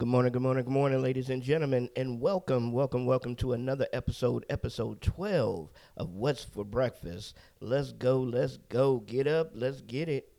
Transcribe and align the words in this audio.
Good 0.00 0.08
morning, 0.08 0.32
good 0.32 0.40
morning, 0.40 0.64
good 0.64 0.72
morning, 0.72 1.02
ladies 1.02 1.28
and 1.28 1.42
gentlemen, 1.42 1.90
and 1.94 2.22
welcome, 2.22 2.72
welcome, 2.72 3.04
welcome 3.04 3.36
to 3.36 3.52
another 3.52 3.86
episode, 3.92 4.46
episode 4.48 5.02
12 5.02 5.70
of 5.98 6.14
What's 6.14 6.42
for 6.42 6.64
Breakfast. 6.64 7.36
Let's 7.60 7.92
go, 7.92 8.18
let's 8.18 8.56
go. 8.70 9.00
Get 9.00 9.26
up, 9.26 9.50
let's 9.52 9.82
get 9.82 10.08
it. 10.08 10.29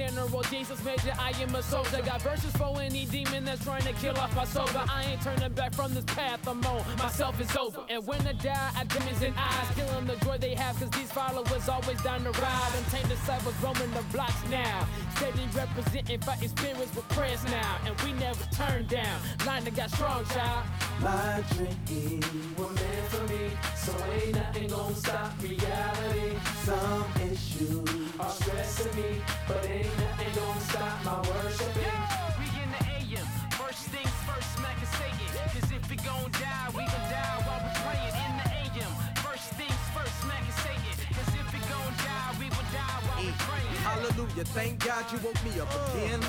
General, 0.00 0.42
Jesus 0.44 0.82
major, 0.82 1.12
I 1.18 1.30
am 1.42 1.54
a 1.54 1.62
soldier. 1.62 2.00
Got 2.00 2.22
verses 2.22 2.52
for 2.52 2.80
any 2.80 3.04
demon 3.04 3.44
that's 3.44 3.62
trying 3.62 3.82
to 3.82 3.92
kill 3.94 4.16
off 4.16 4.34
my 4.34 4.46
soul. 4.46 4.66
But 4.72 4.88
I 4.88 5.04
ain't 5.04 5.20
turning 5.20 5.52
back 5.52 5.74
from 5.74 5.92
this 5.92 6.04
path 6.04 6.39
I'm 6.50 6.66
on. 6.66 6.82
Myself 6.98 7.40
is 7.40 7.56
over. 7.56 7.82
And 7.88 8.04
when 8.08 8.26
I 8.26 8.32
die, 8.32 8.70
I 8.76 8.82
demons 8.82 9.22
in 9.22 9.32
eyes, 9.36 9.68
killing 9.76 10.06
the 10.06 10.16
joy 10.24 10.36
they 10.36 10.56
have, 10.56 10.76
cause 10.80 10.90
these 10.90 11.10
followers 11.12 11.68
always 11.68 12.02
down 12.02 12.24
the 12.24 12.32
ride. 12.32 12.72
Untamed 12.76 13.08
disciples 13.08 13.54
roaming 13.62 13.92
the 13.92 14.02
blocks 14.12 14.42
now. 14.50 14.84
Steady 15.14 15.46
representing, 15.54 16.20
fighting 16.20 16.48
spirits 16.48 16.92
with 16.96 17.08
prayers 17.10 17.44
now. 17.44 17.78
And 17.86 17.94
we 18.00 18.12
never 18.14 18.44
turn 18.52 18.86
down. 18.86 19.20
Line 19.46 19.62
that 19.62 19.76
got 19.76 19.90
strong, 19.90 20.24
child. 20.24 20.66
My 21.00 21.44
dreams 21.54 22.26
were 22.58 22.66
meant 22.66 23.06
for 23.10 23.22
me, 23.32 23.50
so 23.76 23.92
ain't 24.12 24.34
nothing 24.34 24.68
gonna 24.70 24.94
stop 24.96 25.30
reality. 25.40 26.36
Some 26.64 27.06
issues 27.30 28.18
are 28.18 28.30
stressing 28.30 28.96
me, 28.96 29.22
but 29.46 29.64
ain't 29.70 29.86
nothing 29.98 30.34
gonna 30.34 30.60
stop 30.62 31.04
my 31.04 31.18
worshiping. 31.30 32.20
We 32.26 32.29
thank 44.48 44.84
God 44.84 45.04
you 45.12 45.18
woke 45.18 45.42
me 45.44 45.60
up 45.60 45.68
again. 45.94 46.20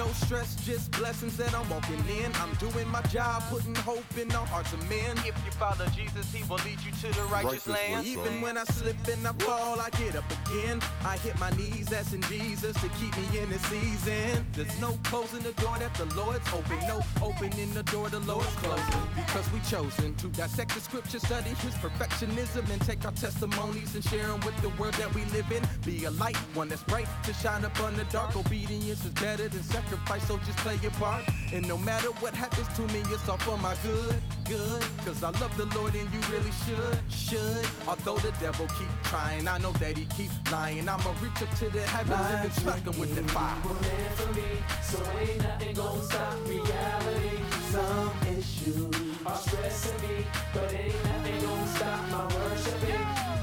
No 0.00 0.06
stress, 0.12 0.56
just 0.64 0.90
blessings 0.92 1.36
that 1.36 1.54
I'm 1.54 1.68
walking 1.68 2.02
in. 2.08 2.32
I'm 2.36 2.54
doing 2.54 2.88
my 2.88 3.02
job, 3.12 3.42
putting 3.50 3.74
hope 3.74 4.16
in 4.18 4.28
the 4.28 4.38
hearts 4.38 4.72
of 4.72 4.80
men. 4.88 5.14
If 5.26 5.36
you 5.44 5.52
follow 5.60 5.84
Jesus, 5.94 6.32
he 6.32 6.42
will 6.48 6.56
lead 6.64 6.80
you 6.80 6.90
to 7.02 7.14
the 7.18 7.24
righteous 7.24 7.66
land. 7.68 8.06
Even 8.06 8.40
when 8.40 8.56
I 8.56 8.64
slip 8.64 8.96
and 9.12 9.28
I 9.28 9.32
fall, 9.44 9.78
I 9.78 9.90
get 9.90 10.16
up 10.16 10.24
again. 10.46 10.80
I 11.04 11.18
hit 11.18 11.38
my 11.38 11.50
knees, 11.50 11.92
asking 11.92 12.22
Jesus 12.22 12.72
to 12.80 12.88
keep 12.98 13.14
me 13.18 13.40
in 13.40 13.50
this 13.50 13.60
season. 13.66 14.46
There's 14.54 14.80
no 14.80 14.98
closing 15.04 15.40
the 15.40 15.52
door 15.60 15.76
that 15.78 15.92
the 15.96 16.06
Lord's 16.16 16.48
open. 16.50 16.78
No 16.88 17.02
opening 17.20 17.70
the 17.74 17.82
door 17.82 18.08
the 18.08 18.20
Lord's 18.20 18.54
closing. 18.56 19.02
Because 19.14 19.52
we 19.52 19.60
chosen 19.68 20.14
to 20.14 20.28
dissect 20.28 20.72
the 20.72 20.80
scripture, 20.80 21.18
study 21.18 21.50
his 21.50 21.74
perfectionism, 21.74 22.70
and 22.70 22.80
take 22.80 23.04
our 23.04 23.12
testimonies 23.12 23.94
and 23.94 24.04
share 24.04 24.28
them 24.28 24.40
with 24.46 24.56
the 24.62 24.70
world 24.80 24.94
that 24.94 25.14
we 25.14 25.26
live 25.26 25.52
in. 25.52 25.62
Be 25.84 26.06
a 26.06 26.10
light, 26.12 26.38
one 26.54 26.70
that's 26.70 26.84
bright 26.84 27.08
to 27.24 27.34
shine 27.34 27.66
up 27.66 27.78
on 27.82 27.94
the 27.96 28.04
dark. 28.04 28.34
Obedience 28.34 29.04
is 29.04 29.12
better 29.20 29.46
than 29.46 29.62
sacrifice, 29.62 29.89
so 30.20 30.38
just 30.38 30.58
play 30.58 30.78
your 30.82 30.90
part. 30.92 31.22
And 31.52 31.66
no 31.66 31.76
matter 31.78 32.08
what 32.20 32.34
happens 32.34 32.68
to 32.76 32.82
me, 32.92 33.00
it's 33.12 33.28
all 33.28 33.38
for 33.38 33.56
my 33.58 33.74
good, 33.82 34.14
good. 34.44 34.82
Cause 35.04 35.22
I 35.22 35.30
love 35.40 35.56
the 35.56 35.66
Lord 35.76 35.94
and 35.94 36.08
you 36.12 36.20
really 36.30 36.52
should, 36.64 36.98
should. 37.10 37.66
Although 37.88 38.18
the 38.18 38.32
devil 38.40 38.66
keep 38.78 38.88
trying, 39.04 39.48
I 39.48 39.58
know 39.58 39.72
that 39.72 39.96
he 39.96 40.04
keep 40.06 40.30
lying. 40.50 40.88
I'ma 40.88 41.12
reach 41.20 41.42
up 41.42 41.50
to 41.58 41.70
the 41.70 41.82
heavens 41.82 42.44
and 42.44 42.52
smack 42.52 42.82
him 42.86 42.98
with 42.98 43.14
the 43.14 43.22
fire. 43.32 43.56
dreams 43.62 43.66
were 43.66 43.80
meant 43.80 44.14
for 44.14 44.32
me, 44.34 44.48
so 44.82 44.98
ain't 45.18 45.42
nothing 45.42 45.74
gonna 45.74 46.02
stop 46.02 46.34
reality. 46.46 47.40
Some 47.70 48.12
issues 48.38 49.26
are 49.26 49.36
stressing 49.36 50.08
me, 50.08 50.26
but 50.54 50.72
ain't 50.72 51.04
nothing 51.04 51.40
gonna 51.40 51.66
stop 51.68 52.08
my 52.10 52.24
worshiping. 52.34 53.30
We 53.34 53.39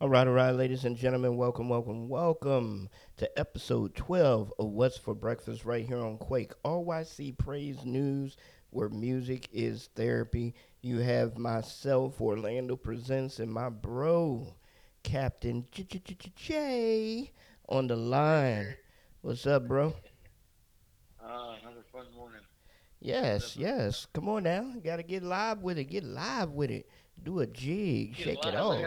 All 0.00 0.08
right, 0.08 0.26
all 0.26 0.32
right, 0.32 0.52
ladies 0.52 0.86
and 0.86 0.96
gentlemen, 0.96 1.36
welcome, 1.36 1.68
welcome, 1.68 2.08
welcome 2.08 2.88
to 3.18 3.38
episode 3.38 3.94
12 3.94 4.50
of 4.58 4.66
What's 4.70 4.96
for 4.96 5.14
Breakfast 5.14 5.66
right 5.66 5.86
here 5.86 5.98
on 5.98 6.16
Quake 6.16 6.52
RYC 6.64 7.36
Praise 7.36 7.84
News, 7.84 8.38
where 8.70 8.88
music 8.88 9.50
is 9.52 9.90
therapy. 9.94 10.54
You 10.80 11.00
have 11.00 11.36
myself, 11.36 12.18
Orlando 12.18 12.76
Presentz, 12.76 13.40
and 13.40 13.52
my 13.52 13.68
bro, 13.68 14.54
Kaptain 15.04 15.66
Jay- 16.34 17.30
on 17.68 17.86
the 17.86 17.96
line. 17.96 18.76
What's 19.20 19.46
up, 19.46 19.68
bro? 19.68 19.92
Uh, 21.22 21.56
another 21.60 21.84
fun 21.92 22.06
morning. 22.16 22.40
Yes, 23.00 23.54
yes. 23.54 24.06
Come 24.14 24.30
on 24.30 24.44
now. 24.44 24.72
Got 24.82 24.96
to 24.96 25.02
get 25.02 25.22
live 25.22 25.62
with 25.62 25.76
it. 25.76 25.84
Get 25.84 26.04
live 26.04 26.52
with 26.52 26.70
it. 26.70 26.88
Do 27.22 27.40
a 27.40 27.46
jig. 27.46 28.16
Shake 28.16 28.44
it 28.46 28.54
off. 28.54 28.80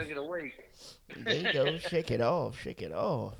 There 1.16 1.36
you 1.36 1.50
go. 1.50 1.78
shake 1.78 2.12
it 2.12 2.22
off. 2.22 2.60
Shake 2.60 2.82
it 2.82 2.92
off. 2.94 3.36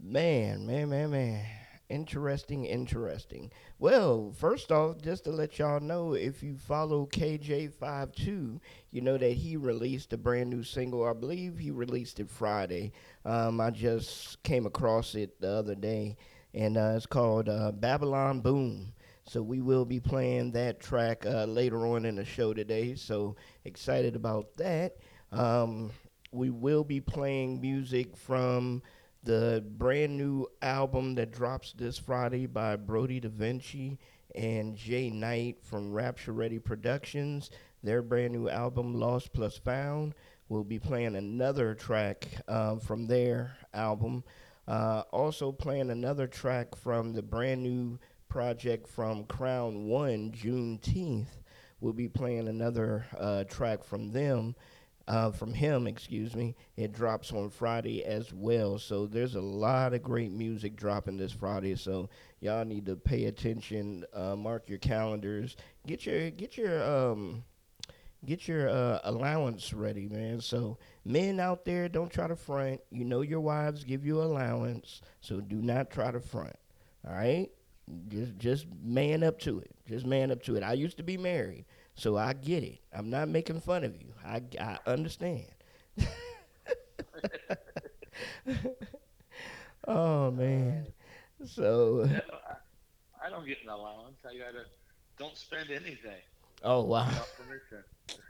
Man, 0.00 0.66
man, 0.66 0.90
man, 0.90 1.10
man. 1.10 1.46
Interesting, 1.88 2.64
interesting. 2.64 3.50
Well, 3.78 4.32
first 4.36 4.72
off, 4.72 5.00
just 5.00 5.24
to 5.24 5.30
let 5.30 5.58
y'all 5.58 5.80
know, 5.80 6.14
if 6.14 6.42
you 6.42 6.56
follow 6.56 7.06
KJ52, 7.06 8.60
you 8.90 9.00
know 9.02 9.18
that 9.18 9.32
he 9.32 9.56
released 9.56 10.12
a 10.12 10.16
brand 10.16 10.50
new 10.50 10.62
single. 10.62 11.04
I 11.06 11.12
believe 11.12 11.58
he 11.58 11.70
released 11.70 12.18
it 12.18 12.30
Friday. 12.30 12.92
Um, 13.24 13.60
I 13.60 13.70
just 13.70 14.42
came 14.42 14.66
across 14.66 15.14
it 15.14 15.40
the 15.40 15.50
other 15.50 15.74
day, 15.74 16.16
and 16.54 16.76
uh, 16.78 16.94
it's 16.96 17.06
called 17.06 17.48
uh, 17.48 17.72
Babylon 17.72 18.40
Boom. 18.40 18.92
So 19.24 19.42
we 19.42 19.60
will 19.60 19.84
be 19.84 20.00
playing 20.00 20.52
that 20.52 20.80
track 20.80 21.24
uh, 21.26 21.44
later 21.44 21.86
on 21.86 22.04
in 22.06 22.16
the 22.16 22.24
show 22.24 22.52
today. 22.54 22.94
So 22.94 23.36
excited 23.64 24.16
about 24.16 24.54
that. 24.56 24.96
Um, 25.30 25.90
we 26.32 26.48
will 26.48 26.82
be 26.82 27.00
playing 27.00 27.60
music 27.60 28.16
from 28.16 28.82
the 29.22 29.64
brand 29.76 30.16
new 30.16 30.46
album 30.62 31.14
that 31.14 31.30
drops 31.30 31.74
this 31.74 31.98
Friday 31.98 32.46
by 32.46 32.74
Brodie 32.74 33.20
Da 33.20 33.28
Vinci 33.28 33.98
and 34.34 34.74
Jay 34.74 35.10
Knight 35.10 35.58
from 35.62 35.92
Rapture 35.92 36.32
Ready 36.32 36.58
Productions. 36.58 37.50
Their 37.82 38.00
brand 38.02 38.32
new 38.32 38.48
album, 38.48 38.98
Lost 38.98 39.32
Plus 39.32 39.58
Found. 39.58 40.14
We'll 40.48 40.64
be 40.64 40.78
playing 40.78 41.16
another 41.16 41.74
track 41.74 42.26
um, 42.48 42.80
from 42.80 43.06
their 43.06 43.56
album. 43.74 44.24
Uh, 44.66 45.02
also, 45.12 45.52
playing 45.52 45.90
another 45.90 46.26
track 46.26 46.74
from 46.76 47.12
the 47.12 47.22
brand 47.22 47.62
new 47.62 47.98
project 48.28 48.88
from 48.88 49.24
Crown 49.24 49.84
One, 49.84 50.32
Juneteenth. 50.32 51.26
We'll 51.80 51.92
be 51.92 52.08
playing 52.08 52.48
another 52.48 53.04
uh, 53.18 53.44
track 53.44 53.84
from 53.84 54.12
them 54.12 54.54
uh, 55.08 55.30
from 55.30 55.52
him, 55.52 55.86
excuse 55.86 56.34
me. 56.34 56.54
It 56.76 56.92
drops 56.92 57.32
on 57.32 57.50
Friday 57.50 58.04
as 58.04 58.32
well. 58.32 58.78
So 58.78 59.06
there's 59.06 59.34
a 59.34 59.40
lot 59.40 59.94
of 59.94 60.02
great 60.02 60.30
music 60.32 60.76
dropping 60.76 61.16
this 61.16 61.32
Friday. 61.32 61.74
So 61.76 62.08
y'all 62.40 62.64
need 62.64 62.86
to 62.86 62.96
pay 62.96 63.24
attention. 63.24 64.04
Uh, 64.12 64.36
mark 64.36 64.68
your 64.68 64.78
calendars. 64.78 65.56
Get 65.86 66.06
your 66.06 66.30
get 66.30 66.56
your 66.56 66.82
um 66.82 67.44
get 68.24 68.46
your 68.46 68.68
uh, 68.68 69.00
allowance 69.04 69.72
ready, 69.72 70.08
man. 70.08 70.40
So 70.40 70.78
men 71.04 71.40
out 71.40 71.64
there, 71.64 71.88
don't 71.88 72.10
try 72.10 72.28
to 72.28 72.36
front. 72.36 72.80
You 72.90 73.04
know 73.04 73.22
your 73.22 73.40
wives 73.40 73.84
give 73.84 74.06
you 74.06 74.22
allowance, 74.22 75.00
so 75.20 75.40
do 75.40 75.56
not 75.56 75.90
try 75.90 76.10
to 76.10 76.20
front. 76.20 76.56
All 77.06 77.14
right. 77.14 77.48
Just 78.08 78.38
just 78.38 78.66
man 78.82 79.24
up 79.24 79.40
to 79.40 79.58
it. 79.58 79.72
Just 79.88 80.06
man 80.06 80.30
up 80.30 80.42
to 80.44 80.54
it. 80.54 80.62
I 80.62 80.74
used 80.74 80.96
to 80.98 81.02
be 81.02 81.16
married, 81.16 81.64
so 81.94 82.16
I 82.16 82.32
get 82.32 82.62
it. 82.62 82.80
I'm 82.92 83.10
not 83.10 83.28
making 83.28 83.60
fun 83.60 83.84
of 83.84 83.94
you. 84.00 84.12
I 84.24 84.42
I 84.60 84.78
understand. 84.86 85.46
oh 89.86 90.30
man. 90.30 90.86
So 91.44 92.08
I 93.24 93.30
don't 93.30 93.46
get 93.46 93.58
an 93.62 93.68
allowance. 93.70 94.18
I 94.24 94.36
gotta 94.36 94.66
don't 95.18 95.36
spend 95.36 95.70
anything 95.70 96.22
oh 96.62 96.82
wow. 96.82 97.06
without 97.06 97.28
permission. 97.36 97.84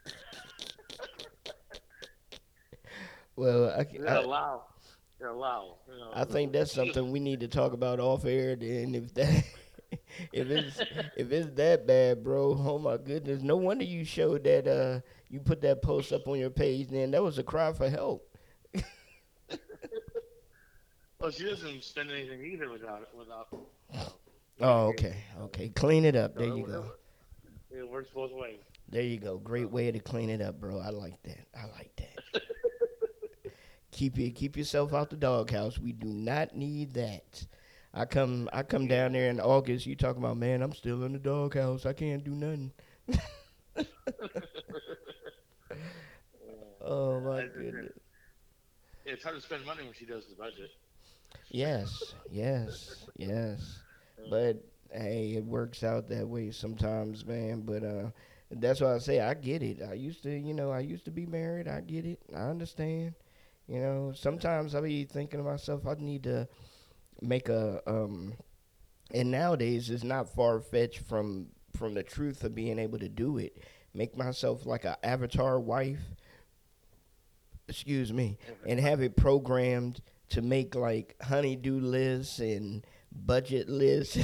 Well, 3.36 3.70
I, 3.70 3.86
I, 4.06 4.14
allow. 4.16 4.64
Allow. 5.24 5.76
You 5.88 5.98
know, 5.98 6.10
I 6.12 6.24
think 6.24 6.52
that's 6.52 6.72
something 6.72 7.12
we 7.12 7.20
need 7.20 7.40
to 7.40 7.48
talk 7.48 7.72
about 7.72 8.00
off 8.00 8.24
air. 8.24 8.56
Then 8.56 8.94
if 8.94 9.14
that 9.14 9.44
if 10.32 10.50
it's 10.50 10.80
if 11.16 11.32
it's 11.32 11.50
that 11.56 11.86
bad, 11.86 12.22
bro, 12.24 12.56
oh 12.58 12.78
my 12.78 12.96
goodness, 12.96 13.42
no 13.42 13.56
wonder 13.56 13.84
you 13.84 14.04
showed 14.04 14.44
that 14.44 14.66
uh 14.66 15.00
you 15.28 15.40
put 15.40 15.60
that 15.62 15.82
post 15.82 16.12
up 16.12 16.26
on 16.28 16.38
your 16.38 16.50
page. 16.50 16.88
Then 16.88 17.10
that 17.12 17.22
was 17.22 17.38
a 17.38 17.42
cry 17.42 17.72
for 17.72 17.88
help. 17.88 18.28
Well, 21.22 21.30
she 21.30 21.44
doesn't 21.44 21.84
spend 21.84 22.10
anything 22.10 22.44
either 22.44 22.68
without 22.68 23.08
without. 23.16 23.46
Oh, 24.60 24.86
okay, 24.88 25.22
okay, 25.42 25.68
clean 25.68 26.04
it 26.04 26.16
up. 26.16 26.34
There 26.34 26.48
you 26.48 26.66
go. 26.66 26.84
It 27.70 27.88
works 27.88 28.10
both 28.12 28.32
ways. 28.32 28.58
There 28.88 29.02
you 29.02 29.18
go. 29.18 29.38
Great 29.38 29.70
way 29.70 29.92
to 29.92 30.00
clean 30.00 30.30
it 30.30 30.42
up, 30.42 30.60
bro. 30.60 30.80
I 30.80 30.90
like 30.90 31.22
that. 31.22 31.46
I 31.56 31.66
like 31.76 31.92
that. 31.96 32.42
keep 33.92 34.18
it. 34.18 34.32
keep 34.32 34.56
yourself 34.56 34.92
out 34.92 35.10
the 35.10 35.16
doghouse. 35.16 35.78
We 35.78 35.92
do 35.92 36.08
not 36.08 36.56
need 36.56 36.92
that. 36.94 37.46
I 37.94 38.04
come 38.04 38.48
I 38.52 38.62
come 38.62 38.86
down 38.86 39.12
there 39.12 39.30
in 39.30 39.40
August. 39.40 39.86
You 39.86 39.96
talking 39.96 40.22
about 40.22 40.36
man? 40.36 40.62
I'm 40.62 40.74
still 40.74 41.04
in 41.04 41.12
the 41.12 41.18
doghouse. 41.18 41.86
I 41.86 41.92
can't 41.92 42.24
do 42.24 42.32
nothing. 42.34 42.72
oh 46.80 47.20
my 47.20 47.46
goodness. 47.46 47.92
It's 49.04 49.22
hard 49.22 49.36
to 49.36 49.40
spend 49.42 49.64
money 49.64 49.84
when 49.84 49.92
she 49.94 50.04
does 50.04 50.26
the 50.26 50.34
budget. 50.34 50.70
Yes, 51.50 52.14
yes, 52.30 53.06
yes. 53.16 53.82
But 54.30 54.64
hey, 54.92 55.34
it 55.36 55.44
works 55.44 55.82
out 55.82 56.08
that 56.08 56.28
way 56.28 56.50
sometimes, 56.50 57.24
man. 57.24 57.62
But 57.62 57.84
uh 57.84 58.10
that's 58.50 58.80
why 58.80 58.94
I 58.94 58.98
say 58.98 59.20
I 59.20 59.34
get 59.34 59.62
it. 59.62 59.82
I 59.82 59.94
used 59.94 60.22
to, 60.24 60.30
you 60.30 60.54
know, 60.54 60.70
I 60.70 60.80
used 60.80 61.04
to 61.06 61.10
be 61.10 61.26
married. 61.26 61.68
I 61.68 61.80
get 61.80 62.04
it. 62.04 62.20
I 62.34 62.42
understand. 62.50 63.14
You 63.66 63.80
know, 63.80 64.12
sometimes 64.14 64.74
I 64.74 64.80
be 64.80 65.04
thinking 65.04 65.38
to 65.38 65.44
myself, 65.44 65.86
I 65.86 65.94
need 65.94 66.24
to 66.24 66.48
make 67.22 67.48
a 67.48 67.80
um 67.86 68.34
and 69.12 69.30
nowadays 69.30 69.90
it's 69.90 70.04
not 70.04 70.28
far 70.28 70.60
fetched 70.60 71.00
from 71.00 71.48
from 71.76 71.94
the 71.94 72.02
truth 72.02 72.44
of 72.44 72.54
being 72.54 72.78
able 72.78 72.98
to 72.98 73.08
do 73.08 73.38
it. 73.38 73.62
Make 73.94 74.16
myself 74.16 74.66
like 74.66 74.84
a 74.84 75.04
avatar 75.04 75.60
wife. 75.60 76.00
Excuse 77.68 78.12
me, 78.12 78.38
and 78.66 78.78
have 78.80 79.00
it 79.00 79.16
programmed 79.16 80.02
to 80.30 80.42
make 80.42 80.74
like 80.74 81.16
honeydew 81.22 81.80
lists 81.80 82.38
and 82.38 82.84
budget 83.12 83.68
lists 83.68 84.18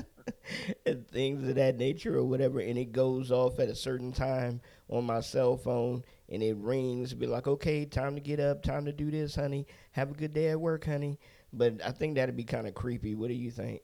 and 0.86 1.06
things 1.08 1.48
of 1.48 1.54
that 1.54 1.76
nature 1.76 2.16
or 2.16 2.24
whatever 2.24 2.60
and 2.60 2.78
it 2.78 2.92
goes 2.92 3.30
off 3.30 3.58
at 3.58 3.68
a 3.68 3.74
certain 3.74 4.12
time 4.12 4.60
on 4.88 5.04
my 5.04 5.20
cell 5.20 5.56
phone 5.56 6.02
and 6.30 6.42
it 6.42 6.56
rings 6.56 7.12
be 7.12 7.26
like 7.26 7.46
okay 7.46 7.84
time 7.84 8.14
to 8.14 8.20
get 8.20 8.40
up 8.40 8.62
time 8.62 8.86
to 8.86 8.92
do 8.92 9.10
this 9.10 9.34
honey 9.34 9.66
have 9.92 10.10
a 10.10 10.14
good 10.14 10.32
day 10.32 10.48
at 10.48 10.60
work 10.60 10.86
honey 10.86 11.18
but 11.52 11.74
i 11.84 11.90
think 11.90 12.14
that'd 12.14 12.36
be 12.36 12.44
kind 12.44 12.66
of 12.66 12.74
creepy 12.74 13.14
what 13.14 13.28
do 13.28 13.34
you 13.34 13.50
think 13.50 13.82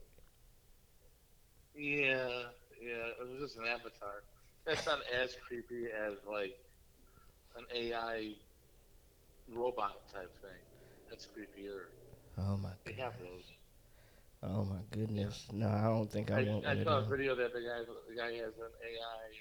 Yeah, 1.75 2.49
yeah. 2.81 3.13
It 3.21 3.27
was 3.29 3.39
just 3.41 3.57
an 3.57 3.65
avatar. 3.65 4.23
That's 4.65 4.85
not 4.85 4.99
as 5.13 5.35
creepy 5.47 5.85
as 5.91 6.13
like 6.29 6.57
an 7.55 7.65
AI 7.73 8.33
robot 9.53 10.07
type 10.13 10.33
thing. 10.41 10.61
That's 11.09 11.27
creepier. 11.27 11.87
oh 12.37 12.57
my 12.57 12.69
They 12.85 12.93
have 12.93 13.13
those. 13.19 13.45
oh 14.43 14.65
my 14.65 14.81
goodness 14.91 15.47
no 15.53 15.67
i 15.67 15.83
don't 15.83 16.11
think 16.11 16.29
i, 16.31 16.41
I, 16.41 16.43
want 16.43 16.65
I 16.65 16.83
saw 16.83 16.99
a 16.99 17.05
video 17.09 17.35
that 17.35 17.53
the 17.53 17.61
guy 17.61 17.79
the 18.09 18.15
guy 18.15 18.33
has 18.33 18.53
an 18.57 18.73
AI 18.83 19.33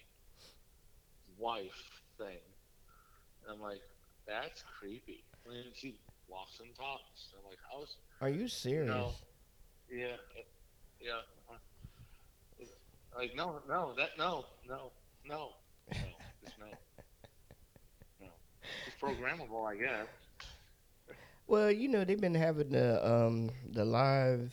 wife 1.38 1.90
thing. 2.18 2.40
And 3.42 3.54
I'm 3.54 3.60
like, 3.60 3.80
that's 4.26 4.62
creepy. 4.78 5.24
I 5.46 5.50
mean, 5.50 5.64
she 5.74 5.96
walks 6.28 6.60
and 6.60 6.74
talks. 6.74 7.28
I'm 7.36 7.44
like, 7.48 7.58
how's 7.70 7.96
are 8.20 8.28
you 8.30 8.48
serious 8.48 8.88
No. 8.88 9.12
yeah, 9.90 10.16
yeah. 11.00 11.12
uh, 11.50 11.54
Like 13.16 13.34
no, 13.34 13.60
no, 13.68 13.94
that 13.96 14.10
no, 14.18 14.44
no, 14.68 14.90
no, 15.26 15.50
no, 15.92 16.06
just 16.42 16.58
no, 16.58 16.66
no. 18.20 18.26
It's 18.86 18.96
programmable, 19.00 19.66
I 19.70 19.76
guess. 19.76 20.06
Well, 21.46 21.70
you 21.70 21.88
know 21.88 22.04
they've 22.04 22.20
been 22.20 22.34
having 22.34 22.70
the 22.70 23.06
um 23.08 23.50
the 23.70 23.84
live, 23.84 24.52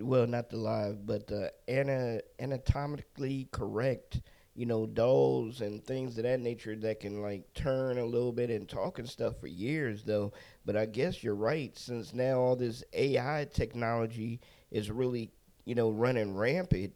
well 0.00 0.26
not 0.26 0.48
the 0.48 0.56
live, 0.56 1.04
but 1.06 1.26
the 1.26 1.52
ana- 1.68 2.20
anatomically 2.40 3.48
correct, 3.52 4.20
you 4.54 4.66
know, 4.66 4.86
dolls 4.86 5.60
and 5.62 5.82
things 5.84 6.18
of 6.18 6.24
that 6.24 6.40
nature 6.40 6.76
that 6.76 7.00
can 7.00 7.22
like 7.22 7.52
turn 7.54 7.98
a 7.98 8.04
little 8.04 8.32
bit 8.32 8.50
and 8.50 8.68
talk 8.68 8.98
and 8.98 9.08
stuff 9.08 9.40
for 9.40 9.46
years 9.46 10.04
though. 10.04 10.32
But 10.64 10.76
I 10.76 10.86
guess 10.86 11.22
you're 11.22 11.34
right 11.34 11.76
since 11.78 12.12
now 12.12 12.38
all 12.38 12.56
this 12.56 12.84
AI 12.92 13.46
technology 13.52 14.40
is 14.70 14.90
really 14.90 15.30
you 15.64 15.74
know 15.74 15.90
running 15.90 16.36
rampant. 16.36 16.92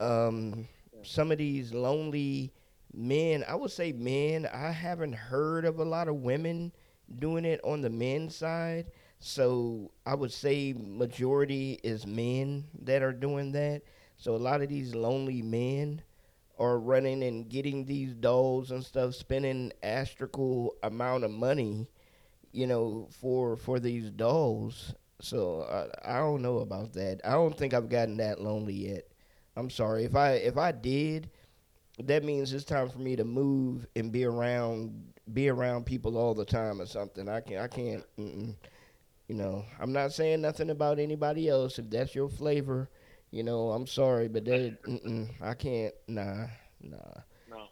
Um, 0.00 0.66
some 1.02 1.30
of 1.32 1.38
these 1.38 1.72
lonely 1.72 2.52
men, 2.92 3.44
I 3.48 3.54
would 3.54 3.70
say 3.70 3.92
men. 3.92 4.46
I 4.46 4.70
haven't 4.70 5.14
heard 5.14 5.64
of 5.64 5.78
a 5.78 5.84
lot 5.84 6.08
of 6.08 6.16
women 6.16 6.72
doing 7.18 7.44
it 7.44 7.60
on 7.64 7.80
the 7.80 7.90
men's 7.90 8.36
side. 8.36 8.90
So 9.20 9.90
I 10.06 10.14
would 10.14 10.32
say 10.32 10.74
majority 10.76 11.80
is 11.82 12.06
men 12.06 12.64
that 12.82 13.02
are 13.02 13.12
doing 13.12 13.52
that. 13.52 13.82
So 14.16 14.34
a 14.34 14.38
lot 14.38 14.62
of 14.62 14.68
these 14.68 14.94
lonely 14.94 15.42
men 15.42 16.02
are 16.58 16.78
running 16.78 17.22
and 17.22 17.48
getting 17.48 17.84
these 17.84 18.14
dolls 18.14 18.70
and 18.70 18.84
stuff, 18.84 19.14
spending 19.14 19.72
astronomical 19.82 20.74
amount 20.82 21.24
of 21.24 21.30
money, 21.30 21.88
you 22.52 22.66
know, 22.66 23.08
for 23.20 23.56
for 23.56 23.78
these 23.80 24.10
dolls. 24.10 24.94
So 25.20 25.62
I, 26.04 26.16
I 26.16 26.18
don't 26.18 26.42
know 26.42 26.58
about 26.58 26.92
that. 26.94 27.20
I 27.24 27.32
don't 27.32 27.56
think 27.56 27.74
I've 27.74 27.88
gotten 27.88 28.16
that 28.18 28.40
lonely 28.40 28.74
yet. 28.74 29.08
I'm 29.56 29.70
sorry 29.70 30.04
if 30.04 30.14
I 30.14 30.32
if 30.34 30.56
I 30.56 30.72
did, 30.72 31.30
that 32.04 32.24
means 32.24 32.52
it's 32.52 32.64
time 32.64 32.88
for 32.88 32.98
me 32.98 33.16
to 33.16 33.24
move 33.24 33.86
and 33.96 34.12
be 34.12 34.24
around 34.24 35.12
be 35.32 35.48
around 35.48 35.86
people 35.86 36.16
all 36.16 36.34
the 36.34 36.44
time 36.44 36.80
or 36.80 36.86
something. 36.86 37.28
I 37.28 37.40
can 37.40 37.58
I 37.58 37.68
can't. 37.68 38.04
Mm-mm. 38.18 38.54
You 39.28 39.34
know, 39.34 39.64
I'm 39.78 39.92
not 39.92 40.12
saying 40.12 40.40
nothing 40.40 40.70
about 40.70 40.98
anybody 40.98 41.48
else. 41.48 41.78
If 41.78 41.90
that's 41.90 42.14
your 42.14 42.30
flavor, 42.30 42.88
you 43.30 43.42
know, 43.42 43.70
I'm 43.72 43.86
sorry, 43.86 44.28
but 44.28 44.44
mm-mm, 44.44 45.28
I 45.40 45.54
can't. 45.54 45.94
Nah, 46.06 46.46
nah. 46.80 46.96
No, 47.48 47.68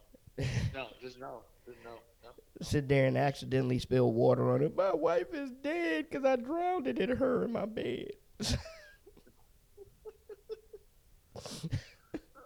no, 0.75 0.87
just 1.01 1.19
no, 1.19 1.43
just 1.67 1.79
no, 1.85 1.91
no. 2.23 2.31
Sit 2.63 2.89
there 2.89 3.07
and 3.07 3.17
accidentally 3.19 3.79
spill 3.79 4.13
water 4.13 4.53
on 4.53 4.63
it. 4.63 4.77
My 4.77 4.95
wife 4.95 5.33
is 5.35 5.51
dead 5.63 6.07
because 6.11 6.25
I 6.25 6.37
drowned 6.37 6.87
it 6.87 6.99
in 6.99 7.17
her 7.17 7.45
in 7.45 7.53
my 7.53 7.67
bed. 7.67 8.13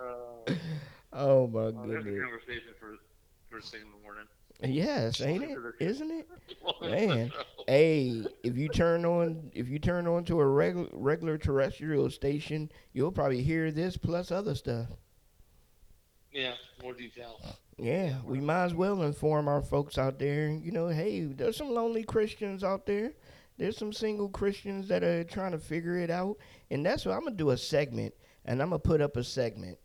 Uh, 0.00 0.46
oh 1.12 1.46
my 1.46 1.70
there's 1.86 2.06
a 2.06 2.10
goodness. 2.10 2.20
conversation 2.22 2.72
for 2.78 2.96
first 3.50 3.70
thing 3.70 3.82
in 3.82 3.90
the 3.90 4.02
morning. 4.02 4.26
Yes, 4.62 5.20
ain't 5.20 5.44
it? 5.44 5.58
Isn't 5.80 6.10
it? 6.10 6.28
Welcome 6.62 6.90
to 6.90 6.96
the 6.96 7.06
Man. 7.06 7.32
Hey, 7.66 8.24
if 8.42 8.56
you 8.56 8.68
turn 8.68 9.04
on 9.04 9.50
if 9.54 9.68
you 9.68 9.78
turn 9.78 10.06
on 10.06 10.24
to 10.24 10.40
a 10.40 10.46
regular 10.46 10.88
regular 10.92 11.38
terrestrial 11.38 12.10
station, 12.10 12.70
you'll 12.92 13.12
probably 13.12 13.42
hear 13.42 13.70
this 13.70 13.96
plus 13.96 14.30
other 14.30 14.54
stuff. 14.54 14.88
Yeah, 16.32 16.54
more 16.82 16.92
detail. 16.92 17.40
Yeah, 17.78 18.16
we 18.24 18.40
might 18.40 18.64
as 18.64 18.74
well 18.74 19.02
inform 19.02 19.48
our 19.48 19.62
folks 19.62 19.96
out 19.96 20.18
there. 20.18 20.48
You 20.48 20.72
know, 20.72 20.88
hey, 20.88 21.22
there's 21.22 21.56
some 21.56 21.70
lonely 21.70 22.02
Christians 22.02 22.62
out 22.62 22.86
there. 22.86 23.12
There's 23.56 23.76
some 23.76 23.92
single 23.92 24.28
Christians 24.28 24.88
that 24.88 25.02
are 25.02 25.24
trying 25.24 25.52
to 25.52 25.58
figure 25.58 25.96
it 25.96 26.10
out, 26.10 26.36
and 26.70 26.84
that's 26.84 27.06
what 27.06 27.14
I'm 27.14 27.24
gonna 27.24 27.36
do 27.36 27.50
a 27.50 27.56
segment, 27.56 28.14
and 28.44 28.60
I'm 28.60 28.70
gonna 28.70 28.78
put 28.78 29.00
up 29.00 29.16
a 29.16 29.24
segment, 29.24 29.78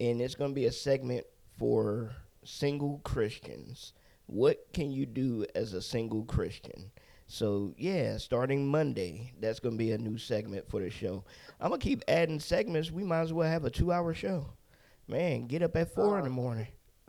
and 0.00 0.20
it's 0.20 0.34
gonna 0.34 0.54
be 0.54 0.66
a 0.66 0.72
segment 0.72 1.26
for 1.58 2.12
single 2.44 3.00
Christians. 3.04 3.92
What 4.26 4.66
can 4.72 4.90
you 4.90 5.06
do 5.06 5.46
as 5.54 5.72
a 5.74 5.82
single 5.82 6.24
Christian? 6.24 6.90
So 7.26 7.74
yeah, 7.78 8.16
starting 8.18 8.66
Monday, 8.66 9.32
that's 9.40 9.60
gonna 9.60 9.76
be 9.76 9.92
a 9.92 9.98
new 9.98 10.18
segment 10.18 10.68
for 10.68 10.80
the 10.80 10.90
show. 10.90 11.24
I'm 11.60 11.70
gonna 11.70 11.78
keep 11.80 12.02
adding 12.08 12.40
segments. 12.40 12.90
We 12.90 13.04
might 13.04 13.20
as 13.22 13.32
well 13.32 13.48
have 13.50 13.64
a 13.64 13.70
two-hour 13.70 14.14
show. 14.14 14.46
Man, 15.08 15.46
get 15.46 15.62
up 15.62 15.76
at 15.76 15.94
four 15.94 16.18
in 16.18 16.24
the 16.24 16.30
morning. 16.30 16.68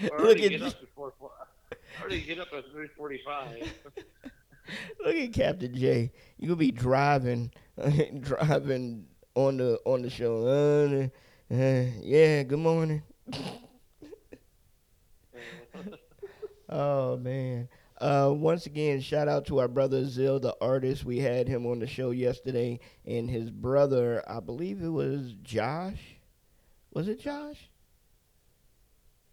I 0.00 0.22
Look 0.22 0.38
at 0.38 0.50
get 0.50 0.60
this. 0.60 0.72
up 0.74 0.80
before. 0.80 1.12
four- 1.18 1.30
already 2.00 2.20
get 2.22 2.38
up 2.38 2.48
at 2.56 2.70
three 2.70 2.88
forty-five. 2.96 3.56
Look 5.04 5.16
at 5.16 5.32
Kaptain 5.32 5.74
Jay. 5.74 6.12
You 6.38 6.48
could 6.50 6.58
be 6.58 6.70
driving, 6.70 7.50
driving 8.20 9.06
on 9.34 9.56
the 9.56 9.80
on 9.84 10.02
the 10.02 10.10
show. 10.10 10.46
Uh, 10.46 11.54
uh, 11.54 11.86
yeah. 12.02 12.42
Good 12.44 12.58
morning. 12.58 13.02
oh 16.68 17.16
man. 17.16 17.68
Uh, 18.00 18.32
once 18.32 18.66
again, 18.66 19.00
shout 19.00 19.26
out 19.26 19.44
to 19.46 19.58
our 19.58 19.66
brother 19.66 20.02
Zill, 20.02 20.40
the 20.40 20.54
artist. 20.60 21.04
We 21.04 21.18
had 21.18 21.48
him 21.48 21.66
on 21.66 21.80
the 21.80 21.86
show 21.86 22.12
yesterday, 22.12 22.78
and 23.04 23.28
his 23.28 23.50
brother, 23.50 24.22
I 24.28 24.38
believe 24.38 24.82
it 24.82 24.88
was 24.88 25.34
Josh. 25.42 26.20
Was 26.92 27.08
it 27.08 27.20
Josh? 27.20 27.70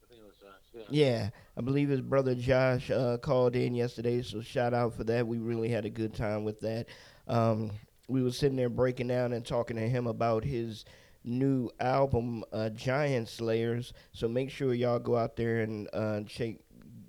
I 0.04 0.08
think 0.08 0.22
it 0.22 0.26
was 0.26 0.36
Josh. 0.38 0.62
Yeah. 0.74 0.84
Yeah, 0.90 1.30
I 1.58 1.62
believe 1.62 1.90
his 1.90 2.02
brother 2.02 2.36
Josh 2.36 2.90
uh, 2.90 3.18
called 3.18 3.56
in 3.56 3.76
yesterday, 3.76 4.22
so 4.22 4.42
shout 4.42 4.74
out 4.74 4.94
for 4.96 5.04
that. 5.06 5.28
We 5.28 5.38
really 5.38 5.70
had 5.70 5.86
a 5.86 5.90
good 5.90 6.14
time 6.16 6.44
with 6.44 6.60
that. 6.62 6.88
Um, 7.28 7.72
we 8.08 8.24
were 8.24 8.32
sitting 8.32 8.58
there 8.58 8.70
breaking 8.70 9.08
down 9.08 9.34
and 9.34 9.46
talking 9.46 9.78
to 9.78 9.88
him 9.88 10.08
about 10.08 10.44
his 10.44 10.86
new 11.26 11.70
album, 11.80 12.44
uh, 12.54 12.70
Giant 12.70 13.28
Slayers. 13.28 13.94
So 14.14 14.28
make 14.28 14.50
sure 14.50 14.74
y'all 14.74 15.00
go 15.00 15.18
out 15.18 15.36
there 15.36 15.62
and 15.62 15.90
uh, 15.94 16.22
check, 16.22 16.56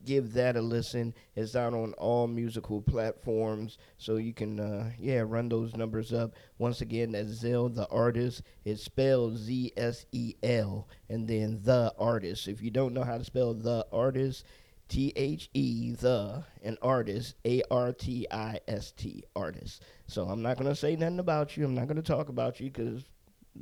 give 0.05 0.33
that 0.35 0.57
a 0.57 0.63
listen. 0.63 1.15
It's 1.35 1.55
out 1.55 1.75
on 1.75 1.93
all 1.95 2.27
musical 2.27 2.81
platforms, 2.81 3.77
so 3.99 4.17
you 4.17 4.33
can 4.33 4.59
uh, 4.59 4.91
yeah 4.99 5.23
run 5.27 5.49
those 5.49 5.77
numbers 5.77 6.13
up. 6.13 6.35
Once 6.59 6.81
again, 6.81 7.13
that's 7.13 7.43
Zsel 7.43 7.75
the 7.75 7.89
artist. 7.89 8.43
It's 8.65 8.83
spelled 8.83 9.37
Z 9.37 9.73
S 9.77 10.07
E 10.13 10.35
L, 10.43 10.89
and 11.09 11.29
then 11.29 11.61
the 11.63 11.93
artist. 11.99 12.49
If 12.49 12.63
you 12.63 12.71
don't 12.71 12.95
know 12.95 13.05
how 13.05 13.19
to 13.19 13.25
spell 13.25 13.53
the 13.53 13.87
artist, 13.93 14.45
T 14.89 15.13
H 15.17 15.51
E 15.55 15.93
the 15.93 16.45
an 16.63 16.79
artist 16.81 17.35
A 17.45 17.63
R 17.71 17.93
T 17.93 18.27
I 18.31 18.61
S 18.69 18.93
T 18.93 19.25
artist. 19.35 19.83
So 20.07 20.25
I'm 20.25 20.43
not 20.43 20.57
gonna 20.57 20.77
say 20.77 20.95
nothing 20.95 21.19
about 21.19 21.57
you. 21.57 21.65
I'm 21.65 21.75
not 21.75 21.89
gonna 21.89 22.03
talk 22.03 22.29
about 22.29 22.61
you 22.61 22.71
because 22.71 23.03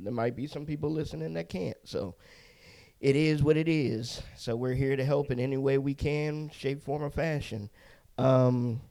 there 0.03 0.13
might 0.13 0.35
be 0.35 0.47
some 0.47 0.65
people 0.65 0.89
listening 0.91 1.33
that 1.33 1.49
can't. 1.49 1.77
So 1.83 2.15
it 2.99 3.15
is 3.15 3.43
what 3.43 3.57
it 3.57 3.67
is. 3.67 4.21
So 4.37 4.55
we're 4.55 4.73
here 4.73 4.95
to 4.95 5.05
help 5.05 5.31
in 5.31 5.39
any 5.39 5.57
way 5.57 5.77
we 5.77 5.93
can, 5.93 6.49
shape, 6.49 6.83
form, 6.83 7.03
or 7.03 7.09
fashion. 7.09 7.69
Um, 8.17 8.81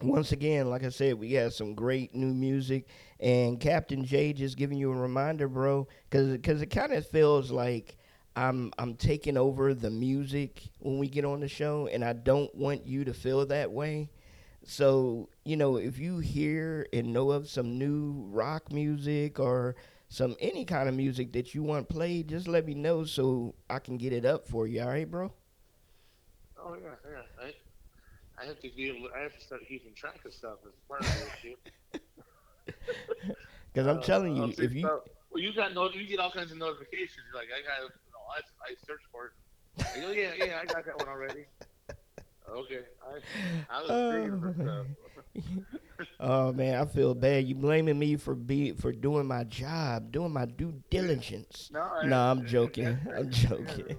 once 0.00 0.32
again, 0.32 0.68
like 0.68 0.84
I 0.84 0.88
said, 0.88 1.14
we 1.18 1.30
got 1.32 1.52
some 1.52 1.74
great 1.74 2.14
new 2.14 2.34
music, 2.34 2.86
and 3.20 3.60
Kaptain 3.60 4.04
Jay 4.04 4.32
just 4.32 4.56
giving 4.56 4.76
you 4.78 4.90
a 4.92 4.96
reminder, 4.96 5.48
bro, 5.48 5.86
because 6.10 6.60
it 6.62 6.70
kind 6.70 6.92
of 6.92 7.06
feels 7.06 7.50
like 7.50 7.96
I'm 8.34 8.72
I'm 8.78 8.94
taking 8.96 9.36
over 9.36 9.74
the 9.74 9.90
music 9.90 10.62
when 10.80 10.98
we 10.98 11.08
get 11.08 11.24
on 11.24 11.40
the 11.40 11.48
show, 11.48 11.86
and 11.86 12.04
I 12.04 12.14
don't 12.14 12.52
want 12.54 12.84
you 12.84 13.04
to 13.04 13.14
feel 13.14 13.46
that 13.46 13.70
way. 13.70 14.10
So 14.64 15.28
you 15.44 15.56
know, 15.56 15.76
if 15.76 15.98
you 15.98 16.18
hear 16.18 16.86
and 16.92 17.12
know 17.12 17.30
of 17.30 17.48
some 17.48 17.78
new 17.78 18.26
rock 18.30 18.72
music 18.72 19.38
or 19.40 19.76
some 20.12 20.36
any 20.40 20.66
kind 20.66 20.90
of 20.90 20.94
music 20.94 21.32
that 21.32 21.54
you 21.54 21.62
want 21.62 21.88
played, 21.88 22.28
just 22.28 22.46
let 22.46 22.66
me 22.66 22.74
know 22.74 23.02
so 23.04 23.54
I 23.70 23.78
can 23.78 23.96
get 23.96 24.12
it 24.12 24.26
up 24.26 24.46
for 24.46 24.66
you. 24.66 24.82
All 24.82 24.88
right, 24.88 25.10
bro? 25.10 25.32
Oh 26.62 26.74
yeah, 26.74 26.90
yeah. 27.10 27.22
I, 27.46 27.54
I 28.42 28.44
have 28.46 28.60
to 28.60 28.68
be 28.76 28.90
able. 28.90 29.08
I 29.16 29.20
have 29.20 29.34
to 29.34 29.40
start 29.40 29.62
keeping 29.66 29.94
track 29.94 30.20
of 30.26 30.34
stuff 30.34 30.58
as 30.66 30.72
part 30.86 31.00
of 31.00 31.06
this 31.06 31.30
shit. 31.40 31.58
Because 33.72 33.86
I'm 33.88 33.98
Uh, 34.00 34.02
telling 34.02 34.36
you, 34.36 34.52
if 34.58 34.74
you 34.74 34.84
about- 34.86 35.08
well, 35.30 35.42
you 35.42 35.54
got 35.54 35.72
no, 35.72 35.88
you 35.88 36.06
get 36.06 36.18
all 36.20 36.30
kinds 36.30 36.52
of 36.52 36.58
notifications. 36.58 37.24
You're 37.32 37.40
like, 37.40 37.48
I 37.48 37.62
got, 37.66 37.80
you 37.88 38.12
know, 38.12 38.20
I, 38.36 38.40
I 38.70 38.74
search 38.86 39.00
for 39.10 39.32
it. 39.32 39.86
I 39.96 40.00
go, 40.02 40.10
yeah, 40.10 40.32
yeah, 40.36 40.58
I 40.60 40.66
got 40.66 40.84
that 40.84 40.98
one 40.98 41.08
already. 41.08 41.46
Okay, 42.52 42.80
I, 43.70 43.78
I 43.78 43.82
was. 43.82 44.86
Oh 46.20 46.52
man, 46.52 46.80
I 46.80 46.84
feel 46.86 47.14
bad. 47.14 47.44
You 47.46 47.54
blaming 47.54 47.98
me 47.98 48.16
for 48.16 48.34
be 48.34 48.72
for 48.72 48.92
doing 48.92 49.26
my 49.26 49.44
job, 49.44 50.12
doing 50.12 50.32
my 50.32 50.46
due 50.46 50.74
diligence. 50.90 51.70
No, 51.72 51.80
I, 51.80 52.06
No, 52.06 52.18
I'm 52.18 52.46
joking. 52.46 52.98
I'm 53.16 53.30
joking. 53.30 53.96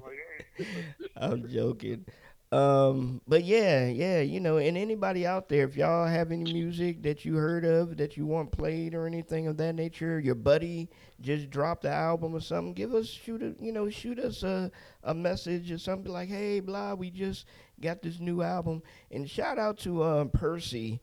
I'm 1.15 1.49
joking. 1.49 2.05
Um, 2.53 3.19
but 3.27 3.43
yeah, 3.45 3.87
yeah, 3.87 4.21
you 4.21 4.39
know, 4.39 4.57
and 4.57 4.77
anybody 4.77 5.25
out 5.25 5.49
there, 5.49 5.63
if 5.63 5.75
y'all 5.75 6.05
have 6.05 6.31
any 6.31 6.53
music 6.53 7.01
that 7.01 7.25
you 7.25 7.35
heard 7.35 7.65
of 7.65 7.97
that 7.97 8.15
you 8.15 8.27
want 8.27 8.51
played 8.51 8.93
or 8.93 9.07
anything 9.07 9.47
of 9.47 9.57
that 9.57 9.73
nature, 9.73 10.19
your 10.19 10.35
buddy 10.35 10.87
just 11.19 11.49
dropped 11.49 11.81
the 11.81 11.89
album 11.89 12.35
or 12.35 12.41
something, 12.41 12.75
give 12.75 12.93
us 12.93 13.07
shoot 13.07 13.41
a 13.41 13.55
you 13.59 13.71
know, 13.71 13.89
shoot 13.89 14.19
us 14.19 14.43
a, 14.43 14.69
a 15.03 15.15
message 15.15 15.71
or 15.71 15.79
something 15.79 16.11
like, 16.11 16.29
Hey 16.29 16.59
blah, 16.59 16.93
we 16.93 17.09
just 17.09 17.47
got 17.81 18.03
this 18.03 18.19
new 18.19 18.43
album. 18.43 18.83
And 19.09 19.27
shout 19.27 19.57
out 19.57 19.79
to 19.79 20.03
um 20.03 20.29
Percy. 20.29 21.01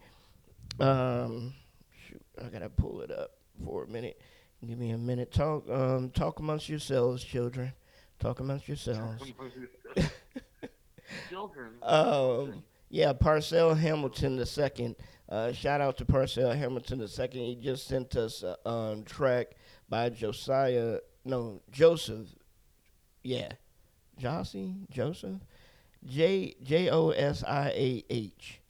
Um 0.79 1.55
shoot, 2.07 2.23
I 2.41 2.47
gotta 2.47 2.69
pull 2.71 3.01
it 3.01 3.11
up 3.11 3.33
for 3.65 3.83
a 3.83 3.89
minute. 3.89 4.21
Give 4.65 4.79
me 4.79 4.91
a 4.91 4.99
minute. 4.99 5.33
Talk 5.33 5.69
um 5.69 6.11
talk 6.11 6.39
amongst 6.39 6.69
yourselves, 6.69 7.25
children. 7.25 7.73
Talk 8.21 8.39
amongst 8.39 8.69
yourselves. 8.69 9.21
Um, 11.83 12.63
yeah, 12.89 13.13
Parcell 13.13 13.75
Hamilton 13.75 14.37
the 14.37 14.47
second. 14.47 14.97
Uh, 15.29 15.53
shout 15.53 15.81
out 15.81 15.97
to 15.99 16.05
Parcell 16.05 16.53
Hamilton 16.53 16.99
the 16.99 17.09
second. 17.09 17.43
He 17.43 17.55
just 17.55 17.87
sent 17.87 18.17
us 18.17 18.43
a 18.43 18.69
um, 18.69 19.05
track 19.05 19.53
by 19.89 20.09
Josiah. 20.09 20.99
No, 21.25 21.63
Joseph. 21.71 22.27
Yeah, 23.23 23.53
Jossie 24.21 24.89
Joseph. 24.91 25.41
J 26.05 26.55
J 26.63 26.89
O 26.91 27.11
S 27.11 27.45
I 27.45 27.69
A 27.69 28.05
H. 28.11 28.61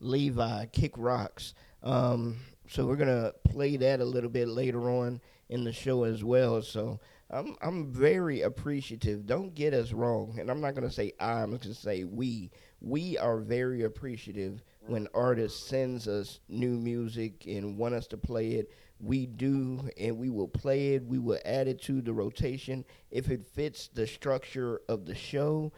Levi 0.00 0.66
Kick 0.66 0.94
Rocks. 0.96 1.54
Um, 1.82 2.38
so 2.68 2.86
we're 2.86 2.96
gonna 2.96 3.32
play 3.44 3.76
that 3.76 4.00
a 4.00 4.04
little 4.04 4.30
bit 4.30 4.48
later 4.48 4.90
on 4.90 5.20
in 5.48 5.64
the 5.64 5.72
show 5.72 6.04
as 6.04 6.24
well. 6.24 6.62
So 6.62 6.98
I'm 7.32 7.56
I'm 7.62 7.92
very 7.92 8.42
appreciative. 8.42 9.26
Don't 9.26 9.54
get 9.54 9.72
us 9.72 9.92
wrong, 9.92 10.36
and 10.38 10.50
I'm 10.50 10.60
not 10.60 10.74
gonna 10.74 10.90
say 10.90 11.12
I, 11.20 11.42
I'm 11.42 11.56
gonna 11.56 11.74
say 11.74 12.04
we. 12.04 12.50
We 12.80 13.18
are 13.18 13.38
very 13.38 13.82
appreciative 13.82 14.62
when 14.86 15.06
artists 15.14 15.62
sends 15.62 16.08
us 16.08 16.40
new 16.48 16.70
music 16.70 17.44
and 17.46 17.76
want 17.76 17.94
us 17.94 18.06
to 18.08 18.16
play 18.16 18.52
it. 18.52 18.72
We 18.98 19.26
do, 19.26 19.88
and 19.98 20.18
we 20.18 20.30
will 20.30 20.48
play 20.48 20.94
it. 20.94 21.04
We 21.04 21.18
will 21.18 21.38
add 21.44 21.68
it 21.68 21.80
to 21.82 22.00
the 22.00 22.12
rotation 22.12 22.84
if 23.10 23.30
it 23.30 23.46
fits 23.46 23.88
the 23.92 24.06
structure 24.06 24.80
of 24.88 25.06
the 25.06 25.14
show 25.14 25.72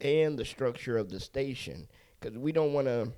and 0.00 0.38
the 0.38 0.44
structure 0.44 0.96
of 0.96 1.10
the 1.10 1.20
station. 1.20 1.88
Because 2.20 2.38
we 2.38 2.52
don't 2.52 2.72
want 2.72 2.86
to 2.86 3.12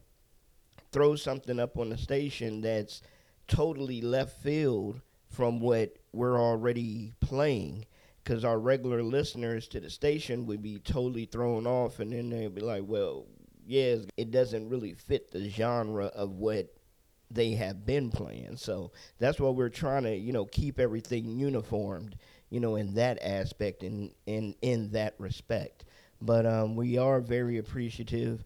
throw 0.93 1.17
something 1.17 1.61
up 1.61 1.77
on 1.77 1.91
the 1.91 1.99
station 1.99 2.61
that's 2.61 3.03
totally 3.49 4.01
left 4.01 4.41
field 4.41 5.01
from 5.29 5.61
what 5.61 5.97
we're 6.17 6.41
already 6.41 7.13
playing 7.21 7.85
because 8.25 8.45
our 8.45 8.59
regular 8.59 9.03
listeners 9.03 9.69
to 9.69 9.81
the 9.81 9.91
station 9.91 10.47
would 10.47 10.63
be 10.63 10.79
totally 10.79 11.27
thrown 11.27 11.67
off 11.67 12.01
and 12.01 12.13
then 12.13 12.31
they'd 12.31 12.55
be 12.55 12.61
like 12.61 12.83
well 12.87 13.27
yes 13.67 14.01
it 14.17 14.31
doesn't 14.31 14.69
really 14.69 14.95
fit 14.95 15.31
the 15.31 15.49
genre 15.49 16.07
of 16.07 16.33
what 16.33 16.73
they 17.31 17.53
have 17.53 17.85
been 17.85 18.11
playing. 18.11 18.57
So 18.57 18.93
that's 19.19 19.41
why 19.41 19.51
we're 19.51 19.69
trying 19.69 20.05
to 20.05 20.15
you 20.17 20.33
know 20.33 20.45
keep 20.47 20.79
everything 20.79 21.39
uniformed 21.39 22.17
you 22.51 22.61
know 22.61 22.77
in 22.77 22.95
that 22.95 23.19
aspect 23.23 23.83
and 23.83 24.13
in 24.27 24.55
in 24.63 24.91
that 24.93 25.15
respect. 25.19 25.85
But 26.21 26.47
um, 26.47 26.77
we 26.77 26.99
are 26.99 27.21
very 27.21 27.59
appreciative. 27.59 28.45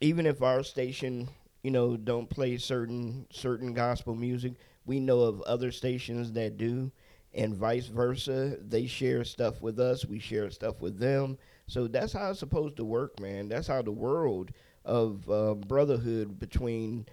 Even 0.00 0.26
if 0.26 0.42
our 0.42 0.62
station 0.62 1.28
you 1.62 1.70
know 1.70 1.96
don't 1.96 2.28
play 2.30 2.56
certain 2.58 3.26
certain 3.30 3.72
gospel 3.72 4.14
music 4.14 4.54
we 4.84 4.98
know 4.98 5.20
of 5.20 5.40
other 5.42 5.70
stations 5.70 6.32
that 6.32 6.56
do 6.58 6.90
and 7.34 7.54
vice 7.54 7.86
versa. 7.86 8.56
They 8.60 8.86
share 8.86 9.24
stuff 9.24 9.62
with 9.62 9.78
us. 9.80 10.04
We 10.04 10.18
share 10.18 10.50
stuff 10.50 10.80
with 10.80 10.98
them. 10.98 11.38
So 11.66 11.86
that's 11.86 12.12
how 12.12 12.30
it's 12.30 12.40
supposed 12.40 12.76
to 12.76 12.84
work 12.84 13.18
man. 13.20 13.48
That's 13.48 13.66
how 13.66 13.82
the 13.82 13.92
world 13.92 14.52
of 14.84 15.28
uh, 15.30 15.54
brotherhood 15.54 16.38
between 16.38 17.06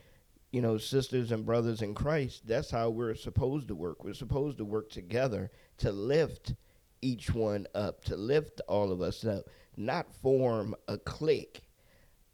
you 0.52 0.62
know 0.62 0.78
sisters 0.78 1.32
and 1.32 1.46
brothers 1.46 1.84
in 1.84 1.94
christ 1.94 2.42
that's 2.48 2.72
how 2.72 2.90
we're 2.90 3.14
supposed 3.16 3.68
to 3.68 3.76
work. 3.76 4.04
We're 4.04 4.14
supposed 4.16 4.58
to 4.58 4.66
work 4.66 4.90
together 4.90 5.52
to 5.78 5.92
lift 5.92 6.56
each 7.02 7.34
one 7.34 7.68
up 7.76 8.04
to 8.06 8.16
lift 8.16 8.60
all 8.68 8.92
of 8.92 9.02
us 9.02 9.24
up 9.24 9.46
not 9.78 10.12
form 10.12 10.76
a 10.88 10.98
clique 10.98 11.62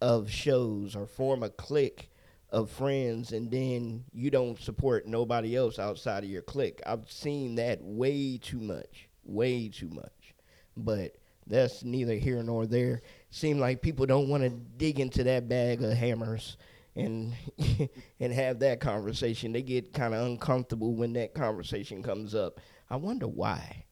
of 0.01 0.29
shows 0.29 0.95
or 0.95 1.05
form 1.05 1.43
a 1.43 1.49
clique 1.49 2.09
of 2.51 2.69
friends 2.69 3.31
and 3.33 3.51
then 3.51 4.03
you 4.13 4.29
don't 4.29 4.59
support 4.59 5.07
nobody 5.07 5.55
else 5.55 5.79
outside 5.79 6.23
of 6.23 6.29
your 6.29 6.41
clique. 6.41 6.81
I've 6.85 7.09
seen 7.11 7.55
that 7.55 7.81
way 7.81 8.37
too 8.37 8.59
much. 8.59 9.09
Way 9.23 9.69
too 9.69 9.89
much. 9.89 10.33
But 10.77 11.15
that's 11.47 11.83
neither 11.83 12.15
here 12.15 12.41
nor 12.43 12.65
there. 12.65 13.01
Seem 13.29 13.59
like 13.59 13.81
people 13.81 14.05
don't 14.05 14.29
want 14.29 14.43
to 14.43 14.49
dig 14.49 14.99
into 14.99 15.23
that 15.25 15.47
bag 15.49 15.83
of 15.83 15.91
hammers 15.93 16.57
and 16.95 17.33
and 18.19 18.33
have 18.33 18.59
that 18.59 18.79
conversation. 18.79 19.51
They 19.51 19.61
get 19.61 19.93
kind 19.93 20.13
of 20.13 20.25
uncomfortable 20.25 20.93
when 20.93 21.13
that 21.13 21.33
conversation 21.33 22.01
comes 22.03 22.35
up. 22.35 22.59
I 22.89 22.95
wonder 22.97 23.27
why. 23.27 23.85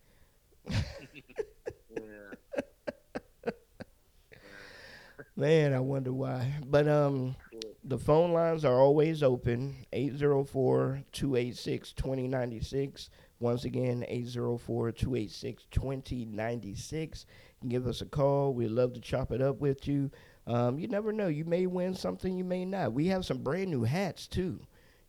Man, 5.35 5.73
I 5.73 5.79
wonder 5.79 6.13
why. 6.13 6.53
But 6.65 6.87
um 6.87 7.35
The 7.83 7.97
phone 7.97 8.31
lines 8.31 8.63
are 8.65 8.79
always 8.79 9.21
open 9.21 9.85
804 9.91 11.03
286 11.11 11.93
2096. 11.93 13.09
Once 13.39 13.65
again, 13.65 14.05
804 14.07 14.91
286 14.91 15.65
2096. 15.69 17.25
Give 17.67 17.87
us 17.87 18.01
a 18.01 18.05
call. 18.05 18.53
We'd 18.53 18.69
love 18.69 18.93
to 18.93 19.01
chop 19.01 19.31
it 19.31 19.41
up 19.41 19.59
with 19.59 19.87
you. 19.87 20.11
Um, 20.47 20.79
you 20.79 20.87
never 20.87 21.11
know. 21.11 21.27
You 21.27 21.45
may 21.45 21.67
win 21.67 21.93
something, 21.93 22.37
you 22.37 22.43
may 22.43 22.65
not. 22.65 22.93
We 22.93 23.07
have 23.07 23.25
some 23.25 23.39
brand 23.39 23.69
new 23.71 23.83
hats, 23.83 24.27
too. 24.27 24.59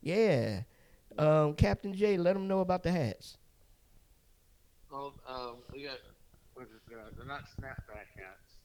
Yeah. 0.01 0.63
Um, 1.19 1.55
Kaptain 1.55 1.95
Jay, 1.95 2.17
let 2.17 2.35
them 2.35 2.49
know 2.49 2.61
about 2.61 2.83
the 2.83 2.93
hats. 2.93 3.39
Well, 4.91 5.15
um, 5.29 5.57
we 5.73 5.85
got, 5.85 5.99
uh, 6.61 6.65
they're 7.17 7.27
not 7.27 7.45
snapback 7.59 8.15
hats, 8.17 8.59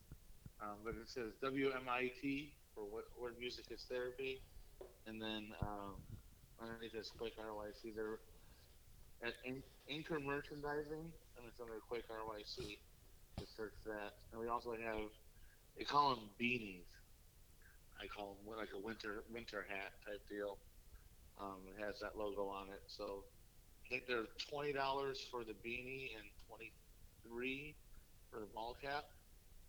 um, 0.62 0.78
but 0.84 0.96
it 0.96 1.08
says 1.10 1.34
WMIT 1.44 2.50
for 2.80 2.88
what, 2.88 3.04
what 3.20 3.38
music 3.38 3.66
is 3.72 3.84
therapy. 3.92 4.40
And 5.06 5.22
then 5.22 5.52
um, 5.62 6.00
underneath 6.64 6.94
this 6.94 7.12
Quick 7.12 7.36
RYC, 7.36 7.94
they're 7.94 8.24
at 9.22 9.36
Anchor 9.92 10.20
Merchandising, 10.20 11.12
and 11.36 11.44
it's 11.44 11.60
under 11.60 11.84
Quick 11.90 12.08
RYC. 12.08 12.80
Just 13.38 13.56
search 13.58 13.76
that. 13.86 14.16
And 14.32 14.40
we 14.40 14.48
also 14.48 14.72
have, 14.72 15.12
they 15.78 15.84
call 15.84 16.16
them 16.16 16.30
beanies. 16.40 16.88
I 18.00 18.08
call 18.08 18.38
them 18.40 18.56
like 18.56 18.72
a 18.74 18.80
winter 18.80 19.24
winter 19.28 19.66
hat 19.68 19.92
type 20.08 20.24
deal. 20.32 20.56
Um, 21.36 21.68
it 21.68 21.84
has 21.84 22.00
that 22.00 22.18
logo 22.18 22.48
on 22.48 22.72
it. 22.72 22.80
So 22.88 23.26
I 23.84 23.90
think 23.90 24.08
they're 24.08 24.32
twenty 24.50 24.72
dollars 24.72 25.20
for 25.30 25.44
the 25.44 25.52
beanie 25.52 26.16
and 26.16 26.24
twenty 26.48 26.72
three 27.28 27.76
for 28.32 28.40
the 28.40 28.48
ball 28.56 28.78
cap. 28.82 29.04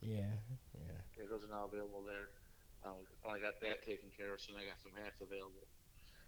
Yeah, 0.01 0.31
yeah. 0.79 0.95
Yeah, 1.19 1.25
those 1.29 1.43
are 1.43 1.51
now 1.51 1.67
available 1.67 2.05
there. 2.07 2.31
Um, 2.85 3.05
I 3.29 3.39
got 3.39 3.61
that 3.61 3.85
taken 3.85 4.11
care 4.17 4.33
of, 4.35 4.41
so 4.41 4.53
I 4.57 4.65
got 4.65 4.81
some 4.83 4.93
hats 5.03 5.21
available. 5.21 5.67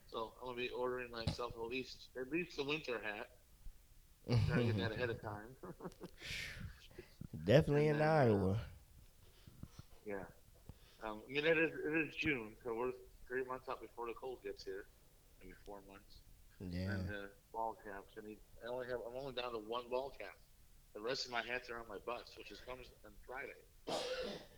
So 0.06 0.32
I'm 0.40 0.48
gonna 0.48 0.56
be 0.58 0.68
ordering 0.70 1.10
myself 1.10 1.52
at 1.56 1.62
least 1.70 2.08
at 2.20 2.30
least 2.30 2.58
a 2.58 2.64
winter 2.64 3.00
hat. 3.02 3.28
Try 4.46 4.58
to 4.58 4.64
get 4.64 4.76
that 4.76 4.92
ahead 4.92 5.10
of 5.10 5.20
time. 5.22 5.56
Definitely 7.44 7.88
in 7.88 7.98
then, 7.98 8.08
uh, 8.08 8.12
Iowa. 8.12 8.60
yeah. 10.04 10.24
Um, 11.02 11.22
I 11.28 11.32
mean 11.32 11.44
it 11.46 11.58
is 11.58 11.72
it 11.72 11.96
is 11.96 12.14
June, 12.16 12.54
so 12.62 12.74
we're 12.74 12.92
three 13.26 13.44
months 13.44 13.68
out 13.68 13.80
before 13.80 14.06
the 14.06 14.14
cold 14.14 14.38
gets 14.44 14.64
here. 14.64 14.84
Maybe 15.40 15.54
four 15.64 15.80
months. 15.88 16.20
Yeah. 16.60 16.92
And 16.92 17.08
uh, 17.10 17.26
ball 17.52 17.76
caps. 17.84 18.14
I 18.18 18.26
need. 18.26 18.38
I 18.64 18.68
only 18.68 18.86
have. 18.86 19.00
I'm 19.08 19.16
only 19.16 19.34
down 19.34 19.52
to 19.52 19.58
one 19.58 19.84
ball 19.90 20.12
cap. 20.18 20.36
The 20.94 21.00
rest 21.00 21.24
of 21.26 21.32
my 21.32 21.42
hats 21.42 21.70
are 21.70 21.78
on 21.78 21.88
my 21.88 21.98
bus, 22.04 22.30
which 22.36 22.50
is 22.52 22.60
comes 22.60 22.86
on 23.04 23.12
Friday. 23.26 23.58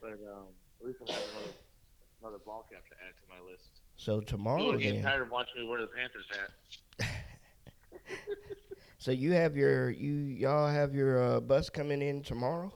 But 0.01 0.19
um, 0.29 0.53
at 0.81 0.87
least 0.87 0.99
I 1.09 1.13
have 1.13 1.23
another 1.33 1.55
another 2.25 2.43
ball 2.45 2.67
cap 2.73 2.83
to 2.89 2.95
add 3.07 3.15
to 3.21 3.29
my 3.29 3.51
list. 3.51 3.81
So 3.97 4.21
tomorrow 4.21 4.73
getting 4.79 4.95
then. 4.95 5.05
tired 5.05 5.23
of 5.23 5.31
watching 5.31 5.63
me 5.63 5.69
wear 5.69 5.81
the 5.81 5.89
Panthers 5.89 6.27
hat. 6.31 7.09
So 9.05 9.11
you 9.11 9.33
have 9.33 9.55
your 9.55 9.91
you 9.91 10.15
y'all 10.15 10.67
have 10.67 10.95
your 10.95 11.23
uh, 11.23 11.41
bus 11.41 11.69
coming 11.69 12.01
in 12.01 12.23
tomorrow? 12.23 12.73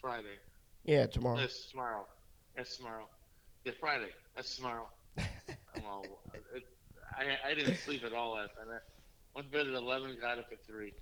Friday. 0.00 0.38
Yeah, 0.84 1.06
tomorrow. 1.06 1.36
That's 1.36 1.68
tomorrow. 1.68 2.06
That's 2.56 2.76
tomorrow. 2.76 3.08
Yeah, 3.64 3.72
Friday. 3.80 4.10
That's 4.36 4.54
tomorrow. 4.54 4.88
I'm 5.18 5.84
all, 5.84 6.04
it, 6.54 6.62
I 7.18 7.50
I 7.50 7.54
didn't 7.54 7.74
sleep 7.78 8.04
at 8.04 8.12
all 8.12 8.34
last 8.34 8.52
night. 8.56 8.72
I 8.76 8.78
went 9.34 9.50
to 9.50 9.58
bed 9.58 9.66
at 9.66 9.74
eleven, 9.74 10.16
got 10.20 10.38
up 10.38 10.46
at 10.52 10.64
three. 10.64 10.92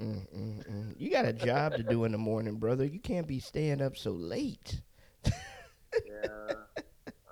Mm, 0.00 0.26
mm, 0.34 0.70
mm. 0.72 0.94
You 0.96 1.10
got 1.10 1.26
a 1.26 1.34
job 1.34 1.74
to 1.74 1.82
do 1.82 2.04
in 2.04 2.12
the 2.12 2.18
morning, 2.18 2.54
brother. 2.54 2.86
You 2.86 3.00
can't 3.00 3.26
be 3.26 3.38
staying 3.38 3.82
up 3.82 3.98
so 3.98 4.12
late. 4.12 4.80
Yeah, 6.04 6.54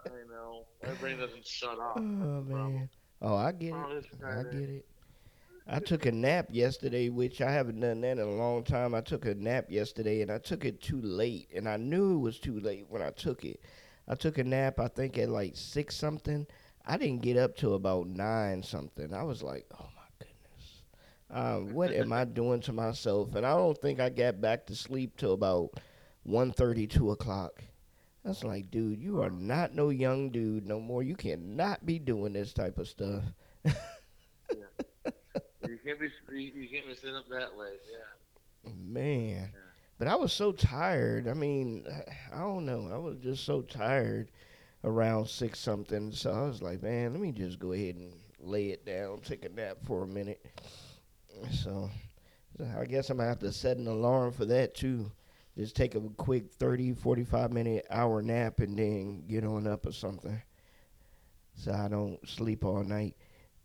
I 0.07 0.11
know. 0.29 0.67
My 0.85 0.93
brain 0.95 1.19
doesn't 1.19 1.47
shut 1.47 1.79
off. 1.79 2.07
Oh 2.21 2.45
problem. 2.49 2.75
man. 2.75 2.89
Oh, 3.21 3.35
I 3.37 3.53
get 3.53 3.73
Oh, 3.75 3.91
it. 3.91 4.07
I 4.25 4.43
get 4.45 4.69
it. 4.69 4.87
I 5.67 5.81
took 5.81 6.07
a 6.07 6.13
nap 6.13 6.49
yesterday, 6.51 7.09
which 7.11 7.41
I 7.43 7.51
haven't 7.51 7.81
done 7.81 8.01
that 8.01 8.13
in 8.13 8.21
a 8.21 8.31
long 8.31 8.65
time. 8.65 8.95
I 8.95 9.01
took 9.03 9.27
a 9.27 9.35
nap 9.35 9.67
yesterday 9.71 10.23
and 10.23 10.31
I 10.31 10.39
took 10.39 10.65
it 10.65 10.81
too 10.81 11.01
late, 11.03 11.49
and 11.55 11.69
I 11.69 11.77
knew 11.77 12.15
it 12.17 12.21
was 12.21 12.39
too 12.39 12.59
late 12.61 12.87
when 12.89 13.03
I 13.03 13.11
took 13.11 13.45
it. 13.45 13.61
I 14.09 14.15
took 14.15 14.39
a 14.39 14.45
nap, 14.45 14.81
I 14.81 14.89
think 14.89 15.19
at 15.19 15.29
like 15.29 15.53
six 15.57 15.95
something. 15.97 16.47
I 16.87 16.97
didn't 16.97 17.21
get 17.23 17.37
up 17.37 17.55
till 17.57 17.75
about 17.75 18.07
nine 18.09 18.63
something. 18.63 19.13
I 19.13 19.23
was 19.23 19.43
like, 19.43 19.67
oh 19.79 19.89
my 19.95 20.09
goodness, 20.19 20.83
um, 21.31 21.75
what 21.75 21.93
am 21.93 22.13
I 22.13 22.25
doing 22.25 22.61
to 22.63 22.73
myself? 22.73 23.35
And 23.35 23.45
I 23.45 23.55
don't 23.55 23.77
think 23.77 24.01
I 24.01 24.09
got 24.09 24.41
back 24.41 24.65
to 24.67 24.75
sleep 24.75 25.17
till 25.19 25.35
about 25.35 25.73
one 26.23 26.51
thirty, 26.53 26.87
two 26.87 27.11
o'clock. 27.11 27.63
That's 28.29 28.45
like, 28.45 28.71
dude, 28.71 29.01
you 29.01 29.23
are 29.23 29.31
not 29.31 29.75
no 29.75 29.89
young 29.89 30.29
dude 30.29 30.67
no 30.67 30.79
more. 30.81 31.03
You 31.03 31.17
cannot 31.17 31.87
be 31.87 31.99
doing 31.99 32.35
this 32.35 32.53
type 32.53 32.77
of 32.77 32.87
stuff. 32.87 33.23
You 33.65 33.73
can't 35.83 35.99
be 35.99 36.11
you, 36.37 36.69
can't 36.69 36.87
be 36.87 36.95
sitting 36.95 37.17
up 37.17 37.27
that 37.31 37.57
way. 37.57 37.71
Yeah. 37.91 38.71
Man. 38.85 39.51
But 39.99 40.09
I 40.09 40.15
was 40.15 40.35
so 40.35 40.53
tired. 40.53 41.27
I 41.27 41.33
mean, 41.33 41.87
I 42.31 42.41
don't 42.41 42.67
know. 42.67 42.91
I 42.93 42.99
was 42.99 43.17
just 43.17 43.47
so 43.47 43.63
tired 43.63 44.31
around 44.85 45.27
six 45.29 45.59
something. 45.59 46.13
So 46.13 46.31
I 46.31 46.43
was 46.43 46.61
like, 46.61 46.83
man, 46.83 47.15
let 47.15 47.23
me 47.23 47.33
just 47.33 47.59
go 47.59 47.73
ahead 47.73 47.95
and 47.95 48.13
lay 48.41 48.69
it 48.69 48.85
down, 48.85 49.21
take 49.21 49.47
a 49.47 49.49
nap 49.49 49.79
for 49.87 50.03
a 50.03 50.07
minute. 50.07 50.45
So 51.51 51.89
so 52.59 52.69
I 52.79 52.85
guess 52.85 53.09
I'm 53.09 53.17
going 53.17 53.25
to 53.25 53.31
have 53.31 53.39
to 53.39 53.53
set 53.53 53.79
an 53.79 53.87
alarm 53.87 54.33
for 54.33 54.45
that 54.45 54.75
too. 54.75 55.13
Just 55.59 55.75
take 55.75 55.97
a 55.97 56.01
quick 56.01 56.53
30, 56.53 56.93
45 56.93 57.53
minute 57.53 57.85
hour 57.91 58.23
nap 58.23 58.61
and 58.61 58.79
then 58.79 59.25
get 59.27 59.45
on 59.45 59.67
up 59.67 59.87
or 59.87 59.93
something. 59.93 60.41
So 61.57 61.73
I 61.73 61.89
don't 61.89 62.27
sleep 62.29 62.65
all 62.65 62.85
night. 62.85 63.17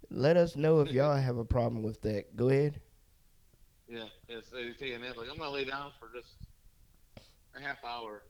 Let 0.09 0.35
us 0.35 0.55
know 0.55 0.81
if 0.81 0.91
y'all 0.91 1.15
have 1.15 1.37
a 1.37 1.45
problem 1.45 1.83
with 1.83 2.01
that. 2.01 2.35
Go 2.35 2.49
ahead. 2.49 2.81
Yeah. 3.87 4.05
yeah 4.27 4.39
so 4.49 4.57
you 4.57 4.73
take 4.73 4.95
a 4.95 4.97
nap. 4.97 5.17
Like 5.17 5.29
I'm 5.29 5.37
gonna 5.37 5.51
lay 5.51 5.65
down 5.65 5.91
for 5.99 6.09
just 6.15 6.33
a 7.55 7.61
half 7.61 7.83
hour. 7.85 8.23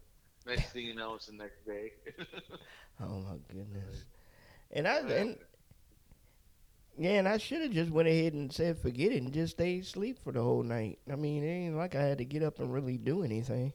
Next 0.46 0.74
thing 0.74 0.86
you 0.86 0.96
know, 0.96 1.16
it's 1.16 1.28
the 1.28 1.34
next 1.34 1.66
day. 1.66 1.94
Oh 3.02 3.20
my 3.22 3.38
goodness. 3.48 4.06
And 4.72 4.88
I 4.88 5.00
and 5.00 5.38
yeah, 6.98 7.12
and 7.14 7.28
I 7.28 7.38
should 7.38 7.62
have 7.62 7.72
just 7.72 7.92
went 7.92 8.08
ahead 8.08 8.34
and 8.34 8.52
said 8.52 8.78
forget 8.78 9.12
it 9.12 9.22
and 9.22 9.34
just 9.34 9.54
stayed 9.56 9.84
asleep 9.84 10.20
for 10.24 10.32
the 10.32 10.42
whole 10.42 10.64
night. 10.64 11.00
I 11.12 11.16
mean, 11.16 11.44
it 11.44 11.48
ain't 11.48 11.76
like 11.78 11.96
I 11.96 12.04
had 12.04 12.20
to 12.20 12.26
get 12.26 12.44
up 12.44 12.60
and 12.60 12.72
really 12.74 12.98
do 12.98 13.24
anything. 13.24 13.74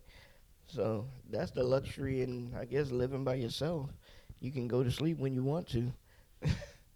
So 0.69 1.07
that's 1.31 1.51
the 1.53 1.65
luxury 1.65 2.23
and 2.23 2.55
I 2.57 2.65
guess 2.65 2.91
living 2.91 3.25
by 3.25 3.35
yourself. 3.35 3.91
You 4.41 4.53
can 4.53 4.69
go 4.69 4.85
to 4.85 4.91
sleep 4.91 5.19
when 5.19 5.35
you 5.35 5.43
want 5.43 5.69
to. 5.71 5.93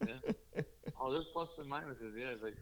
Yeah. 0.06 0.14
Oh, 1.00 1.10
there's 1.10 1.26
plus 1.32 1.48
and 1.58 1.68
minuses. 1.68 2.14
Yeah, 2.16 2.28
it's 2.30 2.42
like 2.44 2.54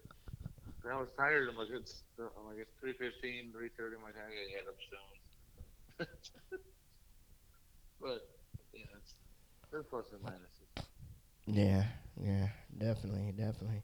I 0.91 0.97
was 0.99 1.09
tired. 1.17 1.49
I'm 1.51 1.57
like 1.57 1.69
it's 1.71 2.03
I'm 2.19 2.47
like 2.49 2.59
it's 2.59 2.73
three 2.81 2.95
fifteen, 2.95 3.53
three 3.53 3.69
thirty. 3.77 3.97
I'm 3.97 4.03
like 4.03 4.15
I 4.17 4.33
gotta 4.33 4.49
get 4.49 4.65
up 4.67 4.77
soon. 4.89 6.07
but 8.01 8.29
yeah, 8.73 8.85
it's, 8.97 9.15
there's 9.71 9.85
plus 9.91 10.07
and 10.13 10.23
minuses. 10.23 10.60
Yeah, 11.53 11.85
yeah, 12.23 12.49
definitely, 12.79 13.33
definitely. 13.33 13.83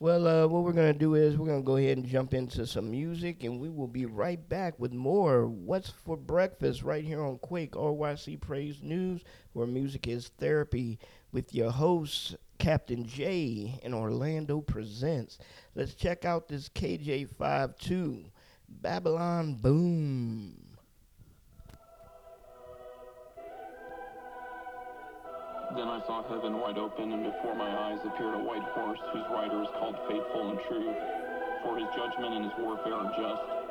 Well, 0.00 0.26
uh, 0.28 0.48
what 0.48 0.64
we're 0.64 0.72
gonna 0.72 0.92
do 0.94 1.14
is 1.14 1.36
we're 1.36 1.46
gonna 1.46 1.62
go 1.62 1.76
ahead 1.76 1.98
and 1.98 2.06
jump 2.06 2.34
into 2.34 2.66
some 2.66 2.90
music, 2.90 3.44
and 3.44 3.60
we 3.60 3.70
will 3.70 3.88
be 3.88 4.06
right 4.06 4.46
back 4.48 4.78
with 4.78 4.92
more 4.92 5.46
"What's 5.48 5.90
for 5.90 6.16
Breakfast" 6.16 6.82
right 6.82 7.04
here 7.04 7.22
on 7.24 7.38
Quake 7.38 7.76
RYC 7.76 8.36
Praise 8.36 8.82
News, 8.82 9.22
where 9.54 9.66
music 9.66 10.08
is 10.08 10.28
therapy, 10.38 10.98
with 11.32 11.54
your 11.54 11.70
host 11.72 12.36
Kaptain 12.58 13.06
Jay 13.06 13.80
and 13.84 13.94
Orlando 13.94 14.60
Presentz. 14.60 15.38
Let's 15.74 15.94
check 15.94 16.24
out 16.24 16.48
this 16.48 16.68
KJ52 16.68 18.30
Babylon 18.68 19.54
Boom. 19.56 20.61
Then 25.74 25.88
I 25.88 26.00
saw 26.06 26.22
heaven 26.28 26.58
wide 26.58 26.76
open, 26.76 27.12
and 27.12 27.22
before 27.22 27.54
my 27.54 27.72
eyes 27.88 27.98
appeared 28.04 28.34
a 28.34 28.38
white 28.38 28.62
horse, 28.76 29.00
whose 29.12 29.24
rider 29.32 29.62
is 29.62 29.68
called 29.80 29.96
Faithful 30.06 30.50
and 30.50 30.60
True. 30.68 30.94
For 31.62 31.78
his 31.78 31.88
judgment 31.96 32.34
and 32.34 32.44
his 32.44 32.52
warfare 32.58 32.94
are 32.94 33.08
just. 33.16 33.61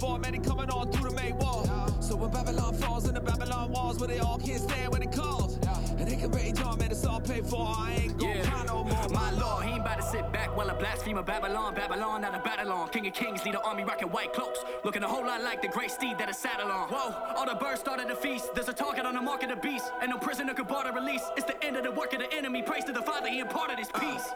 For, 0.00 0.18
man, 0.18 0.32
they 0.32 0.38
coming 0.38 0.70
on 0.70 0.90
through 0.92 1.10
the 1.10 1.16
main 1.16 1.36
wall. 1.38 1.66
So 2.00 2.16
when 2.16 2.30
Babylon 2.30 2.74
falls 2.74 3.08
in 3.08 3.14
the 3.14 3.20
Babylon 3.20 3.70
walls, 3.70 3.98
where 3.98 4.08
they 4.08 4.18
all 4.18 4.38
can't 4.38 4.60
stand 4.60 4.92
when 4.92 5.02
it 5.02 5.12
calls. 5.12 5.58
And 5.98 6.06
they 6.08 6.16
can 6.16 6.30
rage 6.32 6.60
on, 6.60 6.78
man, 6.78 6.90
it's 6.90 7.04
all 7.06 7.20
paid 7.20 7.46
for. 7.46 7.66
I 7.66 7.94
ain't 8.02 8.18
gonna 8.18 8.34
Yeah. 8.34 8.50
cry 8.50 8.64
no 8.66 8.84
more. 8.84 9.08
My 9.10 9.30
lord, 9.32 9.64
he 9.64 9.70
ain't 9.72 9.80
about 9.80 9.96
to 10.00 10.02
sit 10.02 10.30
back 10.32 10.54
while 10.56 10.68
a 10.68 10.74
blasphemer 10.74 11.22
Babylon, 11.22 11.74
Babylon, 11.74 12.20
not 12.22 12.34
a 12.34 12.38
Babylon. 12.40 12.88
King 12.88 13.06
of 13.06 13.14
kings, 13.14 13.44
lead 13.44 13.54
an 13.54 13.60
army 13.64 13.84
rocking 13.84 14.08
white 14.10 14.32
cloaks. 14.32 14.58
Looking 14.84 15.02
a 15.02 15.08
whole 15.08 15.24
lot 15.24 15.42
like 15.42 15.62
the 15.62 15.68
great 15.68 15.90
steed 15.90 16.18
that 16.18 16.28
is 16.28 16.36
saddle 16.36 16.70
on. 16.70 16.88
Whoa, 16.88 17.14
all 17.36 17.46
the 17.46 17.54
birds 17.54 17.80
started 17.80 18.08
to 18.08 18.16
feast. 18.16 18.54
There's 18.54 18.68
a 18.68 18.72
target 18.74 19.06
on 19.06 19.14
the 19.14 19.22
mark 19.22 19.42
of 19.44 19.50
the 19.50 19.56
beast. 19.56 19.90
And 20.02 20.10
no 20.10 20.18
prisoner 20.18 20.52
could 20.54 20.68
bar 20.68 20.84
the 20.84 20.92
release. 20.92 21.22
It's 21.36 21.46
the 21.46 21.62
end 21.64 21.76
of 21.76 21.84
the 21.84 21.92
work 21.92 22.12
of 22.12 22.18
the 22.20 22.32
enemy. 22.34 22.62
Praise 22.62 22.84
to 22.84 22.92
the 22.92 23.02
Father, 23.02 23.28
he 23.28 23.38
imparted 23.38 23.78
his 23.78 23.88
peace. 23.88 24.26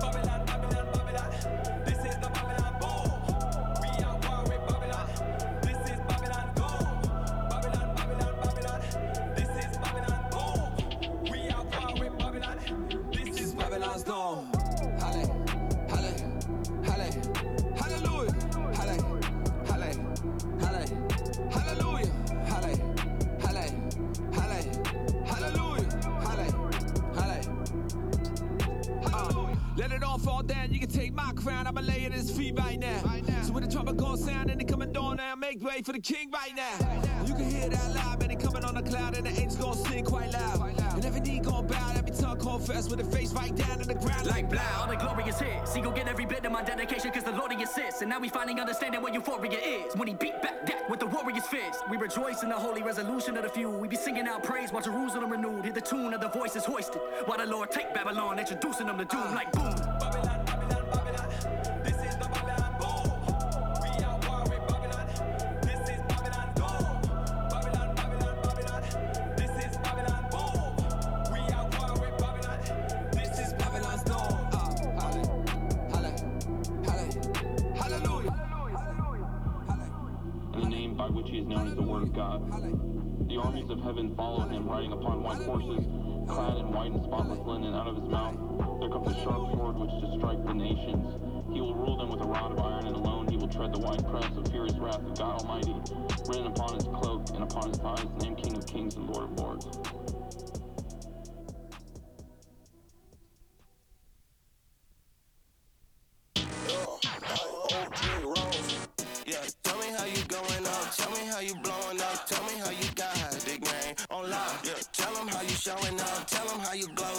Babylon, 0.00 0.29
dawn. 14.04 14.46
Halle, 15.00 15.26
halle, 15.88 16.12
halle, 16.84 17.10
hallelujah. 17.76 18.32
Halle, 18.76 18.96
halle, 19.66 19.90
halle, 20.60 20.82
hallelujah. 21.50 22.12
Halle, 22.50 22.72
halle, 23.40 23.64
halle, 24.32 24.60
hallelujah. 25.26 25.88
Halle, 26.26 26.46
halle. 27.14 27.38
Uh, 29.04 29.56
let 29.76 29.92
it 29.92 30.02
all 30.02 30.18
fall 30.18 30.42
down. 30.42 30.72
You 30.72 30.80
can 30.80 30.88
take 30.88 31.12
my 31.14 31.32
crown. 31.32 31.66
I'ma 31.66 31.80
lay 31.80 32.04
it 32.04 32.12
at 32.12 32.18
his 32.18 32.30
feet 32.30 32.58
right 32.58 32.78
now. 32.78 33.00
So 33.42 33.52
when 33.52 33.62
the 33.64 33.70
trumpet 33.70 33.96
goes 33.96 34.24
sound 34.24 34.50
and 34.50 34.60
they 34.60 34.64
coming 34.64 34.92
down 34.92 35.16
now, 35.16 35.34
make 35.34 35.62
way 35.62 35.82
for 35.82 35.92
the 35.92 36.00
king 36.00 36.30
right 36.30 36.54
now. 36.54 37.24
You 37.26 37.34
can 37.34 37.50
hear 37.50 37.68
that 37.68 37.94
loud, 37.94 38.19
tongue 42.50 42.58
confess 42.58 42.88
with 42.88 43.00
a 43.00 43.04
face 43.04 43.32
right 43.32 43.54
down 43.56 43.78
to 43.78 43.86
the 43.86 43.94
ground 43.94 44.26
Like 44.26 44.50
blah, 44.50 44.60
all 44.80 44.88
the 44.88 44.96
glorious 44.96 45.38
hits. 45.38 45.74
Gon' 45.74 45.94
get 45.94 46.08
every 46.08 46.26
bit 46.26 46.44
of 46.44 46.52
my 46.52 46.62
dedication, 46.62 47.10
cause 47.10 47.24
the 47.24 47.32
Lord 47.32 47.52
he 47.52 47.62
assists. 47.62 48.02
And 48.02 48.10
now 48.10 48.18
we 48.18 48.28
finally 48.28 48.60
understanding 48.60 49.02
what 49.02 49.14
euphoria 49.14 49.58
is. 49.58 49.96
When 49.96 50.08
he 50.08 50.14
beat 50.14 50.40
back 50.42 50.66
that 50.66 50.88
with 50.88 51.00
the 51.00 51.06
warrior's 51.06 51.46
fist. 51.46 51.82
We 51.90 51.96
rejoice 51.96 52.42
in 52.42 52.48
the 52.48 52.56
holy 52.56 52.82
resolution 52.82 53.36
of 53.36 53.44
the 53.44 53.48
few. 53.48 53.70
We 53.70 53.88
be 53.88 53.96
singing 53.96 54.26
out 54.26 54.42
praise 54.42 54.72
while 54.72 54.82
Jerusalem 54.82 55.30
renewed. 55.30 55.64
Hear 55.64 55.72
the 55.72 55.80
tune 55.80 56.12
of 56.14 56.20
the 56.20 56.28
voices 56.28 56.64
hoisted. 56.64 57.00
While 57.26 57.38
the 57.38 57.46
Lord 57.46 57.70
take 57.70 57.94
Babylon, 57.94 58.38
introducing 58.38 58.86
them 58.86 58.98
to 58.98 59.04
doom 59.04 59.34
like 59.34 59.52
boom. 59.52 59.74
Babylon. 60.00 60.39
Which 81.20 81.32
he 81.32 81.38
is 81.38 81.46
known 81.46 81.68
as 81.68 81.74
the 81.74 81.82
Word 81.82 82.02
of 82.02 82.14
God. 82.14 82.40
The 83.28 83.36
armies 83.36 83.68
of 83.68 83.82
heaven 83.82 84.14
follow 84.16 84.48
him, 84.48 84.66
riding 84.66 84.92
upon 84.92 85.22
white 85.22 85.42
horses, 85.42 85.84
clad 86.26 86.56
in 86.56 86.72
white 86.72 86.92
and 86.92 87.04
spotless 87.04 87.38
linen. 87.40 87.74
Out 87.74 87.88
of 87.88 87.96
his 87.96 88.08
mouth 88.08 88.36
there 88.80 88.88
comes 88.88 89.12
a 89.12 89.14
sharp 89.20 89.52
sword 89.52 89.76
which 89.76 89.90
to 90.00 90.16
strike 90.16 90.42
the 90.46 90.54
nations. 90.54 91.20
He 91.52 91.60
will 91.60 91.74
rule 91.74 91.98
them 91.98 92.08
with 92.08 92.22
a 92.22 92.24
rod 92.24 92.52
of 92.52 92.58
iron, 92.60 92.86
and 92.86 92.96
alone 92.96 93.28
he 93.28 93.36
will 93.36 93.48
tread 93.48 93.74
the 93.74 93.80
wide 93.80 94.06
press 94.08 94.32
of 94.34 94.48
furious 94.48 94.78
wrath 94.78 95.04
of 95.04 95.18
God 95.18 95.42
Almighty. 95.42 95.76
Written 96.26 96.46
upon 96.46 96.74
his 96.74 96.84
cloak 96.84 97.28
and 97.34 97.42
upon 97.42 97.68
his 97.68 97.76
thighs, 97.76 98.06
named 98.22 98.38
King 98.38 98.56
of 98.56 98.66
Kings 98.66 98.94
and 98.94 99.10
Lord 99.10 99.30
of 99.30 99.38
Lords. 99.38 100.09
How 116.70 116.76
you 116.76 116.86
glowed 116.94 117.09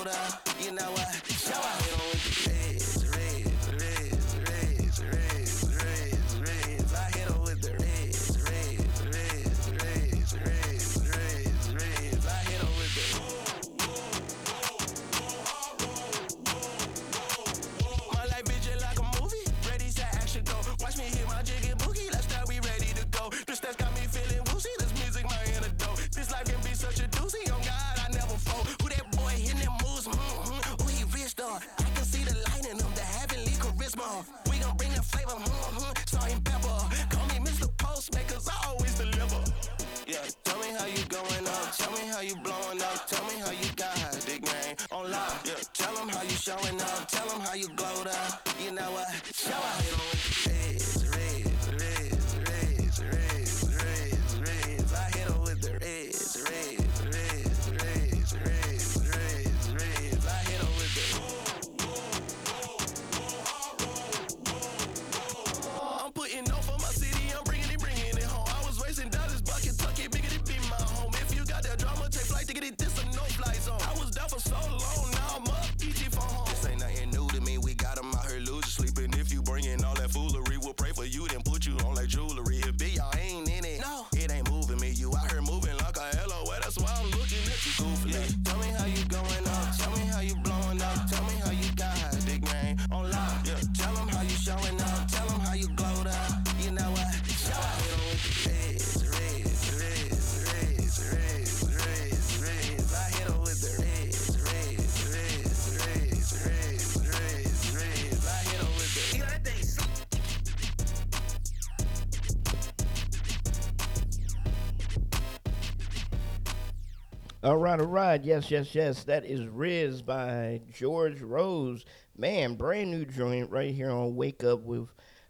All 117.44 117.58
right, 117.58 117.80
all 117.80 117.88
right. 117.88 118.24
Yes, 118.24 118.52
yes, 118.52 118.76
yes. 118.76 119.04
That 119.06 119.26
is 119.26 119.48
Riz 119.48 120.04
by 120.04 120.62
George 120.72 121.22
Rose. 121.22 121.86
Man, 122.16 122.54
brand 122.54 122.92
new 122.92 123.04
joint 123.04 123.50
right 123.50 123.74
here 123.74 123.90
on 123.90 124.16
Wake 124.16 124.44
Up 124.44 124.60
with 124.62 124.90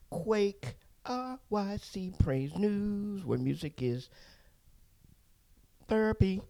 Quake 0.09 0.75
RYC 1.05 2.19
Praise 2.19 2.53
News, 2.57 3.23
where 3.23 3.37
music 3.37 3.81
is 3.81 4.09
therapy. 5.87 6.41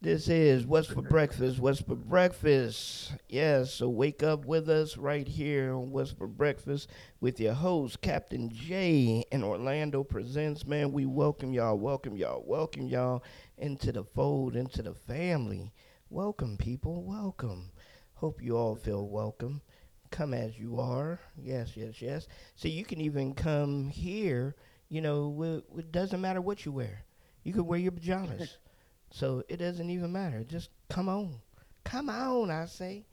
This 0.00 0.28
is 0.28 0.64
What's 0.64 0.86
for 0.86 1.02
Breakfast. 1.02 1.58
What's 1.58 1.82
for 1.82 1.96
Breakfast? 1.96 3.12
Yes, 3.28 3.74
so 3.74 3.88
wake 3.88 4.22
up 4.22 4.46
with 4.46 4.68
us 4.68 4.96
right 4.96 5.26
here 5.26 5.74
on 5.74 5.90
What's 5.90 6.12
for 6.12 6.28
Breakfast 6.28 6.88
with 7.20 7.40
your 7.40 7.52
host, 7.52 8.00
Kaptain 8.00 8.50
Jay 8.52 9.24
and 9.32 9.42
Orlando 9.44 10.04
Presentz. 10.04 10.64
Man, 10.64 10.92
we 10.92 11.04
welcome 11.04 11.52
y'all, 11.52 11.76
welcome 11.76 12.16
y'all, 12.16 12.44
welcome 12.46 12.86
y'all 12.86 13.24
into 13.58 13.92
the 13.92 14.04
fold, 14.04 14.56
into 14.56 14.82
the 14.82 14.94
family. 14.94 15.72
Welcome, 16.10 16.56
people, 16.56 17.02
welcome. 17.02 17.70
Hope 18.14 18.42
you 18.42 18.56
all 18.56 18.76
feel 18.76 19.08
welcome. 19.08 19.62
Come 20.10 20.32
as 20.34 20.58
you 20.58 20.80
are. 20.80 21.20
Yes, 21.36 21.76
yes, 21.76 22.00
yes. 22.00 22.26
So 22.56 22.68
you 22.68 22.84
can 22.84 23.00
even 23.00 23.34
come 23.34 23.88
here 23.88 24.54
you 24.88 25.02
know, 25.02 25.62
it 25.76 25.92
doesn't 25.92 26.20
matter 26.20 26.40
what 26.40 26.64
you 26.64 26.72
wear. 26.72 27.04
You 27.44 27.52
could 27.52 27.66
wear 27.66 27.78
your 27.78 27.92
pajamas. 27.92 28.56
so 29.10 29.42
it 29.48 29.58
doesn't 29.58 29.90
even 29.90 30.12
matter. 30.12 30.44
Just 30.44 30.70
come 30.88 31.08
on. 31.08 31.40
Come 31.84 32.08
on, 32.08 32.50
I 32.50 32.66
say. 32.66 33.04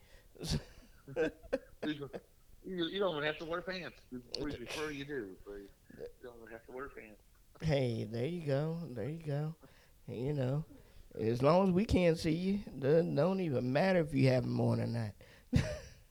You, 2.67 2.99
don't 2.99 3.17
even 3.17 3.23
have 3.23 3.37
to 3.37 3.45
wear 3.45 3.61
pants. 3.61 3.97
We 4.11 4.51
prefer 4.51 4.89
you 4.89 5.05
do, 5.05 5.27
but 5.45 5.53
you 5.53 6.07
don't 6.23 6.33
even 6.41 6.51
have 6.51 6.65
to 6.65 6.71
wear 6.71 6.89
pants. 6.89 7.21
Hey, 7.61 8.07
there 8.09 8.25
you 8.25 8.41
go. 8.41 8.79
There 8.89 9.07
you 9.07 9.21
go. 9.25 9.55
You 10.07 10.33
know, 10.33 10.65
as 11.19 11.41
long 11.41 11.69
as 11.69 11.73
we 11.73 11.83
can't 11.85 12.15
see 12.17 12.31
you, 12.31 12.59
doesn't 12.77 13.15
don't 13.15 13.39
even 13.39 13.73
matter 13.73 13.99
if 13.99 14.13
you 14.13 14.27
have 14.29 14.43
them 14.43 14.59
on 14.59 14.81
or 14.81 14.87
not. 14.87 15.11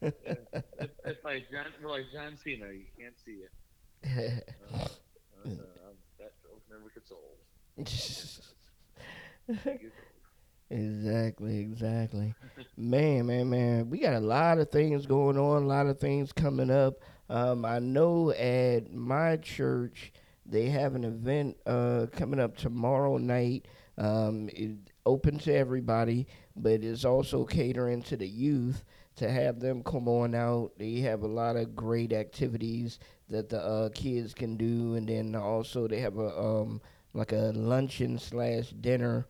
It's, 0.01 0.17
it's 1.05 1.23
like 1.23 1.49
John, 1.49 1.67
we're 1.81 1.89
like 1.89 2.11
John 2.13 2.37
Cena. 2.43 2.65
You 2.67 2.83
can't 2.97 3.15
see 3.23 3.43
it. 3.43 3.51
Uh, 5.45 5.49
uh, 5.51 5.93
that 6.17 6.31
joke 6.41 6.63
never 6.71 6.89
gets 6.95 7.11
old. 7.11 7.37
exactly, 10.71 11.59
exactly. 11.59 12.33
man, 12.75 13.27
man, 13.27 13.47
man. 13.51 13.87
We 13.91 13.99
got 13.99 14.15
a 14.15 14.19
lot 14.19 14.57
of 14.57 14.71
things 14.71 15.05
going 15.05 15.37
on, 15.37 15.61
a 15.63 15.67
lot 15.67 15.85
of 15.85 15.99
things 15.99 16.31
coming 16.31 16.71
up. 16.71 16.95
Um, 17.29 17.63
I 17.63 17.77
know 17.77 18.31
at 18.31 18.91
my 18.91 19.37
church 19.37 20.11
they 20.47 20.69
have 20.69 20.95
an 20.95 21.03
event 21.03 21.57
uh, 21.67 22.07
coming 22.11 22.39
up 22.39 22.57
tomorrow 22.57 23.17
night. 23.17 23.67
Um, 23.97 24.49
it 24.53 24.71
open 25.05 25.37
to 25.39 25.53
everybody, 25.53 26.27
but 26.55 26.83
it's 26.83 27.05
also 27.05 27.45
catering 27.45 28.01
to 28.03 28.17
the 28.17 28.27
youth 28.27 28.83
to 29.15 29.29
have 29.29 29.59
them 29.59 29.83
come 29.83 30.07
on 30.07 30.35
out. 30.35 30.71
They 30.77 30.95
have 31.01 31.23
a 31.23 31.27
lot 31.27 31.55
of 31.55 31.75
great 31.75 32.11
activities 32.11 32.99
that 33.29 33.49
the 33.49 33.61
uh, 33.61 33.89
kids 33.89 34.33
can 34.33 34.57
do, 34.57 34.95
and 34.95 35.07
then 35.07 35.35
also 35.35 35.87
they 35.87 35.99
have 35.99 36.17
a 36.17 36.37
um, 36.37 36.81
like 37.13 37.31
a 37.31 37.51
luncheon 37.55 38.19
slash 38.19 38.69
dinner 38.71 39.25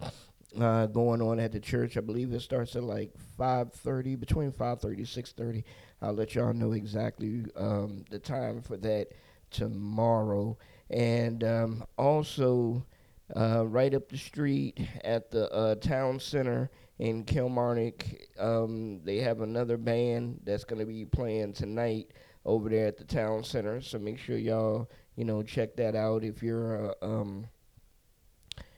uh, 0.60 0.88
going 0.88 1.22
on 1.22 1.40
at 1.40 1.52
the 1.52 1.60
church. 1.60 1.98
I 1.98 2.02
believe 2.02 2.34
it 2.34 2.42
starts 2.42 2.76
at 2.76 2.84
like 2.84 3.12
five 3.38 3.74
thirty, 3.74 4.16
between 4.16 4.52
five 4.52 4.82
thirty 4.82 5.06
six 5.06 5.32
thirty. 5.32 5.64
I'll 6.02 6.14
let 6.14 6.36
y'all 6.36 6.54
know 6.54 6.74
exactly 6.74 7.46
um, 7.56 8.06
the 8.10 8.20
time 8.20 8.62
for 8.62 8.78
that 8.78 9.10
tomorrow, 9.52 10.58
and 10.90 11.44
um, 11.44 11.84
also 11.98 12.86
uh, 13.36 13.66
right 13.66 13.94
up 13.94 14.10
the 14.10 14.18
street 14.18 14.80
at 15.04 15.32
the 15.32 15.52
uh, 15.52 15.76
town 15.76 16.20
center 16.20 16.70
in 17.00 17.24
Kilmarnock. 17.24 18.06
Um, 18.40 19.02
they 19.04 19.18
have 19.18 19.42
another 19.42 19.78
band 19.78 20.42
that's 20.44 20.64
going 20.64 20.80
to 20.80 20.86
be 20.86 21.06
playing 21.06 21.54
tonight 21.54 22.12
over 22.46 22.70
there 22.70 22.88
at 22.88 22.98
the 22.98 23.04
town 23.04 23.44
center. 23.44 23.82
So 23.82 23.98
make 24.00 24.20
sure 24.20 24.38
y'all, 24.38 24.90
you 25.16 25.26
know, 25.26 25.42
check 25.44 25.76
that 25.78 25.96
out 25.96 26.24
if 26.24 26.44
you're 26.44 26.76
a, 26.76 26.96
um, 27.02 27.48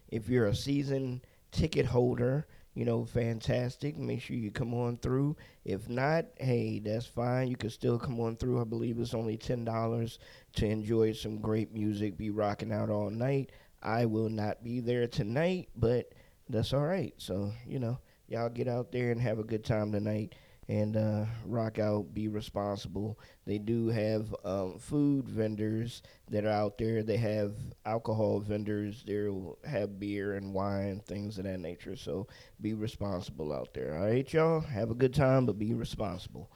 if 0.10 0.30
you're 0.30 0.48
a 0.48 0.56
season 0.56 1.22
ticket 1.52 1.86
holder. 1.86 2.48
You 2.74 2.86
know, 2.86 3.06
fantastic. 3.06 3.98
Make 3.98 4.22
sure 4.22 4.36
you 4.36 4.52
come 4.52 4.76
on 4.76 4.98
through. 4.98 5.36
If 5.66 5.90
not, 5.90 6.26
hey, 6.38 6.78
that's 6.78 7.08
fine. 7.08 7.48
You 7.48 7.56
can 7.56 7.72
still 7.72 7.98
come 7.98 8.20
on 8.20 8.36
through. 8.36 8.62
I 8.62 8.66
believe 8.66 9.00
it's 9.00 9.16
only 9.16 9.36
ten 9.36 9.66
dollars 9.66 10.20
to 10.58 10.68
enjoy 10.68 11.14
some 11.14 11.40
great 11.40 11.74
music, 11.74 12.18
be 12.20 12.30
rocking 12.30 12.72
out 12.72 12.92
all 12.92 13.10
night. 13.10 13.52
I 13.82 14.06
will 14.06 14.30
not 14.30 14.64
be 14.64 14.80
there 14.80 15.08
tonight, 15.08 15.70
but 15.76 16.14
that's 16.50 16.74
all 16.74 16.86
right. 16.86 17.14
So, 17.18 17.52
you 17.66 17.80
know, 17.80 18.00
y'all 18.28 18.50
get 18.50 18.68
out 18.68 18.92
there 18.92 19.12
and 19.12 19.22
have 19.22 19.40
a 19.40 19.44
good 19.44 19.64
time 19.64 19.92
tonight 19.92 20.36
and 20.70 20.98
uh, 20.98 21.26
rock 21.46 21.80
out, 21.80 22.14
be 22.14 22.28
responsible. 22.28 23.18
They 23.46 23.58
do 23.58 23.88
have 23.88 24.36
um, 24.44 24.80
food 24.80 25.30
vendors 25.30 26.02
that 26.30 26.46
are 26.46 26.50
out 26.50 26.78
there. 26.78 27.04
They 27.04 27.18
have 27.18 27.54
alcohol 27.86 28.40
vendors. 28.42 29.04
They'll 29.08 29.58
have 29.66 30.00
beer 30.00 30.36
and 30.36 30.54
wine, 30.54 31.02
things 31.06 31.38
of 31.38 31.46
that 31.46 31.60
nature. 31.60 31.96
So 31.96 32.28
be 32.60 32.74
responsible 32.74 33.54
out 33.54 33.74
there. 33.74 33.98
All 33.98 34.08
right, 34.08 34.32
y'all? 34.34 34.60
Have 34.60 34.92
a 34.92 34.96
good 34.96 35.14
time, 35.14 35.46
but 35.46 35.58
be 35.58 35.74
responsible. 35.74 36.52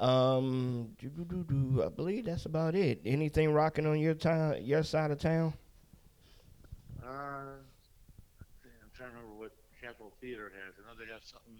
Um. 0.00 0.96
I 1.02 1.88
believe 1.88 2.24
that's 2.24 2.46
about 2.46 2.74
it. 2.74 3.02
Anything 3.04 3.52
rocking 3.52 3.86
on 3.86 4.00
your 4.00 4.14
town, 4.14 4.64
your 4.64 4.82
side 4.82 5.10
of 5.10 5.18
town? 5.18 5.52
Uh, 7.02 7.58
I'm 8.62 8.94
trying 8.94 9.10
to 9.10 9.18
remember 9.18 9.34
what 9.34 9.50
Capitol 9.82 10.14
Theater 10.22 10.54
has. 10.54 10.78
I 10.78 10.86
know 10.86 10.94
they 10.94 11.10
have 11.10 11.26
something. 11.26 11.58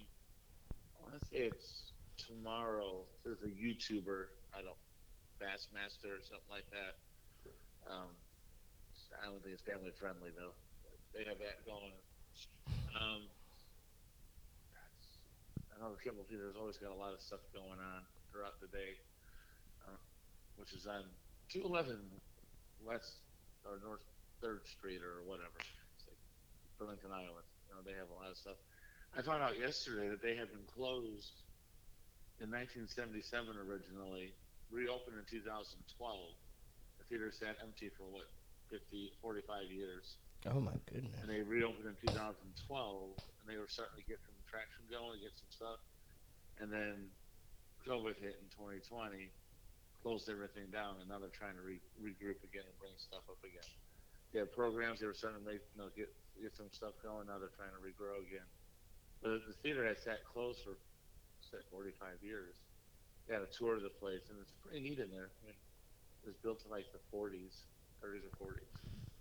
I 0.70 0.98
want 1.02 1.18
to 1.18 1.22
say 1.26 1.50
it's 1.50 1.90
tomorrow. 2.14 3.02
There's 3.26 3.42
a 3.42 3.50
YouTuber. 3.50 4.30
I 4.54 4.62
don't, 4.62 4.78
Bassmaster 5.42 6.14
or 6.14 6.22
something 6.22 6.46
like 6.46 6.70
that. 6.70 6.94
Um, 7.90 8.14
I 9.18 9.26
don't 9.26 9.42
think 9.42 9.58
it's 9.58 9.66
family 9.66 9.90
friendly 9.98 10.30
though. 10.30 10.54
They 11.10 11.26
have 11.26 11.42
that 11.42 11.66
going. 11.66 11.90
Um, 12.94 13.26
I 15.74 15.82
know 15.82 15.90
the 15.90 15.98
Capitol 15.98 16.22
Theater's 16.30 16.54
always 16.54 16.78
got 16.78 16.94
a 16.94 17.00
lot 17.00 17.10
of 17.10 17.18
stuff 17.18 17.42
going 17.50 17.82
on 17.82 18.06
throughout 18.30 18.62
the 18.62 18.70
day, 18.70 18.94
uh, 19.90 19.98
which 20.54 20.70
is 20.70 20.86
on 20.86 21.02
211 21.50 21.98
West 22.86 23.26
or 23.66 23.82
North 23.82 24.06
Third 24.42 24.66
Street 24.66 25.00
or 25.06 25.22
whatever. 25.22 25.54
It's 25.94 26.04
like 26.10 26.18
Burlington, 26.76 27.14
Iowa. 27.14 27.46
You 27.70 27.78
know, 27.78 27.82
they 27.86 27.94
have 27.94 28.10
a 28.10 28.18
lot 28.18 28.28
of 28.28 28.36
stuff. 28.36 28.58
I 29.14 29.22
found 29.22 29.40
out 29.40 29.54
yesterday 29.54 30.10
that 30.10 30.20
they 30.20 30.34
had 30.34 30.50
been 30.50 30.66
closed 30.66 31.46
in 32.42 32.50
1977 32.50 33.22
originally, 33.54 34.34
reopened 34.74 35.14
in 35.14 35.26
2012. 35.30 35.78
The 35.78 37.04
theater 37.06 37.30
sat 37.30 37.54
empty 37.62 37.88
for 37.94 38.10
what, 38.10 38.26
50, 38.66 39.14
45 39.22 39.70
years. 39.70 40.18
Oh 40.50 40.58
my 40.58 40.74
goodness. 40.90 41.14
And 41.22 41.30
they 41.30 41.46
reopened 41.46 41.86
in 41.86 41.94
2012, 42.02 42.34
and 42.34 43.44
they 43.46 43.60
were 43.60 43.70
starting 43.70 43.94
to 44.00 44.06
get 44.10 44.18
some 44.26 44.34
traction 44.50 44.82
going, 44.90 45.22
get 45.22 45.36
some 45.38 45.52
stuff. 45.54 45.78
And 46.58 46.66
then 46.72 47.12
COVID 47.86 48.18
hit 48.18 48.42
in 48.42 48.48
2020, 48.58 49.30
closed 50.02 50.26
everything 50.26 50.66
down, 50.74 50.98
and 50.98 51.06
now 51.06 51.22
they're 51.22 51.30
trying 51.30 51.54
to 51.54 51.62
re- 51.62 51.84
regroup 52.00 52.42
again 52.42 52.66
and 52.66 52.76
bring 52.82 52.96
stuff 52.98 53.22
up 53.30 53.38
again. 53.46 53.70
Have 54.34 54.52
programs 54.56 55.00
they 55.00 55.06
were 55.06 55.14
starting 55.14 55.44
to 55.44 55.46
make, 55.46 55.60
you 55.76 55.78
know, 55.80 55.92
get 55.92 56.08
get 56.40 56.56
some 56.56 56.72
stuff 56.72 56.96
going. 57.04 57.28
Now 57.28 57.36
they're 57.36 57.52
trying 57.52 57.76
to 57.76 57.82
regrow 57.84 58.16
again. 58.24 58.48
But 59.20 59.44
the 59.44 59.54
theater 59.60 59.84
has 59.84 60.00
sat 60.02 60.24
closed 60.24 60.64
for 60.64 60.80
say 61.52 61.60
45 61.70 62.24
years. 62.24 62.56
They 63.28 63.34
had 63.34 63.44
a 63.44 63.52
tour 63.52 63.76
of 63.76 63.84
the 63.84 63.92
place, 64.00 64.24
and 64.32 64.40
it's 64.40 64.56
pretty 64.64 64.80
neat 64.80 64.98
in 64.98 65.12
there. 65.12 65.30
I 65.30 65.40
mean, 65.46 65.58
it 66.24 66.32
was 66.32 66.38
built 66.42 66.64
in 66.64 66.70
like 66.72 66.88
the 66.90 67.02
40s, 67.12 67.68
30s 68.02 68.24
or 68.26 68.34
40s. 68.40 68.72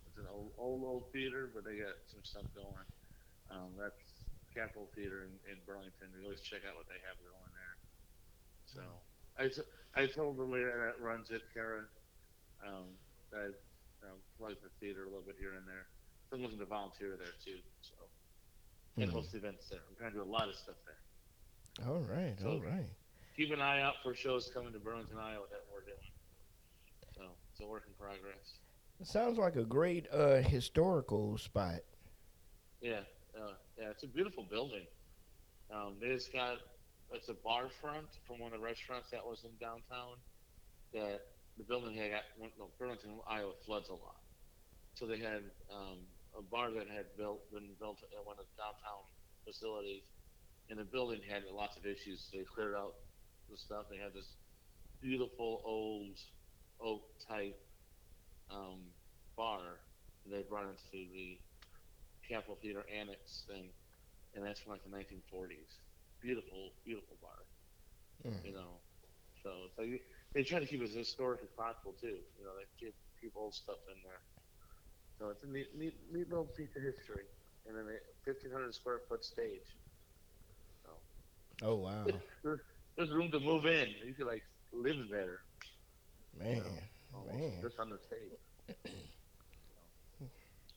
It's 0.08 0.18
an 0.18 0.26
old, 0.32 0.52
old, 0.58 0.82
old 0.82 1.04
theater, 1.12 1.50
but 1.54 1.64
they 1.64 1.78
got 1.78 1.94
some 2.10 2.24
stuff 2.24 2.48
going. 2.56 2.86
Um, 3.52 3.76
that's 3.78 4.00
Capitol 4.52 4.90
Theater 4.94 5.28
in, 5.28 5.32
in 5.48 5.58
Burlington. 5.64 6.12
You 6.12 6.24
always 6.24 6.42
check 6.42 6.64
out 6.66 6.76
what 6.76 6.88
they 6.88 7.00
have 7.06 7.16
going 7.20 7.52
there. 7.54 7.74
So 8.66 8.82
I, 9.38 9.48
I 9.96 10.06
told 10.06 10.36
the 10.36 10.44
lady 10.44 10.66
that 10.66 11.00
runs 11.00 11.30
it, 11.30 11.42
Kara, 11.54 11.84
um, 12.66 12.96
that 13.30 13.54
Um, 14.02 14.18
plug 14.38 14.56
the 14.62 14.68
theater 14.80 15.02
a 15.04 15.06
little 15.06 15.22
bit 15.22 15.36
here 15.38 15.54
and 15.54 15.66
there. 15.66 15.86
I'm 16.32 16.42
looking 16.42 16.58
to 16.58 16.64
volunteer 16.66 17.16
there 17.16 17.34
too. 17.44 17.58
So 17.82 17.94
and 18.96 19.10
Mhm. 19.10 19.14
host 19.14 19.34
events 19.34 19.68
there. 19.68 19.80
I'm 19.88 19.96
trying 19.96 20.12
to 20.12 20.18
do 20.18 20.22
a 20.22 20.28
lot 20.30 20.48
of 20.48 20.54
stuff 20.56 20.76
there. 20.84 21.86
All 21.88 22.02
right, 22.02 22.38
So- 22.38 22.50
all 22.52 22.60
right. 22.60 22.90
Keep 23.36 23.52
an 23.52 23.60
eye 23.60 23.80
out 23.80 23.94
for 24.02 24.14
shows 24.14 24.50
coming 24.52 24.72
to 24.74 24.78
Burlington, 24.78 25.16
Iowa 25.18 25.46
that 25.48 25.64
we're 25.72 25.80
doing. 25.84 26.12
So 27.14 27.36
it's 27.50 27.60
a 27.60 27.66
work 27.66 27.86
in 27.86 27.94
progress. 27.94 28.58
It 29.00 29.06
sounds 29.06 29.38
like 29.38 29.56
a 29.56 29.64
great 29.64 30.06
uh, 30.10 30.42
historical 30.42 31.38
spot. 31.38 31.80
Yeah, 32.80 33.04
uh, 33.34 33.54
yeah, 33.78 33.90
it's 33.90 34.02
a 34.02 34.06
beautiful 34.08 34.44
building. 34.44 34.86
Um, 35.70 35.98
they 35.98 36.08
just 36.08 36.32
got 36.32 36.60
it's 37.12 37.28
a 37.28 37.34
bar 37.34 37.68
front 37.68 38.08
from 38.26 38.38
one 38.38 38.52
of 38.54 38.60
the 38.60 38.64
restaurants 38.64 39.10
that 39.10 39.24
was 39.26 39.44
in 39.44 39.56
downtown. 39.58 40.18
That 40.92 41.31
the 41.58 41.64
building 41.64 41.94
had 41.96 42.10
got 42.10 42.24
no, 42.40 42.70
Burlington, 42.78 43.18
Iowa 43.28 43.52
floods 43.64 43.88
a 43.88 43.92
lot, 43.92 44.20
so 44.94 45.06
they 45.06 45.18
had 45.18 45.42
um, 45.72 46.00
a 46.38 46.42
bar 46.42 46.70
that 46.72 46.88
had 46.88 47.12
built 47.16 47.50
been 47.52 47.76
built 47.78 47.98
at 48.02 48.24
one 48.24 48.36
of 48.38 48.46
the 48.48 48.56
downtown 48.56 49.04
facilities, 49.44 50.04
and 50.70 50.78
the 50.78 50.84
building 50.84 51.20
had 51.28 51.42
lots 51.52 51.76
of 51.76 51.84
issues. 51.84 52.28
So 52.30 52.38
they 52.38 52.44
cleared 52.44 52.74
out 52.74 52.94
the 53.50 53.56
stuff. 53.56 53.86
They 53.90 53.98
had 53.98 54.14
this 54.14 54.28
beautiful 55.00 55.60
old 55.64 56.16
oak 56.80 57.02
type 57.28 57.58
um, 58.50 58.80
bar 59.36 59.60
that 60.24 60.30
they 60.36 60.42
brought 60.48 60.64
into 60.64 60.80
the 60.92 61.38
Capitol 62.28 62.58
Theater 62.62 62.84
Annex 62.88 63.44
thing, 63.48 63.68
and 64.34 64.44
that's 64.44 64.60
from 64.60 64.72
like 64.72 64.84
the 64.84 64.90
1940s. 64.90 65.76
Beautiful, 66.22 66.70
beautiful 66.84 67.16
bar. 67.20 67.44
Mm. 68.24 68.46
You 68.46 68.54
know, 68.54 68.78
so 69.42 69.50
it's 69.66 69.78
like 69.78 70.00
they 70.34 70.42
try 70.42 70.58
to 70.58 70.66
keep 70.66 70.80
it 70.80 70.88
as 70.88 70.94
historic 70.94 71.40
as 71.42 71.50
possible 71.56 71.94
too. 72.00 72.18
You 72.38 72.44
know, 72.44 72.52
they 72.56 72.66
keep 72.78 72.94
keep 73.20 73.32
old 73.36 73.54
stuff 73.54 73.78
in 73.88 74.00
there. 74.02 74.20
So 75.18 75.28
it's 75.28 75.44
a 75.44 75.46
neat, 75.46 75.68
neat, 75.76 75.94
neat 76.10 76.28
little 76.28 76.50
piece 76.56 76.74
of 76.74 76.82
history, 76.82 77.24
and 77.66 77.76
then 77.76 77.84
a 77.84 77.98
1,500 78.26 78.74
square 78.74 79.00
foot 79.08 79.24
stage. 79.24 79.76
Oh 81.62 81.76
wow, 81.76 82.06
There's, 82.42 82.58
there's 82.96 83.10
room 83.10 83.30
to 83.30 83.38
move 83.38 83.66
in. 83.66 83.88
You 84.04 84.14
could 84.14 84.26
like 84.26 84.42
live 84.72 85.08
there, 85.10 85.38
man, 86.36 86.62
almost, 87.14 87.38
man. 87.38 87.52
just 87.62 87.78
on 87.78 87.90
the 87.90 87.98
stage. 87.98 88.32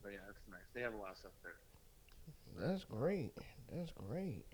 but 0.03 0.11
yeah, 0.11 0.19
that's 0.27 0.45
nice. 0.47 0.67
They 0.75 0.81
have 0.81 0.93
a 0.93 0.97
lot 0.97 1.11
of 1.11 1.17
stuff 1.17 1.31
there. 1.41 2.67
That's 2.67 2.83
great. 2.83 3.31
That's 3.71 3.91
great. 3.91 4.45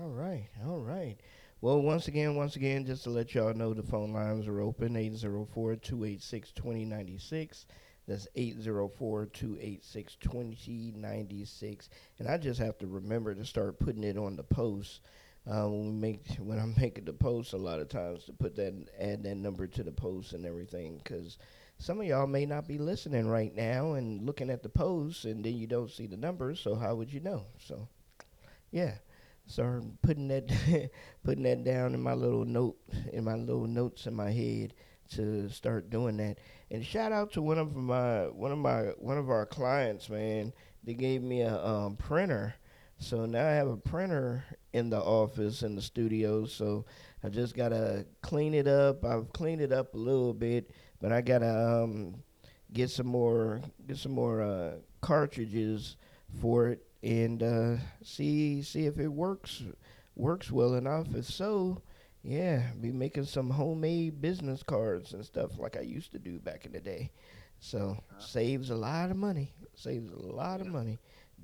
All 0.00 0.08
right. 0.08 0.48
All 0.66 0.80
right. 0.80 1.18
Well, 1.64 1.80
once 1.80 2.08
again, 2.08 2.36
once 2.36 2.56
again, 2.56 2.84
just 2.84 3.04
to 3.04 3.10
let 3.10 3.34
y'all 3.34 3.54
know, 3.54 3.72
the 3.72 3.82
phone 3.82 4.12
lines 4.12 4.46
are 4.46 4.60
open 4.60 4.96
804 4.96 5.76
286 5.76 6.52
2096. 6.52 7.64
That's 8.06 8.28
804 8.34 9.24
286 9.32 10.16
2096. 10.16 11.88
And 12.18 12.28
I 12.28 12.36
just 12.36 12.60
have 12.60 12.76
to 12.80 12.86
remember 12.86 13.34
to 13.34 13.46
start 13.46 13.78
putting 13.78 14.04
it 14.04 14.18
on 14.18 14.36
the 14.36 14.42
post. 14.42 15.00
Uh, 15.50 15.66
when 15.66 15.86
we 15.86 15.92
make 15.92 16.26
when 16.36 16.58
I'm 16.58 16.74
making 16.78 17.06
the 17.06 17.14
post, 17.14 17.54
a 17.54 17.56
lot 17.56 17.80
of 17.80 17.88
times 17.88 18.26
to 18.26 18.34
put 18.34 18.56
that 18.56 18.74
add 19.00 19.22
that 19.22 19.36
number 19.38 19.66
to 19.66 19.82
the 19.82 19.90
post 19.90 20.34
and 20.34 20.44
everything, 20.44 21.00
because 21.02 21.38
some 21.78 21.98
of 21.98 22.06
y'all 22.06 22.26
may 22.26 22.44
not 22.44 22.68
be 22.68 22.76
listening 22.76 23.26
right 23.26 23.56
now 23.56 23.94
and 23.94 24.26
looking 24.26 24.50
at 24.50 24.62
the 24.62 24.68
post, 24.68 25.24
and 25.24 25.42
then 25.42 25.56
you 25.56 25.66
don't 25.66 25.90
see 25.90 26.06
the 26.06 26.18
numbers. 26.18 26.60
So 26.60 26.74
how 26.74 26.94
would 26.96 27.10
you 27.10 27.20
know? 27.20 27.46
So, 27.58 27.88
yeah, 28.70 28.96
start 29.46 29.84
putting 30.02 30.28
that 30.28 30.50
putting 31.24 31.44
that 31.44 31.64
down 31.64 31.94
in 31.94 32.00
my 32.00 32.14
little 32.14 32.44
note 32.44 32.76
in 33.12 33.24
my 33.24 33.34
little 33.34 33.66
notes 33.66 34.06
in 34.06 34.14
my 34.14 34.30
head 34.30 34.74
to 35.10 35.48
start 35.48 35.90
doing 35.90 36.16
that. 36.16 36.38
And 36.70 36.84
shout 36.84 37.12
out 37.12 37.32
to 37.32 37.42
one 37.42 37.58
of 37.58 37.74
my 37.76 38.22
one 38.28 38.52
of 38.52 38.58
my 38.58 38.82
one 38.98 39.18
of 39.18 39.30
our 39.30 39.46
clients, 39.46 40.08
man. 40.08 40.52
They 40.82 40.94
gave 40.94 41.22
me 41.22 41.42
a 41.42 41.64
um, 41.64 41.96
printer. 41.96 42.54
So 42.98 43.26
now 43.26 43.46
I 43.46 43.52
have 43.52 43.68
a 43.68 43.76
printer 43.76 44.44
in 44.72 44.88
the 44.90 45.00
office 45.00 45.62
in 45.62 45.74
the 45.74 45.82
studio. 45.82 46.46
So 46.46 46.84
I 47.22 47.28
just 47.28 47.56
gotta 47.56 48.06
clean 48.22 48.54
it 48.54 48.66
up. 48.66 49.04
I've 49.04 49.32
cleaned 49.32 49.60
it 49.60 49.72
up 49.72 49.94
a 49.94 49.98
little 49.98 50.34
bit, 50.34 50.70
but 51.00 51.12
I 51.12 51.20
gotta 51.20 51.82
um, 51.82 52.16
get 52.72 52.90
some 52.90 53.06
more 53.06 53.60
get 53.86 53.96
some 53.96 54.12
more 54.12 54.42
uh, 54.42 54.72
cartridges 55.00 55.96
for 56.40 56.68
it 56.68 56.86
and 57.04 57.42
uh, 57.42 57.76
see 58.02 58.62
see 58.62 58.86
if 58.86 58.98
it 58.98 59.08
works 59.08 59.62
works 60.16 60.50
well 60.50 60.74
enough. 60.74 61.14
If 61.14 61.26
so, 61.26 61.82
yeah, 62.22 62.62
be 62.80 62.90
making 62.92 63.26
some 63.26 63.50
homemade 63.50 64.22
business 64.22 64.62
cards 64.62 65.12
and 65.12 65.24
stuff 65.24 65.58
like 65.58 65.76
I 65.76 65.82
used 65.82 66.12
to 66.12 66.18
do 66.18 66.38
back 66.38 66.64
in 66.64 66.72
the 66.72 66.80
day. 66.80 67.12
So 67.60 67.98
saves 68.18 68.70
a 68.70 68.74
lot 68.74 69.10
of 69.10 69.16
money. 69.16 69.52
Saves 69.74 70.10
a 70.10 70.18
lot 70.18 70.60
of 70.60 70.66
money. 70.66 70.98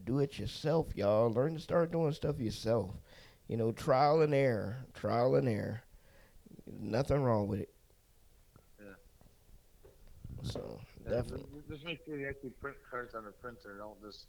Do 0.04 0.20
it 0.20 0.38
yourself, 0.38 0.88
y'all. 0.94 1.30
Learn 1.30 1.54
to 1.54 1.60
start 1.60 1.92
doing 1.92 2.12
stuff 2.12 2.40
yourself. 2.40 2.90
You 3.48 3.56
know, 3.56 3.72
trial 3.72 4.22
and 4.22 4.34
error. 4.34 4.78
Trial 4.94 5.34
and 5.34 5.48
error. 5.48 5.82
Nothing 6.80 7.22
wrong 7.22 7.48
with 7.48 7.60
it. 7.60 7.70
Yeah. 8.78 8.94
So 10.42 10.80
Yeah, 11.04 11.10
definitely. 11.10 11.46
Just, 11.56 11.68
just 11.68 11.84
make 11.84 12.00
sure 12.06 12.16
you 12.16 12.28
actually 12.28 12.50
print 12.50 12.76
cards 12.90 13.14
on 13.14 13.24
the 13.24 13.32
printer. 13.32 13.76
Don't 13.78 14.00
just 14.00 14.26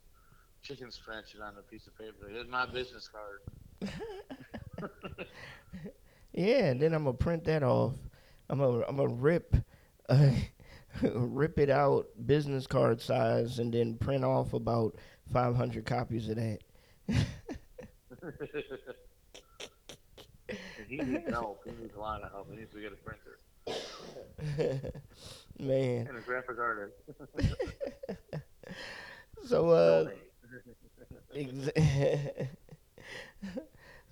chicken 0.61 0.91
scratch 0.91 1.35
it 1.35 1.41
on 1.41 1.53
a 1.57 1.61
piece 1.61 1.87
of 1.87 1.97
paper. 1.97 2.29
Here's 2.29 2.47
my 2.47 2.65
business 2.65 3.09
card. 3.09 3.41
Yeah, 6.33 6.67
and 6.67 6.81
then 6.81 6.93
I'm 6.93 7.03
gonna 7.03 7.17
print 7.17 7.43
that 7.45 7.63
off. 7.63 7.95
I'm 8.49 8.59
gonna 8.59 8.85
I'm 8.87 8.95
gonna 8.95 9.09
rip, 9.13 9.55
uh, 10.07 10.31
rip 11.03 11.59
it 11.59 11.69
out 11.69 12.07
business 12.25 12.67
card 12.67 13.01
size, 13.01 13.59
and 13.59 13.73
then 13.73 13.97
print 13.97 14.23
off 14.23 14.53
about 14.53 14.95
500 15.33 15.85
copies 15.85 16.29
of 16.29 16.37
that. 16.37 16.59
he 20.87 20.97
needs 20.97 21.29
help. 21.29 21.63
He 21.65 21.71
needs 21.81 21.95
a 21.95 21.99
lot 21.99 22.23
of 22.23 22.31
help. 22.31 22.49
He 22.49 22.57
needs 22.57 22.73
to 22.73 22.79
get 22.79 22.93
a 22.93 22.95
printer 22.95 23.39
Man, 25.59 26.07
and 26.07 26.17
a 26.17 26.21
graphic 26.21 26.57
artist. 26.57 26.95
so 29.45 29.69
uh, 29.69 30.09
so 31.33 31.45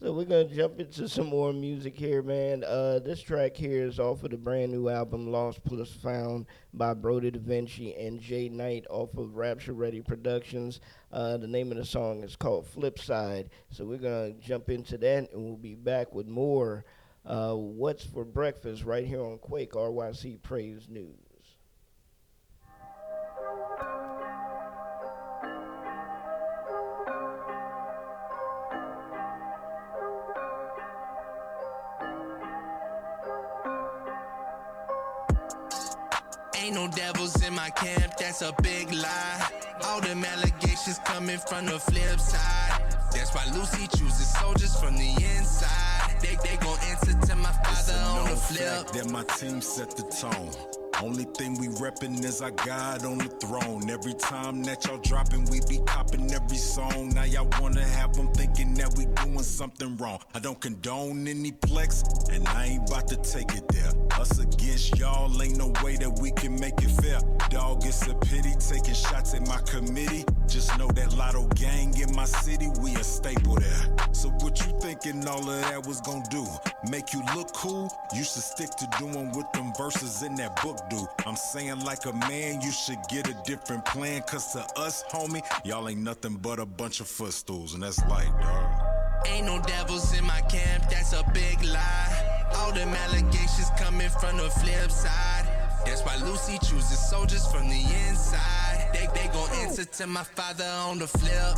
we're 0.02 0.24
gonna 0.24 0.46
jump 0.46 0.80
into 0.80 1.10
some 1.10 1.28
more 1.28 1.52
music 1.52 1.98
here, 1.98 2.22
man. 2.22 2.64
Uh, 2.64 3.00
this 3.00 3.22
track 3.22 3.58
here 3.58 3.86
is 3.86 4.00
off 4.00 4.24
of 4.24 4.32
the 4.32 4.38
brand 4.38 4.72
new 4.72 4.88
album 4.88 5.30
Lost 5.30 5.62
Plus 5.66 5.92
Found 5.96 6.46
by 6.74 6.94
Brodie 6.94 7.32
Da 7.32 7.40
Vinci 7.40 7.94
and 7.96 8.22
Jay 8.22 8.48
Knight 8.48 8.86
off 8.90 9.18
of 9.18 9.36
Rapture 9.36 9.74
Ready 9.74 10.00
Productions. 10.00 10.80
Uh, 11.12 11.36
the 11.36 11.48
name 11.48 11.72
of 11.72 11.78
the 11.78 11.84
song 11.84 12.24
is 12.24 12.38
called 12.38 12.66
Flip 12.66 12.98
Side. 12.98 13.50
So 13.70 13.84
we're 13.84 13.98
gonna 13.98 14.32
jump 14.34 14.70
into 14.70 14.98
that, 15.00 15.34
and 15.34 15.44
we'll 15.44 15.58
be 15.58 15.76
back 15.76 16.14
with 16.14 16.28
more. 16.28 16.86
Uh, 17.26 17.56
What's 17.56 18.06
for 18.06 18.24
breakfast 18.24 18.86
right 18.86 19.06
here 19.06 19.22
on 19.22 19.40
Quake 19.40 19.74
RYC 19.74 20.42
Praise 20.42 20.88
News. 20.88 21.29
Devils 36.92 37.42
in 37.46 37.54
my 37.54 37.70
camp, 37.72 38.14
that's 38.18 38.42
a 38.42 38.54
big 38.62 38.94
lie. 38.94 39.50
All 39.86 40.02
them 40.02 40.24
allegations 40.24 41.00
coming 41.06 41.38
from 41.38 41.66
the 41.66 41.80
flip 41.80 42.20
side. 42.20 42.82
That's 43.14 43.34
why 43.34 43.46
Lucy 43.54 43.88
chooses 43.88 44.34
soldiers 44.40 44.76
from 44.80 44.96
the 44.96 45.10
inside. 45.38 46.16
They 46.22 46.36
they 46.44 46.58
gon' 46.58 46.78
answer 46.90 47.14
to 47.28 47.36
my 47.36 47.52
father 47.52 47.94
on 48.22 48.30
the 48.30 48.36
flip. 48.36 48.62
fact 48.62 48.94
that 48.94 49.10
my 49.10 49.24
team 49.38 49.62
set 49.62 49.92
the 49.96 50.04
tone. 50.04 50.52
Only 51.02 51.24
thing 51.24 51.58
we 51.60 51.68
reppin' 51.70 52.24
is 52.26 52.42
our 52.42 52.52
God 52.52 53.06
on 53.06 53.20
the 53.20 53.30
throne. 53.30 53.90
Every 53.90 54.14
time 54.16 54.64
that 54.66 54.86
y'all 54.86 54.98
dropping, 54.98 55.46
we 55.46 55.62
be 55.70 55.80
copping 55.86 56.32
every 56.34 56.58
song. 56.58 57.10
Now 57.16 57.24
y'all 57.24 57.48
wanna 57.62 57.86
have 57.86 58.14
them 58.14 58.28
thinking 58.34 58.49
that 58.90 58.98
we 58.98 59.06
doing 59.24 59.44
something 59.44 59.96
wrong. 59.98 60.20
I 60.34 60.40
don't 60.40 60.60
condone 60.60 61.28
any 61.28 61.54
flex, 61.68 62.04
and 62.32 62.48
I 62.48 62.66
ain't 62.66 62.90
about 62.90 63.08
to 63.10 63.16
take 63.18 63.54
it 63.54 63.68
there. 63.70 63.92
Us 64.20 64.40
against 64.40 64.98
y'all 64.98 65.42
ain't 65.42 65.58
no 65.58 65.74
way 65.84 65.98
that 65.98 66.20
we 66.22 66.32
can 66.32 66.60
make 66.60 66.82
it 66.82 66.92
fair. 67.02 67.20
Dog, 67.50 67.86
it's 67.86 68.08
a 68.08 68.16
pity 68.16 68.54
taking 68.60 68.94
shots 68.94 69.34
at 69.34 69.48
my 69.48 69.58
committee. 69.62 70.26
Just 70.50 70.76
know 70.80 70.88
that 70.88 71.16
Lotto 71.16 71.46
gang 71.56 71.96
in 72.00 72.16
my 72.16 72.26
city, 72.26 72.70
we 72.82 72.96
a 72.96 73.04
staple 73.04 73.54
there. 73.54 73.96
So 74.14 74.30
what 74.40 74.60
you 74.60 74.80
thinking 74.82 75.28
all 75.28 75.48
of 75.48 75.62
that 75.62 75.86
was 75.86 76.02
gonna 76.02 76.26
do? 76.32 76.44
Make 76.90 77.14
you 77.14 77.22
look 77.36 77.54
cool? 77.54 77.92
You 78.16 78.24
should 78.24 78.42
stick 78.42 78.72
to 78.72 78.90
doing 78.98 79.32
what 79.34 79.54
them 79.54 79.72
verses 79.78 80.24
in 80.24 80.34
that 80.36 80.60
book 80.64 80.80
do. 80.90 81.06
I'm 81.28 81.36
saying 81.36 81.82
like 81.82 82.06
a 82.06 82.14
man, 82.14 82.62
you 82.62 82.72
should 82.72 82.98
get 83.10 83.30
a 83.30 83.36
different 83.46 83.86
plan. 83.86 84.24
Cause 84.24 84.54
to 84.54 84.66
us, 84.76 85.04
homie, 85.12 85.44
y'all 85.64 85.88
ain't 85.88 86.02
nothing 86.02 86.38
but 86.38 86.58
a 86.58 86.66
bunch 86.66 87.00
of 87.00 87.08
footstools. 87.08 87.76
And 87.76 87.84
that's 87.84 88.04
like, 88.08 88.28
dog. 88.42 88.82
Ain't 89.28 89.46
no 89.46 89.62
devils 89.62 90.18
in 90.18 90.26
my 90.26 90.42
camp, 90.42 90.90
that's 90.90 91.14
a 91.14 91.24
big 91.32 91.64
lie. 91.64 92.50
All 92.56 92.72
them 92.72 92.90
allegations 92.90 93.70
coming 93.78 94.10
from 94.10 94.38
the 94.38 94.50
flip 94.50 94.90
side. 94.90 95.46
That's 95.86 96.02
why 96.02 96.16
Lucy 96.26 96.58
chooses 96.58 96.98
soldiers 97.08 97.46
from 97.52 97.70
the 97.70 97.82
inside. 98.08 98.79
They, 98.94 99.08
they 99.14 99.28
gon' 99.34 99.50
answer 99.64 99.86
to 99.86 100.08
my 100.08 100.24
father 100.24 100.66
on 100.66 101.00
the 101.00 101.08
flip. 101.08 101.58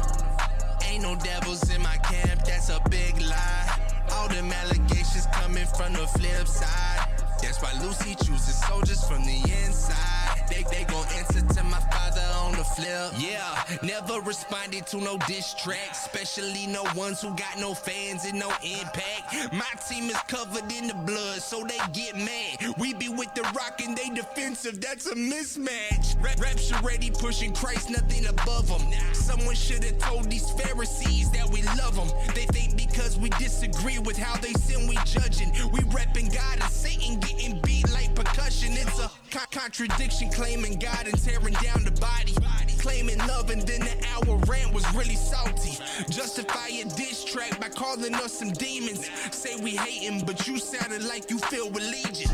Ain't 0.87 1.03
no 1.03 1.15
devils 1.15 1.73
in 1.73 1.81
my 1.81 1.97
camp, 1.97 2.43
that's 2.43 2.69
a 2.69 2.81
big 2.89 3.19
lie. 3.21 3.79
All 4.13 4.27
them 4.27 4.51
allegations 4.51 5.27
coming 5.31 5.65
from 5.65 5.93
the 5.93 6.07
flip 6.07 6.47
side. 6.47 7.20
That's 7.41 7.61
why 7.61 7.73
Lucy 7.81 8.15
chooses 8.15 8.55
soldiers 8.67 9.03
from 9.05 9.25
the 9.25 9.37
inside. 9.65 10.21
They, 10.49 10.63
they 10.69 10.83
gon' 10.83 11.05
answer 11.17 11.41
to 11.41 11.63
my 11.63 11.79
father 11.79 12.21
on 12.35 12.51
the 12.53 12.63
flip. 12.63 13.13
Yeah, 13.17 13.63
never 13.83 14.19
responded 14.21 14.85
to 14.87 14.97
no 14.97 15.17
diss 15.27 15.53
track, 15.53 15.91
especially 15.91 16.67
no 16.67 16.83
ones 16.95 17.21
who 17.21 17.29
got 17.29 17.57
no 17.57 17.73
fans 17.73 18.25
and 18.25 18.37
no 18.37 18.49
impact. 18.63 19.53
My 19.53 19.71
team 19.89 20.09
is 20.09 20.17
covered 20.27 20.69
in 20.71 20.87
the 20.87 20.93
blood, 20.93 21.41
so 21.41 21.63
they 21.63 21.79
get 21.93 22.15
mad. 22.15 22.75
We 22.77 22.93
be 22.93 23.09
with 23.09 23.33
the 23.33 23.43
rock 23.55 23.81
and 23.83 23.97
they 23.97 24.09
defensive, 24.09 24.81
that's 24.81 25.05
a 25.07 25.15
mismatch. 25.15 26.21
Rap, 26.21 26.39
raps 26.39 26.71
ready, 26.83 27.09
pushing 27.11 27.53
Christ, 27.53 27.89
nothing 27.89 28.25
above 28.27 28.67
them. 28.67 28.81
Someone 29.13 29.55
should 29.55 29.83
have 29.83 29.97
told 29.99 30.29
these 30.29 30.49
Pharisees 30.51 31.31
that 31.31 31.49
we 31.49 31.63
love 31.79 31.95
them. 31.95 32.09
They 32.35 32.45
think 32.45 32.75
because 32.75 33.17
we 33.17 33.29
disagree 33.31 33.99
with 33.99 34.17
how 34.17 34.37
they 34.37 34.53
sin, 34.53 34.87
we 34.87 34.95
judging. 35.05 35.51
We 35.71 35.79
repping 35.91 36.33
God 36.33 36.59
and 36.59 36.71
Satan 36.71 37.19
beat 37.61 37.89
like 37.91 38.13
percussion. 38.15 38.73
It's 38.73 38.99
a 38.99 39.09
con- 39.29 39.47
contradiction, 39.51 40.29
claiming 40.29 40.79
God 40.79 41.05
and 41.05 41.17
tearing 41.23 41.53
down 41.55 41.83
the 41.83 41.91
body. 41.99 42.33
Claiming 42.79 43.19
love 43.19 43.49
and 43.49 43.61
then 43.61 43.81
the 43.81 43.95
hour 44.09 44.37
rant 44.47 44.73
was 44.73 44.85
really 44.93 45.15
salty. 45.15 45.77
Justify 46.09 46.67
a 46.67 46.85
diss 46.95 47.23
track 47.23 47.59
by 47.59 47.69
calling 47.69 48.15
us 48.15 48.39
some 48.39 48.51
demons. 48.51 49.09
Say 49.31 49.55
we 49.61 49.71
hating, 49.75 50.25
but 50.25 50.47
you 50.47 50.57
sounded 50.57 51.03
like 51.03 51.29
you 51.29 51.37
feel 51.37 51.69
religion. 51.69 52.31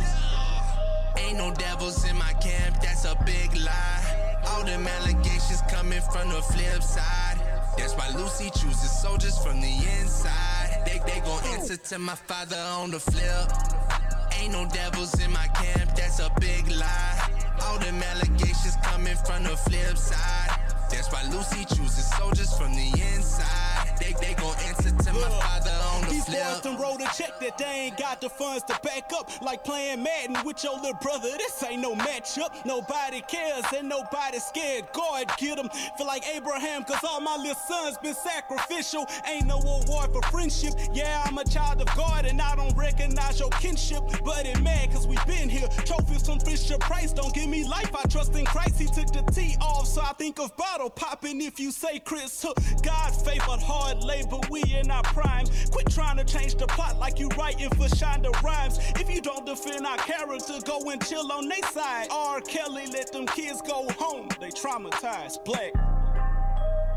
Ain't 1.17 1.37
no 1.37 1.53
devils 1.53 2.09
in 2.09 2.15
my 2.17 2.33
camp, 2.33 2.79
that's 2.81 3.05
a 3.05 3.15
big 3.25 3.53
lie. 3.57 4.43
All 4.49 4.63
them 4.63 4.87
allegations 4.87 5.61
coming 5.69 6.01
from 6.11 6.29
the 6.29 6.41
flip 6.41 6.81
side. 6.81 7.41
That's 7.77 7.93
why 7.95 8.09
Lucy 8.15 8.49
chooses 8.51 8.91
soldiers 8.91 9.37
from 9.39 9.61
the 9.61 9.73
inside. 9.99 10.83
They, 10.85 10.99
they 11.05 11.19
gon' 11.19 11.43
answer 11.45 11.77
to 11.77 11.99
my 11.99 12.15
father 12.15 12.57
on 12.57 12.91
the 12.91 12.99
flip. 12.99 14.06
Ain't 14.33 14.53
no 14.53 14.65
devils 14.67 15.19
in 15.23 15.31
my 15.31 15.47
camp, 15.47 15.95
that's 15.95 16.19
a 16.19 16.29
big 16.39 16.69
lie. 16.71 17.29
All 17.63 17.79
them 17.79 18.01
allegations 18.03 18.75
coming 18.83 19.15
from 19.15 19.43
the 19.43 19.57
flip 19.57 19.97
side. 19.97 20.59
That's 20.91 21.11
why 21.11 21.23
Lucy 21.31 21.65
chooses 21.65 22.09
soldiers 22.15 22.53
from 22.57 22.71
the 22.73 22.87
inside. 23.13 23.97
They 23.99 24.13
they 24.21 24.33
gon' 24.35 24.55
answer 24.67 24.91
to 24.91 25.13
my 25.13 25.27
father 25.41 25.71
on 25.93 26.01
the 26.03 26.11
These 26.11 26.25
flip. 26.25 26.43
boys 26.43 26.61
done 26.61 26.79
wrote 26.79 27.01
a 27.01 27.09
check 27.17 27.39
that 27.41 27.57
they 27.57 27.65
ain't 27.65 27.97
got 27.97 28.21
the 28.21 28.29
funds 28.29 28.63
to 28.65 28.79
back 28.83 29.11
up. 29.13 29.29
Like 29.41 29.63
playing 29.65 30.03
Madden 30.03 30.37
with 30.45 30.63
your 30.63 30.75
little 30.75 30.93
brother. 31.01 31.27
This 31.37 31.61
ain't 31.63 31.81
no 31.81 31.93
matchup. 31.95 32.63
Nobody 32.65 33.21
cares 33.21 33.65
and 33.75 33.89
nobody 33.89 34.39
scared. 34.39 34.85
God 34.93 35.25
get 35.37 35.59
'em. 35.59 35.69
Feel 35.97 36.07
like 36.07 36.23
Abraham, 36.33 36.83
cause 36.85 37.03
all 37.03 37.19
my 37.19 37.35
little 37.35 37.55
sons 37.67 37.97
been 37.97 38.15
sacrificial. 38.15 39.05
Ain't 39.25 39.45
no 39.47 39.57
award 39.57 40.13
for 40.13 40.21
friendship. 40.31 40.73
Yeah, 40.93 41.21
I'm 41.25 41.37
a 41.37 41.43
child 41.43 41.81
of 41.81 41.93
God 41.97 42.25
and 42.25 42.41
I 42.41 42.55
don't 42.55 42.75
recognize 42.77 43.39
your 43.39 43.49
kinship. 43.49 44.03
But 44.27 44.45
it 44.45 44.61
mad 44.61 44.91
cause 44.91 45.07
we 45.07 45.15
been 45.25 45.47
here. 45.47 45.69
Trophies 45.85 46.25
from 46.25 46.41
Fisher 46.41 46.77
Price 46.79 47.13
don't 47.13 47.33
give 47.33 47.47
me 47.47 47.65
life. 47.65 47.95
I 47.95 48.03
trust 48.09 48.35
in 48.35 48.43
Christ. 48.43 48.77
He 48.77 48.85
took 48.87 49.07
the 49.13 49.23
T 49.31 49.55
off, 49.61 49.87
so 49.87 50.01
I 50.01 50.11
think 50.17 50.37
of 50.37 50.55
bottle 50.57 50.89
popping 50.89 51.39
if 51.39 51.61
you 51.61 51.71
say 51.71 51.99
Chris 51.99 52.41
Hook. 52.41 52.57
God 52.83 53.15
favored 53.15 53.61
hard 53.63 54.03
labor, 54.03 54.39
we 54.51 54.63
in 54.63 54.91
our 54.91 55.01
prime. 55.03 55.45
Quit 55.71 55.89
trying 55.91 56.17
to 56.17 56.25
change 56.25 56.55
the 56.55 56.67
plot 56.67 56.99
like 56.99 57.19
you 57.19 57.29
writing 57.37 57.69
for 57.69 57.87
Shonda 57.87 58.33
Rhimes. 58.43 58.79
If 58.99 59.09
you 59.09 59.21
don't 59.21 59.45
defend 59.45 59.87
our 59.87 59.95
character, 59.95 60.59
go 60.65 60.81
and 60.91 61.01
chill 61.07 61.31
on 61.31 61.47
they 61.47 61.61
side. 61.71 62.07
R. 62.11 62.41
Kelly 62.41 62.87
let 62.87 63.13
them 63.13 63.27
kids 63.27 63.61
go 63.61 63.87
home. 63.97 64.27
They 64.41 64.49
traumatized. 64.49 65.45
Black. 65.45 65.71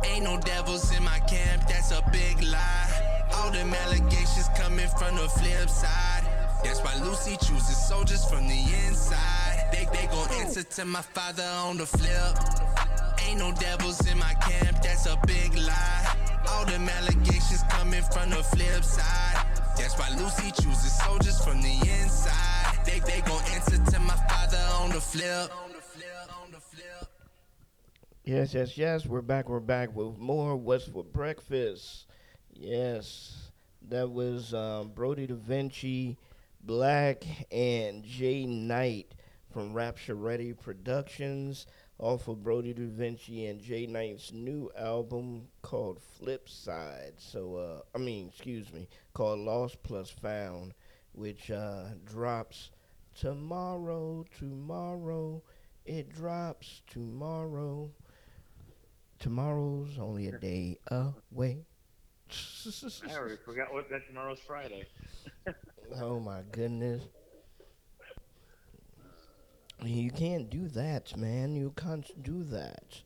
Ain't 0.04 0.24
no 0.24 0.36
devils 0.40 0.90
in 0.96 1.04
my 1.04 1.20
camp, 1.20 1.62
that's 1.68 1.92
a 1.92 2.02
big 2.10 2.42
lie. 2.42 3.28
All 3.34 3.52
them 3.52 3.72
allegations 3.72 4.48
coming 4.56 4.88
from 4.98 5.14
the 5.14 5.28
flip 5.28 5.70
side. 5.70 6.39
That's 6.64 6.80
why 6.80 6.94
Lucy 7.02 7.36
chooses 7.36 7.76
soldiers 7.88 8.24
from 8.24 8.46
the 8.48 8.60
inside. 8.86 9.68
They 9.72 9.86
they 9.92 10.06
gon' 10.06 10.30
answer 10.40 10.62
to 10.62 10.84
my 10.84 11.02
father 11.02 11.48
on 11.64 11.76
the 11.76 11.86
flip. 11.86 12.36
Ain't 13.26 13.38
no 13.38 13.52
devils 13.52 14.00
in 14.10 14.18
my 14.18 14.34
camp, 14.34 14.82
that's 14.82 15.06
a 15.06 15.18
big 15.26 15.54
lie. 15.56 16.16
All 16.48 16.64
them 16.66 16.88
allegations 16.88 17.62
coming 17.68 18.02
from 18.02 18.30
the 18.30 18.42
flip 18.42 18.82
side. 18.84 19.46
That's 19.76 19.98
why 19.98 20.08
Lucy 20.18 20.50
chooses 20.62 20.98
soldiers 20.98 21.42
from 21.44 21.62
the 21.62 21.72
inside. 22.00 22.84
They 22.84 23.00
they 23.00 23.20
gon' 23.22 23.42
answer 23.54 23.78
to 23.92 24.00
my 24.00 24.16
father 24.28 24.62
on 24.80 24.90
the 24.90 25.00
flip. 25.00 25.50
Yes, 28.24 28.54
yes, 28.54 28.76
yes. 28.78 29.06
We're 29.06 29.22
back. 29.22 29.48
We're 29.48 29.60
back 29.60 29.94
with 29.96 30.18
more. 30.18 30.54
What's 30.56 30.86
for 30.86 31.02
breakfast? 31.02 32.06
Yes, 32.52 33.50
that 33.88 34.10
was 34.10 34.52
um, 34.54 34.88
Brodie 34.94 35.26
Da 35.26 35.34
Vinci, 35.34 36.16
Black, 36.62 37.24
and 37.50 38.04
Jay 38.04 38.44
Knight 38.46 39.14
from 39.52 39.72
Rapture 39.72 40.14
Ready 40.14 40.52
Productions. 40.52 41.66
Off 41.98 42.28
of 42.28 42.42
Brodie 42.42 42.72
Da 42.72 42.86
Vinci 42.86 43.46
and 43.46 43.60
Jay 43.60 43.86
Knight's 43.86 44.32
new 44.32 44.70
album 44.76 45.48
called 45.60 46.00
Flip 46.00 46.48
Side. 46.48 47.12
So, 47.18 47.56
uh, 47.56 47.80
I 47.94 47.98
mean, 47.98 48.28
excuse 48.28 48.72
me, 48.72 48.88
called 49.12 49.40
Lost 49.40 49.82
Plus 49.82 50.08
Found, 50.08 50.72
which 51.12 51.50
uh, 51.50 51.88
drops 52.06 52.70
tomorrow. 53.14 54.24
Tomorrow. 54.38 55.42
It 55.84 56.08
drops 56.14 56.80
tomorrow. 56.86 57.90
Tomorrow's 59.18 59.98
only 59.98 60.28
a 60.28 60.38
day 60.38 60.78
away. 60.90 61.66
I 63.06 63.14
already 63.14 63.36
forgot 63.44 63.72
what 63.72 63.90
that 63.90 64.06
tomorrow's 64.06 64.40
Friday. 64.40 64.86
oh 66.00 66.20
my 66.20 66.42
goodness. 66.52 67.02
You 69.84 70.10
can't 70.10 70.48
do 70.48 70.68
that, 70.68 71.14
man. 71.18 71.54
You 71.54 71.72
can't 71.76 72.22
do 72.22 72.44
that. 72.44 73.02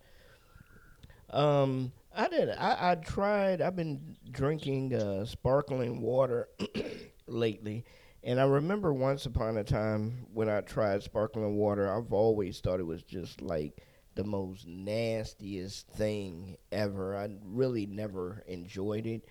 Um, 1.30 1.92
I 2.14 2.28
did. 2.28 2.50
I, 2.50 2.92
I 2.92 2.94
tried. 2.96 3.60
I've 3.60 3.76
been 3.76 4.16
drinking 4.30 4.94
uh, 4.94 5.24
sparkling 5.24 6.00
water 6.00 6.48
lately, 7.26 7.84
and 8.22 8.40
I 8.40 8.44
remember 8.44 8.92
once 8.92 9.26
upon 9.26 9.56
a 9.56 9.64
time 9.64 10.26
when 10.32 10.48
I 10.48 10.60
tried 10.60 11.02
sparkling 11.02 11.56
water, 11.56 11.90
I've 11.92 12.12
always 12.12 12.60
thought 12.60 12.80
it 12.80 12.86
was 12.86 13.02
just 13.02 13.40
like 13.40 13.82
the 14.14 14.24
most 14.24 14.66
nastiest 14.66 15.88
thing 15.88 16.56
ever. 16.70 17.16
I 17.16 17.30
really 17.44 17.86
never 17.86 18.44
enjoyed 18.46 19.06
it. 19.06 19.24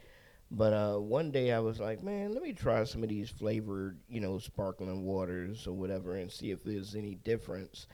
But 0.54 0.74
uh, 0.74 0.99
one 0.99 1.32
day 1.32 1.51
I 1.51 1.60
was 1.60 1.80
like, 1.80 2.04
man, 2.04 2.32
let 2.34 2.43
me 2.43 2.54
try 2.54 2.84
some 2.86 3.04
of 3.04 3.10
these 3.10 3.30
flavored, 3.30 3.97
you 4.08 4.22
know, 4.22 4.38
sparkling 4.39 5.04
waters 5.04 5.68
or 5.68 5.74
whatever, 5.74 6.16
and 6.16 6.32
see 6.32 6.51
if 6.51 6.64
there's 6.64 6.95
any 6.95 7.16
difference. 7.16 7.88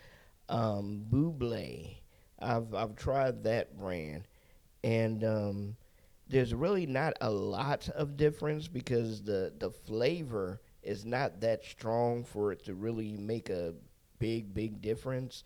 Um, 0.49 1.05
Bubly, 1.09 2.01
I've 2.39 2.73
I've 2.73 2.95
tried 2.95 3.43
that 3.43 3.77
brand, 3.77 4.23
and 4.83 5.23
um, 5.23 5.77
there's 6.27 6.53
really 6.53 6.85
not 6.85 7.13
a 7.21 7.31
lot 7.31 7.89
of 7.89 8.17
difference 8.17 8.67
because 8.67 9.23
the 9.23 9.53
the 9.57 9.71
flavor 9.71 10.61
is 10.83 11.05
not 11.05 11.41
that 11.41 11.63
strong 11.65 12.23
for 12.23 12.51
it 12.51 12.63
to 12.65 12.73
really 12.75 13.17
make 13.17 13.49
a 13.49 13.73
big 14.19 14.53
big 14.53 14.81
difference. 14.81 15.43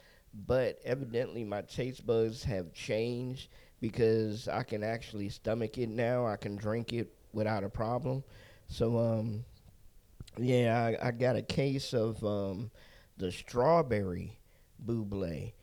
But 0.48 0.80
evidently, 0.84 1.44
my 1.44 1.62
taste 1.62 2.06
buds 2.06 2.44
have 2.46 2.74
changed 2.74 3.50
because 3.84 4.48
I 4.48 4.64
can 4.64 4.82
actually 4.82 5.28
stomach 5.28 5.78
it 5.78 5.90
now. 5.90 6.26
I 6.26 6.38
can 6.38 6.56
drink 6.56 6.94
it 6.94 7.14
without 7.34 7.66
a 7.66 7.70
problem. 7.70 8.24
So, 8.70 8.98
um, 8.98 9.44
yeah, 10.38 10.96
I, 11.02 11.10
I 11.10 11.12
got 11.12 11.36
a 11.36 11.42
case 11.42 11.94
of 11.94 12.24
um, 12.24 12.72
the 13.18 13.30
strawberry 13.30 14.40
bubly, 14.80 15.54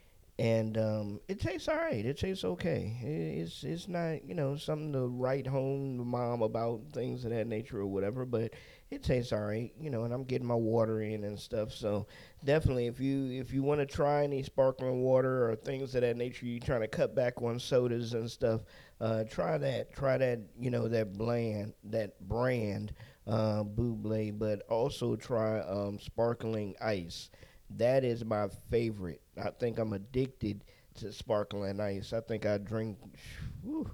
and 0.40 0.78
um, 0.78 1.20
it 1.28 1.38
tastes 1.40 1.68
all 1.68 1.76
right. 1.76 2.04
It 2.04 2.18
tastes 2.18 2.44
okay. 2.44 2.96
It- 3.02 3.40
It's 3.42 3.64
it's 3.64 3.88
not 3.88 4.24
you 4.24 4.34
know 4.34 4.56
something 4.56 4.92
to 4.94 5.06
write 5.06 5.46
home 5.46 5.98
to 5.98 6.04
mom 6.04 6.42
about 6.42 6.80
things 6.92 7.24
of 7.24 7.30
that 7.32 7.46
nature 7.46 7.80
or 7.80 7.86
whatever, 7.86 8.24
but 8.26 8.52
it 8.90 9.02
tastes 9.02 9.32
all 9.32 9.40
right. 9.42 9.72
You 9.80 9.90
know, 9.90 10.04
and 10.04 10.14
I'm 10.14 10.24
getting 10.24 10.46
my 10.48 10.54
water 10.54 11.02
in 11.02 11.24
and 11.24 11.38
stuff. 11.38 11.72
So 11.72 12.06
definitely, 12.44 12.86
if 12.86 13.00
you 13.00 13.30
if 13.40 13.52
you 13.52 13.62
want 13.62 13.80
to 13.80 13.86
try 13.86 14.24
any 14.24 14.42
sparkling 14.42 15.02
water 15.02 15.50
or 15.50 15.56
things 15.56 15.94
of 15.94 16.00
that 16.02 16.16
nature, 16.16 16.46
you're 16.46 16.60
trying 16.60 16.80
to 16.82 16.88
cut 16.88 17.14
back 17.14 17.40
on 17.42 17.58
sodas 17.60 18.14
and 18.14 18.30
stuff. 18.30 18.62
Uh, 19.00 19.24
try 19.24 19.58
that. 19.58 19.92
Try 19.94 20.18
that. 20.18 20.40
You 20.58 20.70
know 20.70 20.88
that 20.88 21.12
bland 21.18 21.74
that 21.84 22.20
brand 22.28 22.92
uh, 23.26 23.62
Bubly, 23.64 24.30
but 24.36 24.62
also 24.70 25.16
try 25.16 25.60
um, 25.60 25.98
sparkling 26.00 26.74
ice. 26.80 27.30
That 27.76 28.04
is 28.04 28.24
my 28.24 28.48
favorite. 28.70 29.20
I 29.40 29.50
think 29.50 29.78
I'm 29.78 29.92
addicted 29.92 30.62
to 30.96 31.12
sparkling 31.12 31.80
ice. 31.80 32.12
I 32.12 32.20
think 32.20 32.46
I 32.46 32.58
drink, 32.58 32.98
whew, 33.62 33.90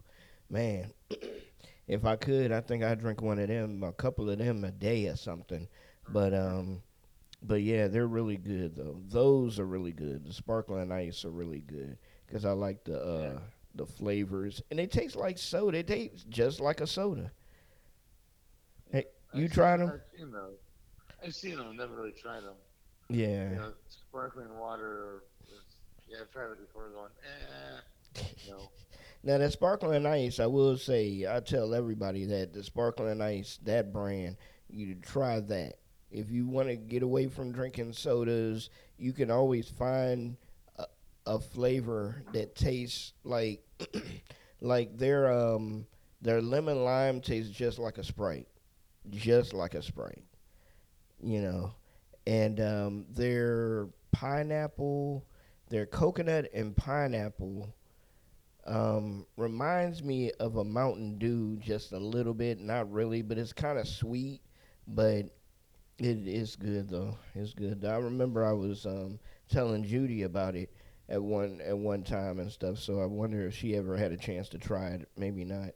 man. 0.50 0.92
if 1.88 2.04
I 2.04 2.16
could, 2.16 2.52
I 2.52 2.60
think 2.60 2.82
I'd 2.82 3.00
drink 3.00 3.22
one 3.22 3.38
of 3.38 3.48
them, 3.48 3.82
a 3.82 3.92
couple 3.92 4.28
of 4.30 4.38
them 4.38 4.64
a 4.64 4.70
day 4.72 5.06
or 5.06 5.16
something. 5.16 5.68
But 6.08 6.34
um, 6.34 6.82
but 7.42 7.62
yeah, 7.62 7.88
they're 7.88 8.06
really 8.06 8.36
good 8.36 8.76
though. 8.76 9.00
Those 9.08 9.58
are 9.58 9.66
really 9.66 9.92
good. 9.92 10.24
The 10.24 10.32
sparkling 10.32 10.90
ice 10.92 11.24
are 11.24 11.30
really 11.30 11.60
good 11.60 11.98
because 12.26 12.44
I 12.44 12.52
like 12.52 12.84
the 12.84 13.00
uh, 13.00 13.38
the 13.74 13.86
flavors, 13.86 14.62
and 14.70 14.78
they 14.78 14.86
taste 14.86 15.16
like 15.16 15.36
soda. 15.38 15.78
It 15.78 15.88
tastes 15.88 16.24
just 16.28 16.60
like 16.60 16.80
a 16.80 16.86
soda. 16.86 17.32
Hey, 18.90 19.06
you 19.34 19.44
I've 19.44 19.52
tried 19.52 19.78
seen- 19.78 19.86
them? 19.86 20.00
I've 20.00 20.18
seen 20.18 20.32
those. 20.32 20.56
I've 21.24 21.34
seen 21.34 21.56
them. 21.56 21.76
Never 21.76 21.96
really 21.96 22.12
tried 22.12 22.42
them. 22.42 22.54
Yeah. 23.08 23.50
You 23.50 23.56
know, 23.56 23.72
sparkling 23.88 24.56
water. 24.58 25.24
Yeah, 26.08 26.18
tried 26.32 26.52
it 26.52 26.60
before. 26.60 26.88
Going, 26.90 27.10
eh, 27.24 28.22
no. 28.48 28.70
Now 29.22 29.38
that 29.38 29.52
sparkling 29.52 30.06
ice, 30.06 30.38
I 30.38 30.46
will 30.46 30.76
say, 30.76 31.26
I 31.28 31.40
tell 31.40 31.74
everybody 31.74 32.26
that 32.26 32.52
the 32.52 32.62
sparkling 32.62 33.20
ice, 33.20 33.58
that 33.64 33.92
brand, 33.92 34.36
you 34.70 34.94
try 34.94 35.40
that. 35.40 35.78
If 36.12 36.30
you 36.30 36.46
want 36.46 36.68
to 36.68 36.76
get 36.76 37.02
away 37.02 37.26
from 37.26 37.50
drinking 37.50 37.94
sodas, 37.94 38.70
you 38.98 39.12
can 39.12 39.32
always 39.32 39.68
find 39.68 40.36
a, 40.76 40.84
a 41.26 41.40
flavor 41.40 42.22
that 42.32 42.54
tastes 42.54 43.14
like, 43.24 43.64
like 44.60 44.96
their 44.96 45.32
um 45.32 45.86
their 46.22 46.40
lemon 46.40 46.84
lime 46.84 47.20
tastes 47.20 47.50
just 47.50 47.80
like 47.80 47.98
a 47.98 48.04
Sprite, 48.04 48.46
just 49.10 49.54
like 49.54 49.74
a 49.74 49.82
Sprite, 49.82 50.24
you 51.22 51.40
know, 51.40 51.74
and 52.26 52.60
um 52.60 53.06
their 53.10 53.88
pineapple, 54.12 55.24
their 55.68 55.86
coconut 55.86 56.48
and 56.54 56.76
pineapple 56.76 57.74
um, 58.66 59.26
reminds 59.36 60.02
me 60.02 60.32
of 60.40 60.56
a 60.56 60.64
Mountain 60.64 61.18
Dew 61.18 61.56
just 61.56 61.92
a 61.92 61.98
little 61.98 62.34
bit, 62.34 62.60
not 62.60 62.90
really, 62.90 63.22
but 63.22 63.38
it's 63.38 63.52
kind 63.52 63.78
of 63.78 63.86
sweet, 63.86 64.40
but 64.88 65.26
it 65.98 66.26
is 66.26 66.56
good 66.56 66.88
though. 66.88 67.16
It's 67.34 67.54
good. 67.54 67.84
I 67.84 67.96
remember 67.96 68.44
I 68.44 68.52
was 68.52 68.86
um, 68.86 69.18
telling 69.48 69.84
Judy 69.84 70.24
about 70.24 70.56
it 70.56 70.72
at 71.08 71.22
one 71.22 71.60
at 71.64 71.78
one 71.78 72.02
time 72.02 72.38
and 72.40 72.50
stuff, 72.50 72.78
so 72.78 73.00
I 73.00 73.06
wonder 73.06 73.46
if 73.46 73.54
she 73.54 73.76
ever 73.76 73.96
had 73.96 74.12
a 74.12 74.16
chance 74.16 74.48
to 74.50 74.58
try 74.58 74.88
it. 74.88 75.08
Maybe 75.16 75.44
not, 75.44 75.70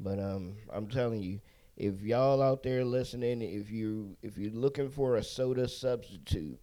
but 0.00 0.18
um, 0.18 0.56
I'm 0.72 0.86
telling 0.86 1.22
you, 1.22 1.40
if 1.76 2.02
y'all 2.02 2.40
out 2.40 2.62
there 2.62 2.84
listening, 2.84 3.42
if 3.42 3.70
you 3.70 4.16
if 4.22 4.38
you're 4.38 4.52
looking 4.52 4.88
for 4.88 5.16
a 5.16 5.22
soda 5.24 5.68
substitute 5.68 6.60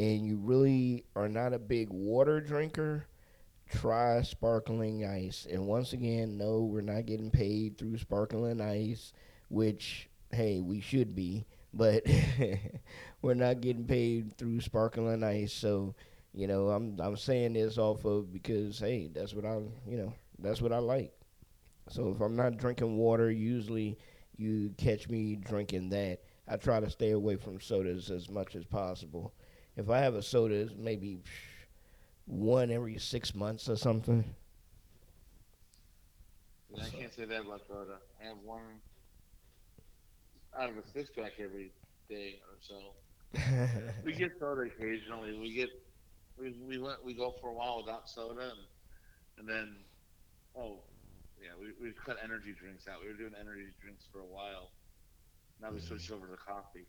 and 0.00 0.24
you 0.26 0.38
really 0.38 1.04
are 1.14 1.28
not 1.28 1.52
a 1.52 1.58
big 1.58 1.90
water 1.90 2.40
drinker, 2.40 3.06
try 3.70 4.22
sparkling 4.22 5.04
ice. 5.04 5.46
And 5.50 5.66
once 5.66 5.92
again, 5.92 6.38
no, 6.38 6.60
we're 6.60 6.80
not 6.80 7.04
getting 7.04 7.30
paid 7.30 7.76
through 7.76 7.98
sparkling 7.98 8.62
ice, 8.62 9.12
which 9.50 10.08
hey, 10.32 10.60
we 10.60 10.80
should 10.80 11.14
be, 11.14 11.44
but 11.74 12.06
we're 13.22 13.34
not 13.34 13.60
getting 13.60 13.84
paid 13.84 14.38
through 14.38 14.62
sparkling 14.62 15.22
ice. 15.22 15.52
So, 15.52 15.94
you 16.32 16.46
know, 16.46 16.70
I'm 16.70 16.98
I'm 16.98 17.18
saying 17.18 17.52
this 17.52 17.76
off 17.76 18.06
of 18.06 18.32
because 18.32 18.78
hey, 18.78 19.10
that's 19.12 19.34
what 19.34 19.44
I 19.44 19.58
you 19.86 19.98
know 19.98 20.14
that's 20.38 20.62
what 20.62 20.72
I 20.72 20.78
like. 20.78 21.12
So 21.90 22.08
if 22.08 22.22
I'm 22.22 22.36
not 22.36 22.56
drinking 22.56 22.96
water, 22.96 23.30
usually 23.30 23.98
you 24.38 24.72
catch 24.78 25.10
me 25.10 25.36
drinking 25.36 25.90
that. 25.90 26.20
I 26.48 26.56
try 26.56 26.80
to 26.80 26.88
stay 26.88 27.10
away 27.10 27.36
from 27.36 27.60
sodas 27.60 28.10
as 28.10 28.30
much 28.30 28.56
as 28.56 28.64
possible. 28.64 29.34
If 29.76 29.88
I 29.88 29.98
have 29.98 30.14
a 30.14 30.22
soda, 30.22 30.54
it's 30.54 30.72
maybe 30.76 31.22
one 32.26 32.70
every 32.70 32.98
six 32.98 33.34
months 33.34 33.68
or 33.68 33.76
something. 33.76 34.24
Yeah, 36.74 36.84
I 36.84 36.88
can't 36.88 37.12
say 37.12 37.24
that 37.24 37.40
about 37.42 37.62
soda. 37.66 37.98
I 38.20 38.28
have 38.28 38.38
one 38.44 38.62
out 40.58 40.70
of 40.70 40.76
a 40.76 40.86
six 40.92 41.10
pack 41.10 41.32
every 41.38 41.72
day 42.08 42.40
or 42.48 42.58
so. 42.60 42.78
we 44.04 44.12
get 44.12 44.32
soda 44.38 44.62
occasionally. 44.62 45.38
We 45.38 45.52
get 45.52 45.68
we 46.38 46.54
we 46.66 46.78
went 46.78 47.04
we 47.04 47.14
go 47.14 47.34
for 47.40 47.50
a 47.50 47.52
while 47.52 47.82
without 47.84 48.08
soda 48.08 48.42
and 48.42 48.60
and 49.38 49.48
then 49.48 49.76
oh 50.56 50.80
yeah 51.40 51.50
we 51.60 51.72
we 51.80 51.92
cut 52.04 52.16
energy 52.22 52.54
drinks 52.58 52.88
out. 52.88 53.00
We 53.02 53.08
were 53.08 53.14
doing 53.18 53.34
energy 53.40 53.68
drinks 53.80 54.04
for 54.12 54.20
a 54.20 54.26
while. 54.26 54.70
Now 55.62 55.70
we 55.70 55.78
mm. 55.78 55.86
switched 55.86 56.10
over 56.10 56.26
to 56.26 56.36
coffee 56.36 56.86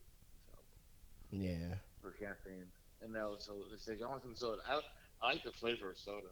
yeah. 1.31 1.75
For 2.01 2.11
caffeine. 2.11 2.67
And 3.01 3.13
now 3.13 3.35
so 3.37 3.53
it's 3.73 3.87
like 3.87 4.01
I 4.01 4.07
want 4.09 4.23
some 4.23 4.35
soda. 4.35 4.61
I, 4.67 4.79
I 5.21 5.33
like 5.33 5.43
the 5.43 5.51
flavor 5.51 5.89
of 5.91 5.97
soda. 5.97 6.29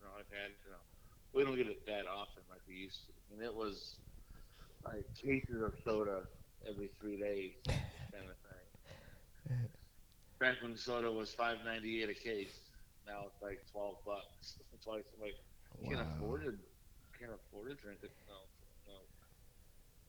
You 0.00 0.04
know, 0.04 0.12
I've 0.18 0.28
had 0.28 0.52
you 0.64 0.72
know 0.72 0.84
we 1.32 1.44
don't 1.44 1.56
get 1.56 1.68
it 1.68 1.86
that 1.86 2.06
often 2.06 2.42
like 2.50 2.60
we 2.68 2.74
used 2.74 3.06
to. 3.06 3.12
And 3.32 3.42
it 3.42 3.54
was 3.54 3.96
like 4.84 5.04
cases 5.14 5.62
of 5.62 5.72
soda 5.84 6.22
every 6.68 6.90
three 7.00 7.20
days 7.20 7.52
kind 7.66 8.28
of 8.28 8.36
thing. 8.44 9.68
Back 10.38 10.56
when 10.62 10.76
soda 10.76 11.10
was 11.12 11.32
five 11.32 11.58
ninety 11.64 12.02
eight 12.02 12.10
a 12.10 12.14
case, 12.14 12.60
now 13.06 13.26
it's 13.28 13.42
like 13.42 13.60
twelve 13.72 13.96
bucks. 14.04 14.56
Twice 14.82 15.04
like 15.20 15.36
can't 15.84 16.00
afford 16.16 16.44
it. 16.44 16.54
Can't 17.18 17.32
afford 17.32 17.68
to 17.68 17.74
drink 17.76 18.00
it. 18.02 18.10
No, 18.26 18.48
no. 18.88 18.98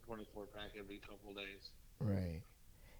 Twenty 0.06 0.26
four 0.34 0.46
pack 0.46 0.72
every 0.80 1.00
couple 1.00 1.34
days. 1.34 1.72
Right. 2.00 2.42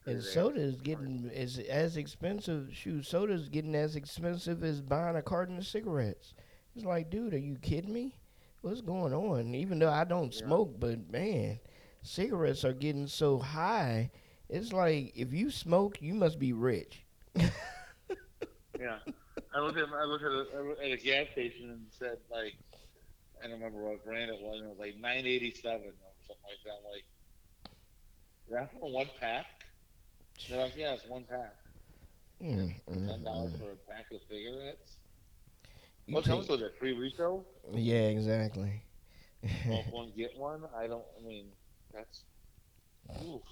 And 0.06 0.24
soda 0.24 0.60
is 0.62 0.82
getting 0.82 1.30
is 1.34 1.60
as 1.60 1.96
expensive. 1.98 2.70
Shoot, 2.74 3.06
soda 3.06 3.34
is 3.34 3.50
getting 3.50 3.76
as 3.76 3.96
expensive 3.96 4.64
as 4.64 4.82
buying 4.82 5.16
a 5.16 5.22
carton 5.22 5.58
of 5.58 5.68
cigarettes. 5.68 6.34
It's 6.76 6.86
like, 6.86 7.10
dude, 7.10 7.34
are 7.34 7.38
you 7.38 7.58
kidding 7.58 7.94
me? 7.94 8.16
What's 8.62 8.82
going 8.82 9.14
on? 9.14 9.54
Even 9.54 9.80
though 9.80 9.92
I 9.92 10.04
don't 10.04 10.34
Yeah. 10.34 10.46
smoke, 10.46 10.80
but 10.80 11.10
man, 11.10 11.60
cigarettes 12.02 12.64
are 12.64 12.74
getting 12.74 13.08
so 13.08 13.38
high. 13.40 14.12
It's 14.50 14.74
like 14.74 15.14
if 15.16 15.34
you 15.34 15.50
smoke, 15.52 16.02
you 16.02 16.14
must 16.14 16.40
be 16.40 16.54
rich. 16.54 17.04
Yeah, 18.80 18.98
I 19.54 19.60
looked 19.60 19.78
at 19.78 19.88
I 19.90 20.04
looked 20.06 20.24
at 20.24 20.32
a, 20.32 20.76
at 20.86 20.92
a 20.92 20.98
gas 20.98 21.28
station 21.34 21.70
and 21.70 21.86
said 21.92 22.18
like 22.32 22.56
I 23.40 23.44
don't 23.48 23.54
remember 23.62 23.84
what 23.84 24.04
brand 24.06 24.32
it 24.32 24.42
was. 24.42 24.60
And 24.60 24.68
it 24.68 24.70
was 24.70 24.80
like 24.80 24.98
nine 24.98 25.26
eighty 25.28 25.54
seven 25.54 25.88
or 25.90 26.14
something 26.28 26.44
like 26.44 26.64
that. 26.66 26.72
I'm 26.80 26.92
like, 26.92 27.06
that's 28.50 28.74
for 28.80 28.92
one 28.92 29.10
pack. 29.20 29.46
They're 30.48 30.60
like, 30.60 30.76
yeah, 30.76 30.94
it's 30.94 31.06
one 31.06 31.26
pack. 31.26 31.56
Mm, 32.42 32.74
mm, 32.88 32.98
Ten 33.08 33.24
dollars 33.24 33.54
mm. 33.54 33.58
for 33.58 33.72
a 33.72 33.78
pack 33.78 34.12
of 34.12 34.22
cigarettes. 34.30 34.98
What 36.10 36.26
comes 36.26 36.48
with 36.50 36.62
it? 36.62 36.74
Free 36.80 36.94
refill? 36.94 37.46
yeah, 37.74 38.08
exactly. 38.10 38.84
Well, 39.66 39.84
one 39.90 40.12
get 40.16 40.36
one. 40.36 40.66
I 40.76 40.88
don't. 40.88 41.06
I 41.18 41.22
mean, 41.22 41.54
that's. 41.92 42.26
Oof. 43.24 43.44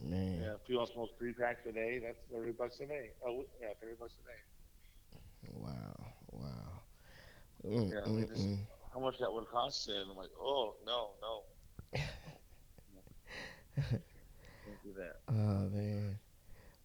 Man, 0.00 0.40
Yeah, 0.40 0.54
if 0.54 0.68
you 0.68 0.76
want 0.78 0.90
smoke 0.90 1.10
three 1.18 1.32
packs 1.34 1.66
a 1.66 1.72
day, 1.72 1.98
that's 1.98 2.18
thirty 2.30 2.52
bucks 2.52 2.80
a 2.80 2.86
day. 2.86 3.10
Oh, 3.24 3.44
yeah, 3.60 3.72
thirty 3.80 3.96
bucks 3.98 4.14
a 4.18 4.22
day. 4.22 4.40
wow, 5.52 6.14
wow. 6.32 6.82
Mm, 7.64 7.92
Yeah, 7.92 8.00
mm, 8.06 8.26
just- 8.26 8.32
mm. 8.38 8.58
How 8.92 9.00
much 9.00 9.18
that 9.18 9.32
would 9.32 9.46
cost? 9.48 9.88
And 9.88 10.10
I'm 10.10 10.16
like, 10.16 10.30
oh 10.38 10.76
no, 10.84 11.14
no. 11.20 11.44
That. 14.96 15.16
Oh 15.28 15.68
man. 15.68 16.18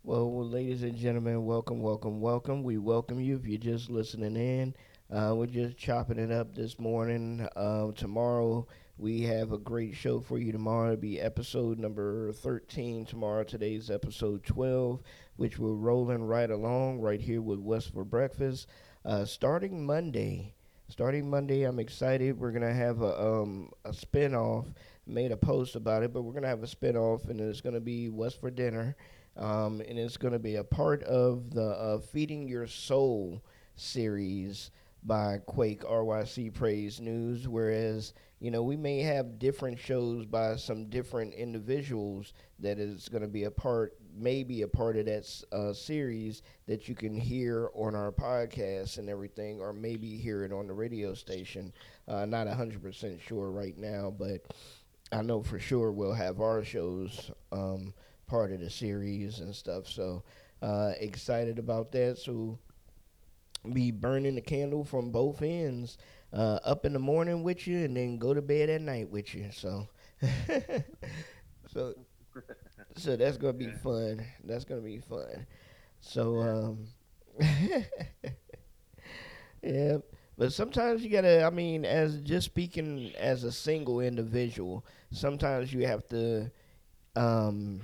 Well, 0.04 0.45
ladies 0.45 0.84
and 0.84 0.97
gentlemen, 0.97 1.45
welcome, 1.45 1.82
welcome, 1.82 2.20
welcome. 2.20 2.64
We 2.64 2.78
welcome 2.78 3.20
you 3.20 3.38
if 3.38 3.47
you're 3.47 3.58
just 3.58 3.89
listening 3.89 4.36
in. 4.36 4.76
Uh, 5.10 5.34
we're 5.36 5.45
just 5.45 5.78
chopping 5.78 6.20
it 6.20 6.32
up 6.32 6.54
this 6.54 6.78
morning. 6.80 7.47
Uh, 7.56 7.91
tomorrow 7.93 8.68
we 8.97 9.22
have 9.22 9.51
a 9.51 9.58
great 9.58 9.95
show 9.95 10.20
for 10.20 10.38
you. 10.38 10.51
Tomorrow 10.51 10.93
it'll 10.93 11.01
be 11.01 11.22
episode 11.22 11.80
number 11.80 12.34
13. 12.34 13.06
Tomorrow 13.06 13.43
today's 13.43 13.89
episode 13.89 14.43
12, 14.43 15.01
which 15.38 15.58
we're 15.58 15.74
rolling 15.74 16.24
right 16.24 16.49
along 16.51 16.99
right 16.99 17.22
here 17.22 17.41
with 17.41 17.60
What's 17.60 17.88
for 17.88 18.04
Breakfast. 18.04 18.68
Uh, 19.06 19.24
starting 19.26 19.86
Monday, 19.86 20.54
starting 20.89 21.30
Monday, 21.30 21.64
I'm 21.64 21.80
excited. 21.80 22.39
We're 22.39 22.51
gonna 22.51 22.74
have 22.74 23.01
a 23.01 23.22
um 23.22 23.72
a 23.86 23.91
spinoff. 23.91 24.74
Made 25.06 25.32
a 25.34 25.38
post 25.38 25.76
about 25.76 26.04
it, 26.04 26.14
but 26.14 26.22
we're 26.22 26.34
gonna 26.34 26.47
have 26.47 26.64
a 26.64 26.68
spinoff, 26.68 27.30
and 27.30 27.39
it's 27.41 27.60
gonna 27.60 27.82
be 27.82 28.08
What's 28.10 28.36
for 28.36 28.49
Dinner, 28.49 28.95
um, 29.36 29.82
and 29.82 29.99
it's 29.99 30.16
gonna 30.16 30.39
be 30.39 30.56
a 30.56 30.64
part 30.64 31.04
of 31.04 31.51
the 31.51 31.72
uh, 31.72 31.99
Feeding 31.99 32.47
Your 32.47 32.68
Soul 32.68 33.43
series 33.76 34.72
by 35.04 35.39
Quake 35.45 35.84
RYC 35.84 36.49
Praise 36.49 37.01
News. 37.01 37.49
Whereas 37.49 38.14
you 38.39 38.49
know 38.49 38.64
we 38.64 38.78
may 38.78 38.99
have 38.99 39.39
different 39.39 39.78
shows 39.78 40.26
by 40.26 40.56
some 40.56 40.86
different 40.89 41.34
individuals 41.34 42.32
that 42.60 42.80
is 42.80 43.10
gonna 43.10 43.28
be 43.28 43.43
a 43.43 43.51
part, 43.51 43.97
maybe 44.16 44.62
a 44.62 44.68
part 44.70 44.95
of 44.95 45.06
that 45.08 45.43
uh, 45.51 45.74
series 45.74 46.43
that 46.66 46.88
you 46.88 46.95
can 46.95 47.14
hear 47.14 47.70
on 47.76 47.93
our 47.93 48.14
podcast 48.14 48.97
and 48.99 49.10
everything, 49.10 49.60
or 49.60 49.74
maybe 49.74 50.16
hear 50.16 50.45
it 50.45 50.54
on 50.54 50.68
the 50.68 50.74
radio 50.74 51.14
station. 51.14 51.74
Uh, 52.08 52.26
not 52.26 52.47
hundred 52.47 52.82
percent 52.82 53.20
sure 53.20 53.51
right 53.51 53.78
now, 53.78 54.10
but 54.18 54.45
I 55.14 55.22
know 55.22 55.43
for 55.43 55.59
sure 55.59 55.91
we'll 55.91 56.14
have 56.14 56.41
our 56.41 56.64
shows 56.64 57.32
um, 57.51 57.93
part 58.28 58.51
of 58.51 58.59
the 58.59 58.70
series 58.70 59.39
and 59.39 59.55
stuff. 59.55 59.88
So 59.88 60.24
uh, 60.61 60.93
excited 60.99 61.59
about 61.59 61.91
that. 61.93 62.18
So 62.18 62.59
be 63.74 63.91
burning 63.91 64.36
the 64.36 64.41
candle 64.41 64.84
from 64.84 65.11
both 65.11 65.41
ends, 65.41 65.97
uh, 66.34 66.59
up 66.64 66.86
in 66.86 66.93
the 66.93 66.99
morning 66.99 67.43
with 67.43 67.68
you, 67.68 67.86
and 67.86 67.95
then 67.95 68.18
go 68.18 68.34
to 68.34 68.41
bed 68.41 68.70
at 68.70 68.82
night 68.82 69.09
with 69.09 69.34
you. 69.34 69.49
So, 69.53 69.88
so, 71.68 71.95
so 72.97 73.16
that's 73.16 73.38
gonna 73.38 73.53
be 73.53 73.72
fun. 73.72 74.26
That's 74.43 74.66
gonna 74.66 74.82
be 74.82 74.99
fun. 74.99 75.45
So, 76.01 76.39
um, 76.39 76.88
yeah. 79.61 79.97
But 80.38 80.54
sometimes 80.54 81.04
you 81.04 81.10
gotta. 81.10 81.44
I 81.44 81.50
mean, 81.50 81.86
as 81.86 82.18
just 82.22 82.46
speaking 82.46 83.14
as 83.18 83.44
a 83.44 83.52
single 83.52 84.00
individual, 84.00 84.86
sometimes 85.12 85.74
you 85.74 85.86
have 85.86 86.08
to 86.10 86.52
um, 87.16 87.82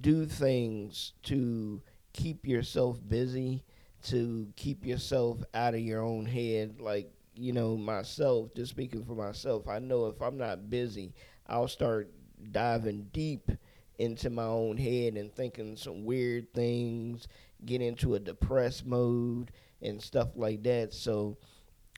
do 0.00 0.26
things 0.26 1.12
to 1.24 1.80
keep 2.12 2.46
yourself 2.46 2.98
busy, 3.08 3.62
to 4.04 4.48
keep 4.56 4.84
yourself 4.84 5.38
out 5.54 5.74
of 5.74 5.80
your 5.80 6.02
own 6.02 6.26
head. 6.26 6.80
Like 6.80 7.12
you 7.34 7.52
know, 7.52 7.76
myself. 7.76 8.54
Just 8.54 8.70
speaking 8.70 9.04
for 9.04 9.14
myself, 9.14 9.68
I 9.68 9.78
know 9.78 10.06
if 10.06 10.20
I'm 10.20 10.38
not 10.38 10.70
busy, 10.70 11.12
I'll 11.46 11.68
start 11.68 12.10
diving 12.50 13.08
deep 13.12 13.50
into 13.98 14.30
my 14.30 14.44
own 14.44 14.76
head 14.76 15.14
and 15.16 15.34
thinking 15.34 15.76
some 15.76 16.04
weird 16.04 16.52
things, 16.54 17.28
get 17.64 17.80
into 17.80 18.14
a 18.14 18.20
depressed 18.20 18.84
mode 18.86 19.52
and 19.80 20.02
stuff 20.02 20.28
like 20.34 20.62
that. 20.64 20.92
So 20.92 21.36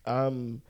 I'm 0.06 0.62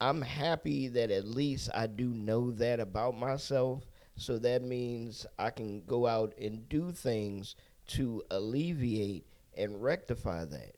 I'm 0.00 0.22
happy 0.22 0.88
that 0.88 1.10
at 1.10 1.26
least 1.26 1.70
I 1.74 1.86
do 1.86 2.08
know 2.08 2.50
that 2.52 2.80
about 2.80 3.16
myself. 3.18 3.84
So 4.16 4.38
that 4.38 4.62
means 4.62 5.26
I 5.38 5.50
can 5.50 5.82
go 5.84 6.06
out 6.06 6.34
and 6.38 6.68
do 6.68 6.92
things 6.92 7.56
to 7.88 8.22
alleviate 8.30 9.26
and 9.56 9.82
rectify 9.82 10.44
that. 10.46 10.74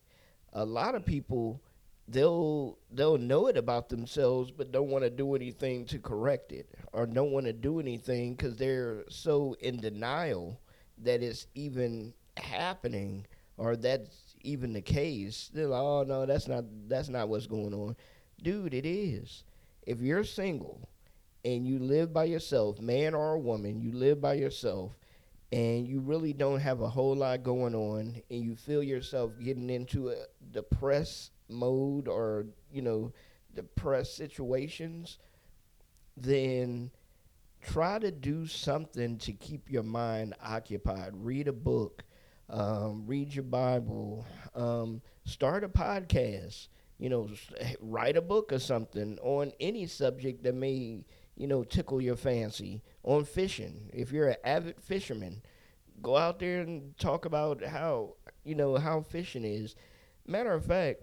A 0.52 0.64
lot 0.64 0.94
of 0.94 1.04
people 1.04 1.60
they'll 2.08 2.78
they'll 2.90 3.18
know 3.18 3.46
it 3.46 3.56
about 3.56 3.88
themselves 3.88 4.50
but 4.50 4.72
don't 4.72 4.88
want 4.90 5.04
to 5.04 5.10
do 5.10 5.34
anything 5.36 5.84
to 5.86 5.98
correct 5.98 6.50
it 6.52 6.68
or 6.92 7.06
don't 7.06 7.30
want 7.30 7.46
to 7.46 7.52
do 7.52 7.78
anything 7.78 8.36
cuz 8.36 8.56
they're 8.56 9.04
so 9.08 9.54
in 9.60 9.76
denial 9.80 10.60
that 10.98 11.22
it's 11.22 11.46
even 11.54 12.12
happening 12.36 13.24
or 13.56 13.76
that's 13.76 14.29
even 14.42 14.72
the 14.72 14.82
case. 14.82 15.50
They're 15.52 15.66
like, 15.66 15.80
"Oh 15.80 16.04
no, 16.04 16.26
that's 16.26 16.48
not 16.48 16.64
that's 16.88 17.08
not 17.08 17.28
what's 17.28 17.46
going 17.46 17.74
on." 17.74 17.96
Dude, 18.42 18.74
it 18.74 18.86
is. 18.86 19.44
If 19.86 20.00
you're 20.00 20.24
single 20.24 20.88
and 21.44 21.66
you 21.66 21.78
live 21.78 22.12
by 22.12 22.24
yourself, 22.24 22.80
man 22.80 23.14
or 23.14 23.38
woman, 23.38 23.80
you 23.80 23.92
live 23.92 24.20
by 24.20 24.34
yourself, 24.34 24.96
and 25.52 25.86
you 25.86 26.00
really 26.00 26.32
don't 26.32 26.60
have 26.60 26.80
a 26.80 26.88
whole 26.88 27.16
lot 27.16 27.42
going 27.42 27.74
on 27.74 28.22
and 28.30 28.44
you 28.44 28.54
feel 28.54 28.82
yourself 28.82 29.32
getting 29.42 29.68
into 29.68 30.10
a 30.10 30.16
depressed 30.52 31.32
mode 31.48 32.06
or 32.06 32.46
you 32.72 32.82
know 32.82 33.12
depressed 33.54 34.16
situations 34.16 35.18
then 36.16 36.90
try 37.60 37.98
to 37.98 38.10
do 38.10 38.46
something 38.46 39.18
to 39.18 39.32
keep 39.32 39.70
your 39.70 39.82
mind 39.82 40.34
occupied 40.42 41.10
read 41.14 41.48
a 41.48 41.52
book 41.52 42.04
um, 42.50 43.04
read 43.06 43.34
your 43.34 43.44
bible 43.44 44.26
um, 44.54 45.00
start 45.24 45.64
a 45.64 45.68
podcast 45.68 46.68
you 46.98 47.08
know 47.08 47.28
write 47.80 48.16
a 48.16 48.22
book 48.22 48.52
or 48.52 48.58
something 48.58 49.18
on 49.22 49.52
any 49.60 49.86
subject 49.86 50.42
that 50.44 50.54
may 50.54 51.04
you 51.40 51.46
know 51.46 51.64
tickle 51.64 52.02
your 52.02 52.16
fancy. 52.16 52.82
On 53.02 53.24
fishing 53.24 53.88
if 53.94 54.12
you're 54.12 54.28
an 54.28 54.36
avid 54.44 54.80
fisherman 54.80 55.40
go 56.02 56.16
out 56.16 56.38
there 56.38 56.60
and 56.60 56.96
talk 56.98 57.24
about 57.24 57.64
how 57.64 58.14
you 58.44 58.54
know 58.54 58.76
how 58.76 59.00
fishing 59.00 59.44
is. 59.44 59.74
Matter 60.26 60.52
of 60.52 60.66
fact 60.66 61.00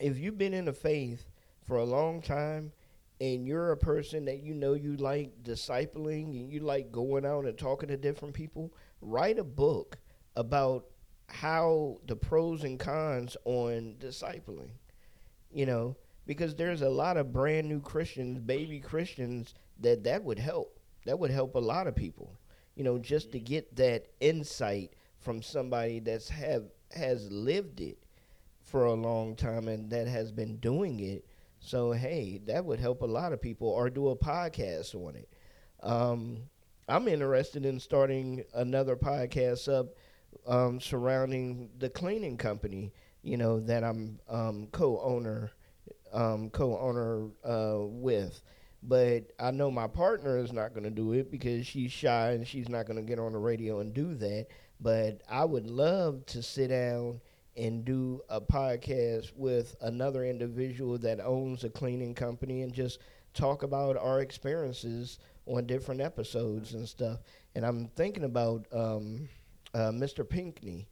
if 0.00 0.18
you've 0.18 0.38
been 0.38 0.54
in 0.54 0.64
the 0.64 0.72
faith 0.72 1.30
for 1.62 1.76
a 1.76 1.84
long 1.84 2.20
time 2.20 2.72
and 3.20 3.46
you're 3.46 3.72
a 3.72 3.76
person 3.76 4.24
that 4.24 4.42
you 4.42 4.54
know 4.54 4.74
you 4.74 4.96
like 4.96 5.42
discipling 5.44 6.24
and 6.24 6.50
you 6.50 6.60
like 6.60 6.90
going 6.90 7.24
out 7.24 7.44
and 7.44 7.56
talking 7.56 7.88
to 7.88 7.96
different 7.96 8.34
people 8.34 8.72
write 9.00 9.38
a 9.38 9.44
book 9.44 9.98
about 10.38 10.86
how 11.28 11.98
the 12.06 12.16
pros 12.16 12.64
and 12.64 12.78
cons 12.78 13.36
on 13.44 13.94
discipling 14.00 14.70
you 15.50 15.66
know 15.66 15.96
because 16.26 16.54
there's 16.54 16.82
a 16.82 16.88
lot 16.88 17.16
of 17.16 17.32
brand 17.32 17.68
new 17.68 17.80
christians 17.80 18.38
baby 18.38 18.80
christians 18.80 19.54
that 19.80 20.04
that 20.04 20.24
would 20.24 20.38
help. 20.38 20.78
That 21.06 21.18
would 21.18 21.30
help 21.30 21.54
a 21.54 21.60
lot 21.60 21.86
of 21.86 21.94
people 21.94 22.38
you 22.74 22.84
know 22.84 22.98
just 22.98 23.32
to 23.32 23.40
get 23.40 23.74
that 23.76 24.06
insight 24.20 24.92
from 25.18 25.42
somebody 25.42 26.00
that's 26.00 26.28
have 26.28 26.64
has 26.94 27.30
lived 27.30 27.80
it 27.80 27.98
for 28.62 28.84
a 28.84 28.94
long 28.94 29.34
time 29.34 29.68
and 29.68 29.90
that 29.90 30.06
has 30.06 30.30
been 30.30 30.56
doing 30.58 31.00
it. 31.00 31.24
So 31.60 31.92
hey 31.92 32.40
that 32.46 32.64
would 32.64 32.80
help 32.80 33.02
a 33.02 33.06
lot 33.06 33.32
of 33.32 33.40
people 33.40 33.68
or 33.68 33.90
do 33.90 34.08
a 34.08 34.16
podcast 34.16 34.94
on 34.94 35.16
it. 35.16 35.28
Um, 35.82 36.42
i'm 36.88 37.06
interested 37.06 37.64
in 37.66 37.78
starting 37.78 38.42
another 38.54 38.96
podcast 38.96 39.72
up 39.72 39.94
um, 40.46 40.80
surrounding 40.80 41.70
the 41.78 41.88
cleaning 41.90 42.36
company 42.36 42.92
you 43.22 43.36
know 43.36 43.60
that 43.60 43.84
i'm 43.84 44.18
um, 44.28 44.68
co-owner 44.72 45.50
um, 46.12 46.48
co-owner 46.50 47.26
uh, 47.44 47.78
with 47.80 48.42
but 48.82 49.32
I 49.38 49.50
know 49.50 49.70
my 49.70 49.86
partner 49.86 50.38
is 50.38 50.52
not 50.52 50.72
going 50.72 50.84
to 50.84 50.90
do 50.90 51.12
it 51.12 51.30
because 51.30 51.66
she's 51.66 51.90
shy 51.90 52.30
and 52.30 52.46
she's 52.46 52.68
not 52.68 52.86
going 52.86 52.96
to 52.96 53.02
get 53.02 53.18
on 53.18 53.32
the 53.32 53.38
radio 53.38 53.80
and 53.80 53.92
do 53.92 54.14
that. 54.14 54.46
But 54.80 55.22
I 55.28 55.44
would 55.44 55.66
love 55.66 56.24
to 56.26 56.42
sit 56.42 56.68
down 56.68 57.20
and 57.56 57.84
do 57.84 58.20
a 58.28 58.40
podcast 58.40 59.32
with 59.34 59.74
another 59.80 60.24
individual 60.24 60.96
that 60.98 61.20
owns 61.20 61.64
a 61.64 61.70
cleaning 61.70 62.14
company 62.14 62.62
and 62.62 62.72
just 62.72 63.00
talk 63.34 63.64
about 63.64 63.96
our 63.96 64.20
experiences 64.20 65.18
on 65.46 65.66
different 65.66 66.00
episodes 66.00 66.74
and 66.74 66.88
stuff. 66.88 67.18
And 67.56 67.66
I'm 67.66 67.88
thinking 67.96 68.24
about 68.24 68.66
um, 68.72 69.28
uh, 69.74 69.90
Mr. 69.90 70.24
Pinkney 70.24 70.88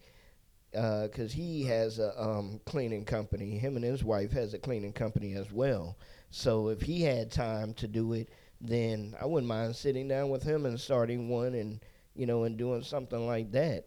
because 0.72 1.32
he 1.32 1.64
has 1.64 1.98
a 1.98 2.20
um, 2.22 2.60
cleaning 2.66 3.04
company. 3.04 3.58
Him 3.58 3.76
and 3.76 3.84
his 3.84 4.04
wife 4.04 4.32
has 4.32 4.52
a 4.52 4.58
cleaning 4.58 4.92
company 4.92 5.34
as 5.34 5.50
well. 5.50 5.96
So 6.30 6.68
if 6.68 6.82
he 6.82 7.02
had 7.02 7.30
time 7.30 7.72
to 7.74 7.88
do 7.88 8.12
it, 8.12 8.28
then 8.60 9.14
I 9.20 9.26
wouldn't 9.26 9.48
mind 9.48 9.74
sitting 9.76 10.08
down 10.08 10.28
with 10.28 10.42
him 10.42 10.66
and 10.66 10.78
starting 10.78 11.28
one, 11.28 11.54
and 11.54 11.80
you 12.14 12.26
know, 12.26 12.44
and 12.44 12.56
doing 12.58 12.82
something 12.82 13.26
like 13.26 13.52
that. 13.52 13.86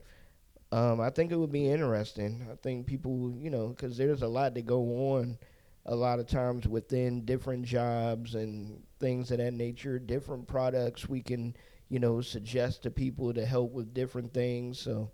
Um, 0.71 1.01
I 1.01 1.09
think 1.09 1.31
it 1.31 1.35
would 1.37 1.51
be 1.51 1.69
interesting. 1.69 2.47
I 2.51 2.55
think 2.55 2.85
people, 2.85 3.33
you 3.37 3.49
know, 3.49 3.69
because 3.69 3.97
there's 3.97 4.21
a 4.21 4.27
lot 4.27 4.53
that 4.53 4.65
go 4.65 5.15
on 5.15 5.37
a 5.85 5.95
lot 5.95 6.19
of 6.19 6.27
times 6.27 6.67
within 6.67 7.25
different 7.25 7.65
jobs 7.65 8.35
and 8.35 8.83
things 8.99 9.31
of 9.31 9.39
that 9.39 9.53
nature, 9.53 9.97
different 9.97 10.47
products 10.47 11.09
we 11.09 11.21
can, 11.21 11.55
you 11.89 11.99
know, 11.99 12.21
suggest 12.21 12.83
to 12.83 12.91
people 12.91 13.33
to 13.33 13.45
help 13.45 13.71
with 13.71 13.93
different 13.93 14.33
things. 14.33 14.79
So, 14.79 15.11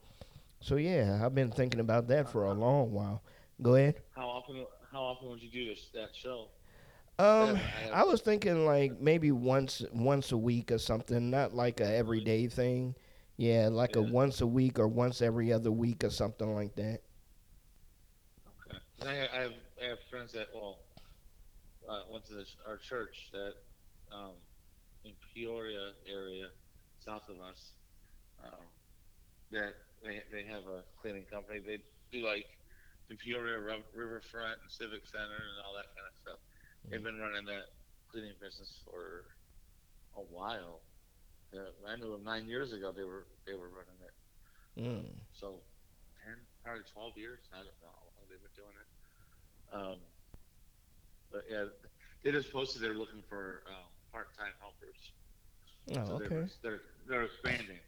so 0.60 0.76
yeah, 0.76 1.22
I've 1.24 1.34
been 1.34 1.52
thinking 1.52 1.80
about 1.80 2.08
that 2.10 2.30
for 2.30 2.46
a 2.46 2.54
long 2.54 2.92
while. 2.92 3.24
Go 3.62 3.76
ahead. 3.76 4.02
How 4.16 4.28
often? 4.28 4.66
How 4.92 5.02
often 5.02 5.30
would 5.30 5.42
you 5.42 5.50
do 5.50 5.66
this 5.66 5.90
that 5.94 6.10
show? 6.14 6.48
Um, 7.18 7.58
I- 7.94 8.04
was 8.04 8.22
thinking 8.22 8.66
like 8.66 9.00
maybe 9.00 9.32
once 9.32 9.82
once 9.94 10.34
a 10.34 10.38
week 10.38 10.72
or 10.72 10.78
something, 10.78 11.30
not 11.30 11.54
like 11.54 11.80
a 11.80 11.96
everyday 11.96 12.48
thing. 12.48 12.96
Yeah, 13.38 13.70
like 13.70 13.96
a 13.96 14.02
once 14.02 14.42
a 14.42 14.48
week 14.48 14.80
or 14.80 14.88
once 14.88 15.22
every 15.22 15.52
other 15.52 15.72
week 15.72 16.04
or 16.04 16.10
something 16.10 16.54
like 16.54 16.76
that. 16.76 17.02
Okay. 18.70 18.78
I 19.06 19.14
have 19.14 19.52
I 19.82 19.88
have 19.88 20.00
friends 20.10 20.34
that 20.34 20.48
well 20.54 20.80
uh, 21.90 22.02
went 22.12 22.26
to 22.26 22.34
this, 22.34 22.56
our 22.68 22.78
church 22.78 23.30
that 23.32 23.54
um, 24.12 24.32
in 25.04 25.12
Peoria 25.34 25.92
area, 26.10 26.48
south 27.06 27.30
of 27.30 27.38
us, 27.40 27.74
um, 28.44 28.66
that 29.52 29.74
they 30.04 30.22
they 30.34 30.44
have 30.50 30.66
a 30.66 30.84
cleaning 31.00 31.26
company. 31.32 31.60
They 31.62 31.80
do 32.12 32.26
like 32.26 32.46
the 33.10 33.16
Peoria 33.16 33.60
Ri- 33.60 33.86
Riverfront 33.94 34.58
and 34.62 34.70
Civic 34.72 35.06
Center 35.06 35.38
and 35.38 35.58
all 35.66 35.78
that 35.78 35.94
kind 35.94 36.08
of 36.10 36.16
stuff. 36.18 36.40
They've 36.90 37.04
been 37.04 37.18
running 37.18 37.46
that 37.46 37.70
cleaning 38.12 38.34
business 38.42 38.82
for 38.86 39.26
a 40.18 40.26
while. 40.34 40.82
Uh, 41.54 41.70
I 41.88 41.96
knew 41.96 42.12
them 42.12 42.24
nine 42.24 42.48
years 42.48 42.74
ago. 42.74 42.92
They 42.92 43.06
were 43.06 43.26
they 43.46 43.54
were 43.54 43.70
running 43.70 44.02
it. 44.02 44.16
Mm. 44.76 45.08
So, 45.32 45.64
10, 46.26 46.36
probably 46.64 46.84
12 46.92 47.18
years. 47.18 47.40
I 47.54 47.64
don't 47.64 47.80
know 47.80 47.96
how 47.96 48.12
long 48.12 48.28
they've 48.28 48.44
been 48.44 48.58
doing 48.60 48.76
it. 48.76 48.90
Um, 49.72 50.00
but 51.32 51.44
yeah, 51.50 51.66
they 52.24 52.32
just 52.32 52.52
posted 52.52 52.82
they're 52.82 52.94
looking 52.94 53.24
for 53.28 53.64
um, 53.68 53.88
part-time 54.12 54.52
helpers. 54.60 55.00
Oh, 55.92 56.06
so 56.08 56.24
okay. 56.24 56.28
They're, 56.28 56.50
they're, 56.62 56.82
they're 57.08 57.24
expanding, 57.24 57.80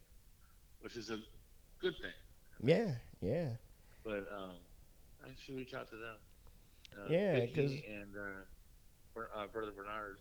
which 0.80 0.96
is 0.96 1.10
a 1.10 1.18
good 1.80 1.94
thing. 2.00 2.12
Yeah, 2.62 2.94
yeah, 3.20 3.50
But 4.04 4.26
um, 4.36 4.52
I 5.24 5.28
should 5.44 5.56
reach 5.56 5.74
out 5.74 5.88
to 5.90 5.96
them. 5.96 6.16
Uh, 6.96 7.06
Yeah, 7.10 7.34
Vicky 7.40 7.54
'cause- 7.54 7.84
and 7.88 8.16
uh, 8.16 9.20
uh, 9.34 9.46
brother 9.48 9.72
Bernard. 9.72 10.18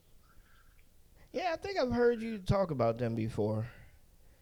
yeah. 1.31 1.51
I 1.53 1.55
think 1.57 1.77
I've 1.79 1.91
heard 1.91 2.21
you 2.21 2.37
talk 2.39 2.71
about 2.71 2.97
them 2.97 3.15
before. 3.15 3.65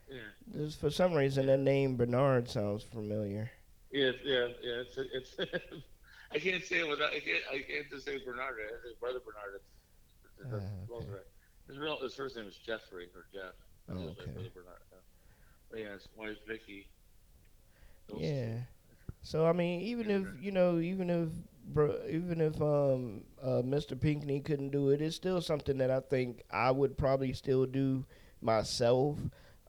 Yeah, 0.10 0.20
Just 0.54 0.80
for 0.80 0.90
some 0.90 1.14
reason, 1.14 1.46
that 1.48 1.60
name 1.60 1.96
Bernard 1.98 2.50
sounds 2.50 2.84
familiar. 2.84 3.50
yeah, 3.92 4.12
yeah, 4.24 4.48
yeah. 4.62 4.84
It's 4.84 4.98
it's. 4.98 5.36
I 6.32 6.40
can't 6.40 6.64
say 6.64 6.80
it 6.80 6.88
without. 6.88 7.12
I 7.14 7.20
can't. 7.20 7.44
I 7.52 7.60
can't 7.60 7.90
just 7.90 8.06
say 8.06 8.18
Bernard. 8.24 8.56
I 8.60 8.72
say 8.88 8.96
brother 9.00 9.20
Bernard. 9.20 9.56
It's, 9.56 9.66
it's, 10.40 10.66
Ah, 10.92 10.96
okay. 10.96 11.22
His 11.68 11.78
real 11.80 12.00
his 12.00 12.14
first 12.14 12.36
name 12.36 12.46
is 12.48 12.58
Jeffrey 12.58 13.08
or 13.16 13.26
Jeff. 13.34 13.54
Oh, 13.90 13.94
okay. 14.10 14.32
yeah. 14.38 14.50
But 15.70 15.80
yeah, 15.80 15.94
his 15.94 16.08
wife 16.16 16.38
Vicky. 16.48 16.88
Yeah. 18.16 18.60
So 19.22 19.46
I 19.46 19.54
mean, 19.54 19.82
even 19.82 20.10
if 20.10 20.28
you 20.42 20.52
know, 20.52 20.80
even 20.80 21.10
if 21.10 21.30
bro, 21.74 21.96
even 22.10 22.42
if 22.42 22.62
um 22.62 23.24
uh, 23.42 23.62
Mr. 23.64 23.96
Pinkney 23.96 24.40
couldn't 24.42 24.72
do 24.72 24.90
it, 24.90 25.02
it's 25.02 25.16
still 25.16 25.42
something 25.42 25.78
that 25.80 25.92
I 25.92 26.00
think 26.02 26.44
I 26.52 26.72
would 26.72 26.98
probably 26.98 27.34
still 27.34 27.66
do 27.66 28.06
myself. 28.42 29.18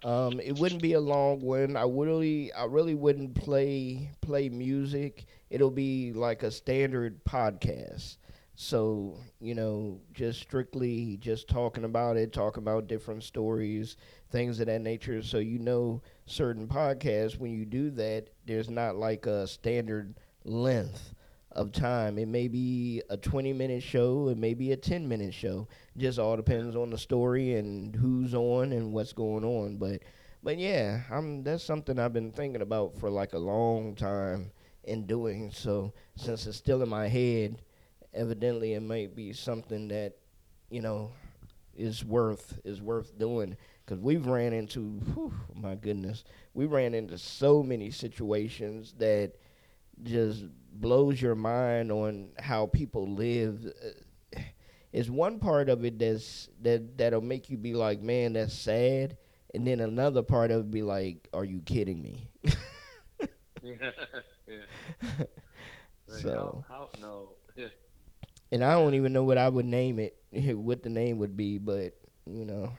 Um, 0.05 0.41
it 0.41 0.53
wouldn't 0.57 0.83
be 0.83 0.93
a 0.93 1.01
long 1.01 1.41
one. 1.41 1.77
I 1.77 1.85
really, 1.85 2.53
I 2.53 2.65
really 2.65 2.95
wouldn't 2.95 3.35
play 3.35 4.11
play 4.21 4.49
music. 4.49 5.27
It'll 5.51 5.71
be 5.71 6.13
like 6.13 6.43
a 6.43 6.51
standard 6.51 7.25
podcast. 7.25 8.17
So 8.57 9.19
you 9.41 9.55
know, 9.55 10.01
just 10.15 10.41
strictly 10.41 11.19
just 11.19 11.47
talking 11.49 11.85
about 11.85 12.17
it, 12.17 12.33
talking 12.33 12.63
about 12.63 12.89
different 12.89 13.23
stories, 13.23 13.97
things 14.31 14.61
of 14.61 14.67
that 14.67 14.81
nature. 14.81 15.23
So 15.23 15.39
you 15.39 15.59
know, 15.59 16.03
certain 16.25 16.67
podcasts 16.67 17.39
when 17.39 17.53
you 17.53 17.67
do 17.67 17.91
that, 17.91 18.31
there's 18.47 18.71
not 18.71 18.97
like 18.97 19.27
a 19.27 19.47
standard 19.47 20.15
length 20.45 21.15
of 21.53 21.73
time. 21.73 22.19
It 22.19 22.29
may 22.29 22.49
be 22.49 23.03
a 23.11 23.17
20 23.17 23.53
minute 23.53 23.83
show, 23.83 24.29
it 24.29 24.39
may 24.39 24.55
be 24.55 24.73
a 24.73 24.77
10 24.77 25.07
minute 25.07 25.35
show. 25.35 25.69
Just 25.97 26.19
all 26.19 26.37
depends 26.37 26.77
on 26.77 26.91
the 26.91 26.99
story 26.99 27.55
and 27.57 27.95
who's 27.95 28.35
on 28.35 28.73
and 28.73 28.93
what's 28.93 29.13
going 29.13 29.45
on. 29.45 29.77
But 29.77 30.03
but 30.43 30.59
yeah, 30.59 31.03
I'm 31.11 31.43
that's 31.43 31.63
something 31.65 31.99
I've 31.99 32.13
been 32.15 32.33
thinking 32.33 32.63
about 32.63 32.97
for 32.99 33.11
like 33.11 33.35
a 33.35 33.39
long 33.39 33.95
time 33.95 34.51
and 34.87 35.07
doing. 35.07 35.51
So 35.51 35.93
since 36.17 36.47
it's 36.47 36.57
still 36.57 36.83
in 36.83 36.89
my 36.89 37.09
head, 37.09 37.61
evidently 38.17 38.75
it 38.75 38.83
might 38.83 39.15
be 39.17 39.33
something 39.33 39.89
that 39.89 40.15
you 40.71 40.83
know 40.83 41.11
is 41.77 42.05
worth 42.05 42.59
is 42.65 42.83
worth 42.83 43.19
doing 43.19 43.57
because 43.85 44.01
we've 44.01 44.27
ran 44.27 44.53
into 44.53 44.81
whew, 45.15 45.33
my 45.55 45.75
goodness 45.77 46.25
we 46.55 46.67
ran 46.67 46.95
into 46.95 47.19
so 47.19 47.63
many 47.63 47.91
situations 47.91 48.95
that 48.99 49.33
just 50.03 50.45
blows 50.73 51.21
your 51.21 51.35
mind 51.35 51.93
on 51.93 52.31
how 52.39 52.67
people 52.67 53.07
live 53.15 53.67
Uh, 53.67 54.41
it's 54.93 55.11
one 55.11 55.39
part 55.39 55.69
of 55.69 55.85
it 55.85 55.99
that's 55.99 56.49
that 56.63 56.97
that'll 56.97 57.21
make 57.21 57.51
you 57.51 57.57
be 57.59 57.75
like 57.75 58.01
man 58.01 58.35
that's 58.35 58.55
sad 58.55 59.17
and 59.55 59.67
then 59.67 59.81
another 59.81 60.23
part 60.23 60.51
of 60.51 60.61
it 60.63 60.71
be 60.71 60.83
like, 60.83 61.29
"Are 61.33 61.45
you 61.45 61.61
kidding 61.61 62.03
me?" 62.03 62.29
yeah. 63.63 63.91
yeah. 64.49 65.25
So- 66.07 66.65
how, 66.69 66.75
how 66.75 67.01
no. 67.01 67.31
And 68.53 68.65
I 68.65 68.73
don't 68.73 68.95
even 68.95 69.13
know 69.13 69.25
what 69.25 69.39
I 69.39 69.49
would 69.49 69.67
name 69.67 69.99
it, 69.99 70.17
what 70.57 70.83
the 70.83 70.91
name 70.91 71.19
would 71.19 71.37
be, 71.37 71.59
but 71.59 71.95
you 72.27 72.45
know, 72.45 72.73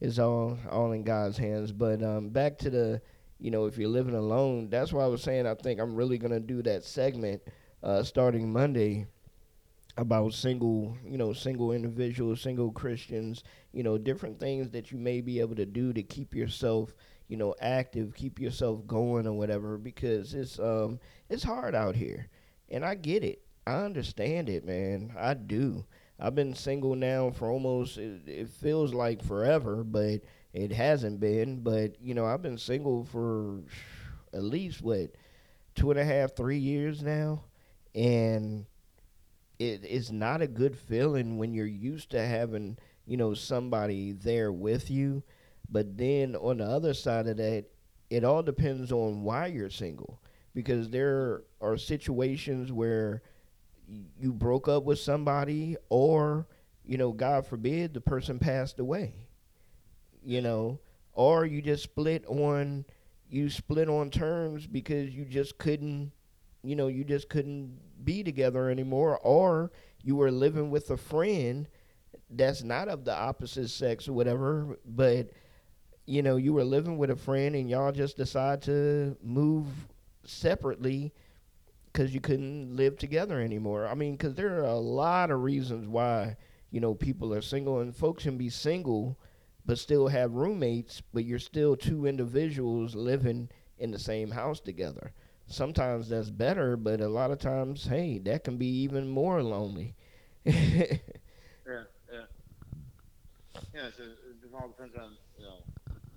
it's 0.00 0.18
all 0.18 0.58
all 0.70 0.92
in 0.92 1.04
God's 1.04 1.38
hands. 1.38 1.72
But 1.72 2.02
um, 2.02 2.30
back 2.30 2.58
to 2.58 2.70
the, 2.70 3.02
you 3.40 3.50
know, 3.50 3.66
if 3.66 3.78
you're 3.78 3.88
living 3.88 4.14
alone, 4.14 4.70
that's 4.70 4.92
why 4.92 5.04
I 5.04 5.08
was 5.08 5.22
saying 5.22 5.46
I 5.46 5.54
think 5.54 5.80
I'm 5.80 5.94
really 5.96 6.18
gonna 6.18 6.40
do 6.40 6.62
that 6.62 6.84
segment 6.84 7.42
uh, 7.82 8.02
starting 8.02 8.52
Monday 8.52 9.06
about 9.98 10.34
single, 10.34 10.96
you 11.04 11.16
know, 11.18 11.32
single 11.32 11.72
individuals, 11.72 12.40
single 12.42 12.70
Christians, 12.70 13.44
you 13.72 13.82
know, 13.82 13.96
different 13.98 14.38
things 14.38 14.70
that 14.70 14.92
you 14.92 14.98
may 14.98 15.20
be 15.20 15.40
able 15.40 15.56
to 15.56 15.66
do 15.66 15.92
to 15.94 16.02
keep 16.02 16.34
yourself, 16.34 16.94
you 17.28 17.36
know, 17.36 17.54
active, 17.60 18.14
keep 18.14 18.38
yourself 18.38 18.86
going 18.86 19.26
or 19.26 19.32
whatever, 19.32 19.78
because 19.78 20.34
it's 20.34 20.58
um 20.58 21.00
it's 21.30 21.44
hard 21.44 21.74
out 21.74 21.96
here, 21.96 22.28
and 22.70 22.84
I 22.84 22.94
get 22.94 23.24
it. 23.24 23.42
I 23.66 23.84
understand 23.84 24.48
it, 24.48 24.64
man. 24.64 25.12
I 25.18 25.34
do. 25.34 25.84
I've 26.18 26.34
been 26.34 26.54
single 26.54 26.94
now 26.94 27.30
for 27.30 27.50
almost 27.50 27.98
it, 27.98 28.22
it 28.26 28.48
feels 28.48 28.94
like 28.94 29.22
forever, 29.22 29.84
but 29.84 30.20
it 30.52 30.72
hasn't 30.72 31.20
been. 31.20 31.60
But 31.62 32.00
you 32.00 32.14
know, 32.14 32.24
I've 32.26 32.42
been 32.42 32.58
single 32.58 33.04
for 33.04 33.60
at 34.32 34.42
least 34.42 34.82
what 34.82 35.10
two 35.74 35.90
and 35.90 36.00
a 36.00 36.04
half, 36.04 36.36
three 36.36 36.58
years 36.58 37.02
now, 37.02 37.44
and 37.94 38.66
it 39.58 39.84
is 39.84 40.12
not 40.12 40.42
a 40.42 40.46
good 40.46 40.76
feeling 40.76 41.38
when 41.38 41.54
you're 41.54 41.66
used 41.66 42.10
to 42.10 42.24
having 42.26 42.78
you 43.06 43.16
know 43.16 43.34
somebody 43.34 44.12
there 44.12 44.52
with 44.52 44.90
you, 44.90 45.22
but 45.70 45.96
then 45.96 46.36
on 46.36 46.58
the 46.58 46.64
other 46.64 46.94
side 46.94 47.26
of 47.26 47.36
that, 47.38 47.66
it 48.10 48.24
all 48.24 48.42
depends 48.42 48.92
on 48.92 49.22
why 49.22 49.46
you're 49.46 49.70
single 49.70 50.20
because 50.54 50.90
there 50.90 51.42
are 51.60 51.76
situations 51.76 52.72
where 52.72 53.22
you 54.18 54.32
broke 54.32 54.68
up 54.68 54.84
with 54.84 54.98
somebody 54.98 55.76
or 55.88 56.46
you 56.84 56.98
know 56.98 57.12
god 57.12 57.46
forbid 57.46 57.94
the 57.94 58.00
person 58.00 58.38
passed 58.38 58.78
away 58.78 59.14
you 60.24 60.40
know 60.40 60.78
or 61.12 61.44
you 61.46 61.62
just 61.62 61.84
split 61.84 62.24
on 62.26 62.84
you 63.28 63.48
split 63.48 63.88
on 63.88 64.10
terms 64.10 64.66
because 64.66 65.14
you 65.14 65.24
just 65.24 65.58
couldn't 65.58 66.10
you 66.62 66.76
know 66.76 66.88
you 66.88 67.04
just 67.04 67.28
couldn't 67.28 67.78
be 68.04 68.22
together 68.22 68.70
anymore 68.70 69.18
or 69.22 69.70
you 70.02 70.16
were 70.16 70.30
living 70.30 70.70
with 70.70 70.90
a 70.90 70.96
friend 70.96 71.68
that's 72.30 72.62
not 72.62 72.88
of 72.88 73.04
the 73.04 73.14
opposite 73.14 73.68
sex 73.68 74.08
or 74.08 74.12
whatever 74.12 74.78
but 74.84 75.30
you 76.06 76.22
know 76.22 76.36
you 76.36 76.52
were 76.52 76.64
living 76.64 76.98
with 76.98 77.10
a 77.10 77.16
friend 77.16 77.54
and 77.54 77.70
y'all 77.70 77.92
just 77.92 78.16
decide 78.16 78.62
to 78.62 79.16
move 79.22 79.66
separately 80.24 81.12
because 81.96 82.14
you 82.14 82.20
couldn't 82.20 82.76
live 82.76 82.98
together 82.98 83.40
anymore. 83.40 83.88
I 83.88 83.94
mean, 83.94 84.16
because 84.16 84.34
there 84.36 84.60
are 84.60 84.64
a 84.64 84.76
lot 84.78 85.30
of 85.30 85.42
reasons 85.42 85.88
why 85.88 86.36
you 86.70 86.80
know 86.80 86.94
people 86.94 87.32
are 87.34 87.42
single, 87.42 87.80
and 87.80 87.96
folks 87.96 88.24
can 88.24 88.38
be 88.38 88.50
single 88.50 89.18
but 89.66 89.78
still 89.78 90.08
have 90.08 90.34
roommates, 90.34 91.00
but 91.12 91.24
you're 91.24 91.38
still 91.40 91.76
two 91.76 92.06
individuals 92.06 92.94
living 92.94 93.48
in 93.78 93.90
the 93.92 93.98
same 93.98 94.30
house 94.32 94.60
together. 94.60 95.12
Sometimes 95.46 96.08
that's 96.08 96.30
better, 96.30 96.76
but 96.76 97.00
a 97.00 97.08
lot 97.08 97.30
of 97.32 97.38
times, 97.38 97.86
hey, 97.86 98.18
that 98.20 98.44
can 98.44 98.56
be 98.58 98.66
even 98.68 99.08
more 99.08 99.42
lonely. 99.42 99.94
Yeah, 101.66 101.84
yeah. 102.12 102.26
Yeah, 103.74 103.90
so 103.96 104.04
it, 104.04 104.54
all 104.54 104.68
depends 104.68 104.96
on, 104.96 105.16
you 105.38 105.44
know, 105.44 105.58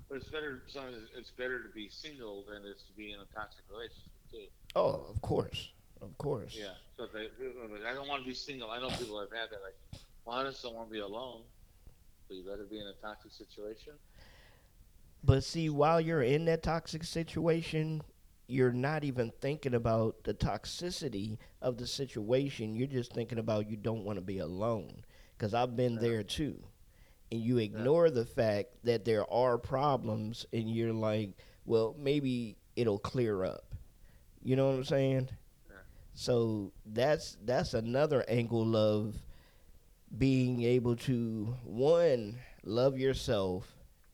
but 0.09 0.17
it's 0.17 0.29
better, 0.29 0.63
sometimes 0.67 0.97
it's- 0.97 1.17
it's 1.17 1.31
better 1.31 1.61
to 1.63 1.69
be 1.69 1.89
single 1.89 2.43
than 2.43 2.65
it 2.65 2.69
is 2.69 2.83
to 2.83 2.93
be 2.93 3.11
in 3.11 3.19
a 3.19 3.25
toxic 3.35 3.63
relationship, 3.69 4.11
too. 4.31 4.45
oh, 4.75 5.05
of 5.09 5.21
course, 5.21 5.71
of 6.01 6.17
course. 6.17 6.55
Yeah, 6.57 6.73
so 6.97 7.07
they, 7.13 7.27
I 7.87 7.93
don't 7.93 8.07
want 8.07 8.23
to 8.23 8.27
be 8.27 8.35
single. 8.35 8.69
I 8.69 8.79
know 8.79 8.89
people 8.89 9.19
have 9.19 9.31
had 9.31 9.49
that, 9.51 9.61
like, 9.63 10.01
well, 10.25 10.37
I 10.37 10.43
just 10.43 10.61
don't 10.63 10.75
want 10.75 10.89
to 10.89 10.93
be 10.93 10.99
alone. 10.99 11.41
So 12.27 12.35
you 12.35 12.43
better 12.43 12.65
be 12.69 12.79
in 12.79 12.87
a 12.87 12.93
toxic 13.01 13.31
situation. 13.31 13.93
But 15.23 15.43
see, 15.43 15.69
while 15.69 15.99
you're 15.99 16.21
in 16.21 16.45
that 16.45 16.63
toxic 16.63 17.03
situation, 17.03 18.01
you're 18.47 18.71
not 18.71 19.03
even 19.03 19.31
thinking 19.41 19.73
about 19.73 20.23
the 20.23 20.33
toxicity 20.33 21.37
of 21.61 21.77
the 21.77 21.87
situation. 21.87 22.75
You're 22.75 22.87
just 22.87 23.13
thinking 23.13 23.37
about 23.39 23.69
you 23.69 23.77
don't 23.77 24.05
want 24.05 24.17
to 24.17 24.23
be 24.23 24.39
alone. 24.39 25.03
Because 25.37 25.53
I've 25.53 25.75
been 25.75 25.95
there 25.95 26.23
too. 26.23 26.61
And 27.31 27.41
you 27.41 27.59
ignore 27.59 28.09
the 28.09 28.25
fact 28.25 28.69
that 28.83 29.05
there 29.05 29.31
are 29.31 29.57
problems, 29.57 30.45
and 30.51 30.69
you're 30.69 30.93
like, 30.93 31.31
well, 31.65 31.95
maybe 31.97 32.57
it'll 32.75 32.97
clear 32.97 33.43
up. 33.43 33.75
You 34.41 34.55
know 34.55 34.67
what 34.69 34.75
I'm 34.77 34.83
saying? 34.85 35.29
So 36.13 36.73
that's 36.85 37.37
that's 37.45 37.73
another 37.73 38.25
angle 38.27 38.75
of 38.75 39.15
being 40.17 40.63
able 40.63 40.95
to 40.95 41.55
one 41.63 42.37
love 42.63 42.97
yourself 42.97 43.67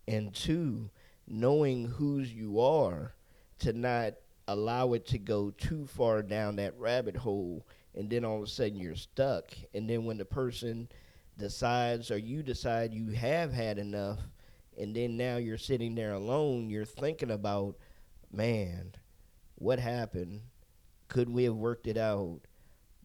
and 0.08 0.34
two 0.34 0.90
knowing 1.28 1.86
whose 1.86 2.32
you 2.32 2.60
are 2.60 3.16
to 3.60 3.74
not 3.74 4.14
allow 4.48 4.94
it 4.94 5.06
to 5.08 5.18
go 5.18 5.50
too 5.52 5.88
far 5.88 6.22
down 6.22 6.58
that 6.58 6.78
rabbit 6.78 7.16
hole 7.16 7.66
and 7.96 8.10
then 8.10 8.24
all 8.24 8.38
of 8.38 8.44
a 8.44 8.48
sudden 8.48 8.78
you're 8.78 8.96
stuck 8.96 9.46
and 9.74 9.90
then 9.90 10.06
when 10.06 10.18
the 10.18 10.26
person 10.26 10.88
decides 11.38 12.12
or 12.12 12.18
you 12.18 12.44
decide 12.44 12.94
you 12.94 13.10
have 13.10 13.52
had 13.52 13.80
enough 13.80 14.20
and 14.78 14.96
then 14.96 15.18
now 15.18 15.38
you're 15.38 15.58
sitting 15.58 15.96
there 15.96 16.14
alone 16.14 16.70
you're 16.70 16.86
thinking 16.86 17.32
about 17.32 17.76
man 18.32 18.92
what 19.56 19.80
happened? 19.80 20.42
Could 21.08 21.30
we 21.30 21.44
have 21.46 21.56
worked 21.56 21.88
it 21.88 21.98
out? 21.98 22.42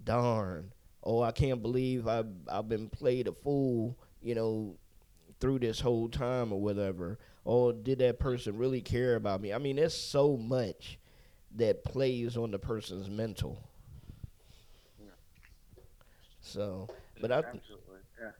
Darn. 0.02 0.72
Oh 1.02 1.22
i 1.22 1.32
can't 1.32 1.62
believe 1.62 2.06
i've, 2.06 2.28
I've 2.48 2.68
been 2.68 2.88
played 2.90 3.26
a 3.26 3.32
fool 3.32 3.96
you 4.20 4.34
know 4.34 4.76
through 5.40 5.60
this 5.60 5.80
whole 5.80 6.08
time 6.08 6.52
or 6.52 6.60
whatever. 6.60 7.18
Oh 7.46 7.72
did 7.72 7.98
that 8.00 8.18
person 8.18 8.58
really 8.58 8.82
care 8.82 9.16
about 9.16 9.40
me? 9.40 9.52
I 9.52 9.58
mean 9.58 9.76
there's 9.76 9.96
so 9.96 10.36
much 10.36 10.98
that 11.56 11.84
plays 11.84 12.36
on 12.36 12.50
the 12.50 12.58
person's 12.58 13.08
mental. 13.08 13.62
So 16.40 16.88
but 17.20 17.32
i. 17.32 17.38
Yeah. 18.20 18.30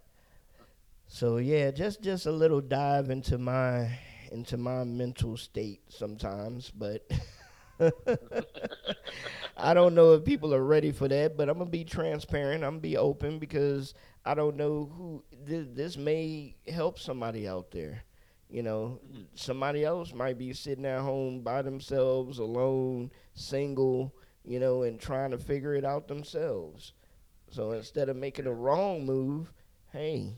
so 1.06 1.36
yeah 1.36 1.70
just 1.70 2.02
just 2.02 2.26
a 2.26 2.32
little 2.32 2.60
dive 2.60 3.10
into 3.10 3.38
my 3.38 3.90
into 4.32 4.56
my 4.56 4.84
mental 4.84 5.36
state 5.36 5.80
sometimes 5.88 6.70
but 6.70 7.08
I 9.56 9.74
don't 9.74 9.94
know 9.94 10.14
if 10.14 10.24
people 10.24 10.54
are 10.54 10.64
ready 10.64 10.92
for 10.92 11.08
that, 11.08 11.36
but 11.36 11.48
I'm 11.48 11.58
gonna 11.58 11.70
be 11.70 11.84
transparent. 11.84 12.64
I'm 12.64 12.72
gonna 12.72 12.80
be 12.80 12.96
open 12.96 13.38
because 13.38 13.94
I 14.24 14.34
don't 14.34 14.56
know 14.56 14.90
who 14.96 15.24
this, 15.44 15.66
this 15.72 15.96
may 15.96 16.56
help 16.68 16.98
somebody 16.98 17.48
out 17.48 17.70
there. 17.70 18.04
You 18.48 18.62
know, 18.62 19.00
mm-hmm. 19.06 19.22
somebody 19.34 19.84
else 19.84 20.12
might 20.12 20.38
be 20.38 20.52
sitting 20.52 20.86
at 20.86 21.00
home 21.00 21.40
by 21.40 21.62
themselves, 21.62 22.38
alone, 22.38 23.12
single, 23.34 24.14
you 24.44 24.58
know, 24.58 24.82
and 24.82 24.98
trying 24.98 25.30
to 25.30 25.38
figure 25.38 25.74
it 25.74 25.84
out 25.84 26.08
themselves. 26.08 26.92
So 27.50 27.72
instead 27.72 28.08
of 28.08 28.16
making 28.16 28.46
a 28.46 28.52
wrong 28.52 29.04
move, 29.04 29.52
hey, 29.92 30.34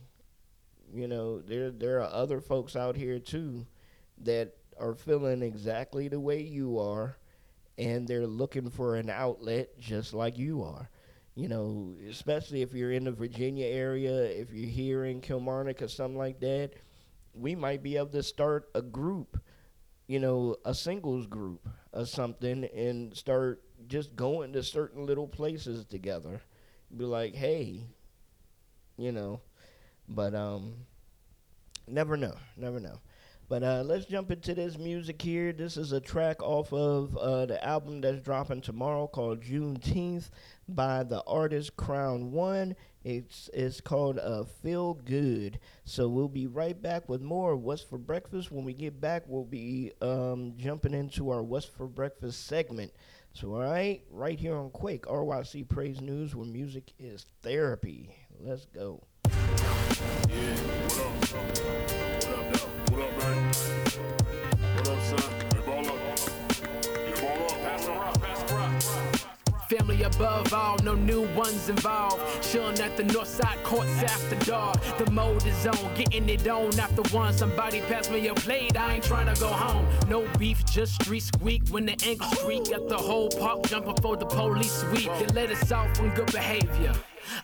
you 0.93 1.09
know, 1.09 1.41
there 1.41 1.71
there 1.71 2.01
are 2.01 2.13
other 2.13 2.41
folks 2.41 2.77
out 2.77 2.97
here 2.97 3.19
too 3.19 3.67
that 4.19 4.55
are 4.79 4.95
feeling 4.95 5.43
exactly 5.43 6.09
the 6.09 6.21
way 6.21 6.43
you 6.43 6.79
are 6.79 7.17
and 7.79 8.07
they're 8.07 8.27
looking 8.27 8.71
for 8.71 8.97
an 8.97 9.11
outlet 9.11 9.79
just 9.79 10.15
like 10.15 10.39
you 10.39 10.63
are. 10.63 10.89
You 11.35 11.49
know, 11.49 11.97
especially 12.11 12.61
if 12.61 12.75
you're 12.75 12.93
in 12.93 13.05
the 13.05 13.13
Virginia 13.13 13.67
area, 13.67 14.25
if 14.25 14.53
you're 14.53 14.69
here 14.69 15.05
in 15.07 15.21
Kilmarnock 15.21 15.81
or 15.81 15.89
something 15.89 16.19
like 16.19 16.41
that, 16.41 16.73
we 17.35 17.55
might 17.55 17.83
be 17.83 17.97
able 17.97 18.09
to 18.09 18.23
start 18.23 18.69
a 18.75 18.83
group, 18.83 19.41
you 20.07 20.21
know, 20.21 20.57
a 20.65 20.75
singles 20.75 21.27
group 21.27 21.67
or 21.93 22.05
something 22.05 22.65
and 22.65 23.17
start 23.17 23.63
just 23.89 24.15
going 24.15 24.53
to 24.53 24.63
certain 24.63 25.07
little 25.07 25.27
places 25.27 25.87
together. 25.87 26.43
Be 26.95 27.05
like, 27.05 27.35
hey, 27.35 27.87
you 28.99 29.13
know, 29.13 29.41
but 30.09 30.35
um 30.35 30.75
never 31.87 32.17
know, 32.17 32.35
never 32.57 32.81
know. 32.81 33.01
But 33.53 33.63
uh, 33.63 33.83
let's 33.85 34.07
jump 34.07 34.31
into 34.31 34.55
this 34.55 34.79
music 34.79 35.21
here. 35.21 35.53
This 35.53 35.77
is 35.77 35.93
a 35.93 36.01
track 36.01 36.43
off 36.43 36.73
of 36.73 37.15
uh, 37.19 37.45
the 37.45 37.63
album 37.63 38.01
that's 38.01 38.23
dropping 38.23 38.63
tomorrow 38.63 39.07
called 39.07 39.43
Juneteenth 39.43 40.31
by 40.67 41.03
the 41.03 41.23
artist 41.25 41.77
Crown 41.77 42.33
One. 42.33 42.75
It's 43.05 43.51
it's 43.53 43.83
called 43.83 44.19
uh, 44.19 44.45
Feel 44.63 44.95
Good. 44.95 45.59
So 45.85 46.09
we'll 46.09 46.29
be 46.29 46.47
right 46.47 46.81
back 46.81 47.11
with 47.11 47.21
more 47.21 47.55
What's 47.55 47.83
for 47.83 47.99
Breakfast. 47.99 48.51
When 48.51 48.65
we 48.65 48.73
get 48.73 49.03
back, 49.03 49.25
we'll 49.27 49.45
be 49.45 49.93
um, 50.01 50.55
jumping 50.57 50.95
into 50.95 51.29
our 51.29 51.43
What's 51.43 51.67
for 51.67 51.87
Breakfast 51.87 52.47
segment. 52.47 52.91
So 53.35 53.57
all 53.57 53.61
right, 53.61 54.01
right 54.11 54.41
here 54.41 54.57
on 54.57 54.71
Quake 54.71 55.05
RYC 55.05 55.69
Praise 55.69 56.01
News, 56.01 56.35
where 56.35 56.47
music 56.47 56.95
is 56.99 57.27
therapy. 57.43 58.17
Let's 58.41 58.65
go. 58.65 59.03
Yeah, 59.27 59.35
what 60.89 61.01
up? 61.01 61.13
What 61.27 62.39
up, 62.39 62.53
though? 62.55 62.72
What 63.63 64.89
up, 64.89 65.03
son? 65.03 65.43
Family 69.69 70.03
above 70.03 70.53
all, 70.53 70.77
no 70.81 70.95
new 70.95 71.23
ones 71.35 71.71
involved. 71.71 72.21
Chillin' 72.43 72.79
at 72.81 72.95
the 72.99 73.05
north 73.05 73.29
side 73.29 73.57
courts 73.65 74.03
after 74.03 74.37
dark. 74.45 74.77
The 74.99 75.11
mode 75.11 75.47
is 75.47 75.67
on, 75.67 75.95
getting 75.95 76.29
it 76.29 76.47
on 76.47 76.79
after 76.79 77.01
one. 77.17 77.33
Somebody 77.33 77.81
pass 77.81 78.11
me 78.11 78.29
a 78.29 78.35
plate, 78.35 78.77
I 78.77 78.97
ain't 78.97 79.05
trying 79.05 79.35
to 79.35 79.41
go 79.41 79.49
home. 79.49 79.87
No 80.09 80.29
beef, 80.39 80.63
just 80.67 81.01
street 81.01 81.23
squeak 81.23 81.63
when 81.71 81.87
the 81.87 81.97
anger 82.05 82.27
streak. 82.37 82.69
Got 82.69 82.89
the 82.91 82.99
whole 82.99 83.31
park 83.31 83.63
jumping 83.63 83.97
for 84.03 84.15
the 84.15 84.27
police 84.27 84.73
sweep. 84.73 85.11
You 85.21 85.27
let 85.33 85.51
us 85.51 85.73
off 85.73 85.99
on 86.01 86.11
good 86.11 86.31
behavior. 86.33 86.93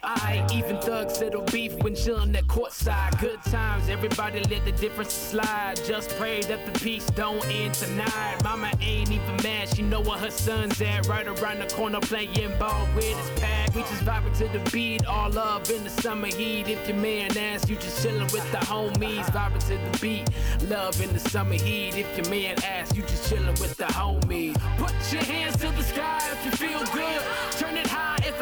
I 0.02 0.46
even 0.52 0.78
thugs 0.78 1.18
settle 1.18 1.42
beef 1.42 1.74
when 1.82 1.94
chillin' 1.94 2.36
at 2.36 2.46
courtside. 2.46 3.20
Good 3.20 3.42
times, 3.42 3.88
everybody 3.88 4.40
let 4.44 4.64
the 4.64 4.72
difference 4.72 5.12
slide. 5.12 5.80
Just 5.84 6.10
pray 6.10 6.42
that 6.42 6.64
the 6.66 6.78
peace 6.78 7.06
don't 7.10 7.44
end 7.48 7.74
tonight. 7.74 8.36
Mama 8.44 8.72
ain't 8.80 9.10
even 9.10 9.36
mad, 9.42 9.68
she 9.68 9.82
know 9.82 10.00
where 10.00 10.18
her 10.18 10.30
son's 10.30 10.80
at. 10.80 11.06
Right 11.06 11.26
around 11.26 11.60
the 11.60 11.74
corner 11.74 12.00
playing 12.00 12.56
ball 12.58 12.86
with 12.94 13.04
his 13.04 13.40
pack. 13.40 13.74
We 13.74 13.82
just 13.82 14.04
vibing 14.04 14.36
to 14.38 14.48
the 14.58 14.70
beat, 14.70 15.06
all 15.06 15.36
up 15.38 15.68
in 15.70 15.84
the 15.84 15.90
summer 15.90 16.28
heat. 16.28 16.68
If 16.68 16.88
your 16.88 16.96
man 16.96 17.36
asks, 17.36 17.68
you 17.68 17.76
just 17.76 18.04
chillin' 18.04 18.32
with 18.32 18.50
the 18.52 18.58
homies. 18.58 19.24
Vibing 19.26 19.66
to 19.68 19.76
the 19.76 19.98
beat, 20.00 20.28
love 20.68 21.00
in 21.02 21.12
the 21.12 21.20
summer 21.20 21.54
heat. 21.54 21.96
If 21.96 22.16
your 22.16 22.28
man 22.28 22.56
asks, 22.64 22.96
you 22.96 23.02
just 23.02 23.32
chillin' 23.32 23.60
with 23.60 23.76
the 23.76 23.84
homies. 23.84 24.56
Put 24.78 24.92
your 25.12 25.22
hands 25.22 25.56
to 25.56 25.70
the 25.70 25.82
sky 25.82 26.20
if 26.32 26.44
you 26.44 26.50
feel 26.52 26.80
good. 26.92 27.22
Turn 27.52 27.76
it 27.76 27.87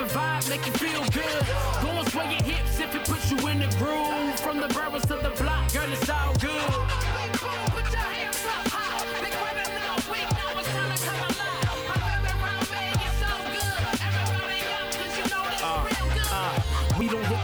vibe 0.05 0.49
make 0.51 0.66
you 0.66 0.72
feel 0.72 1.03
good. 1.11 1.47
Go 1.82 1.88
and 1.88 2.09
sway 2.11 2.32
your 2.32 2.42
hips 2.42 2.80
if 2.80 2.94
it 2.94 3.05
puts 3.05 3.30
you 3.30 3.38
in 3.49 3.61
the 3.61 3.68
groove. 3.78 4.38
From 4.40 4.61
the 4.61 4.68
barrels 4.68 5.05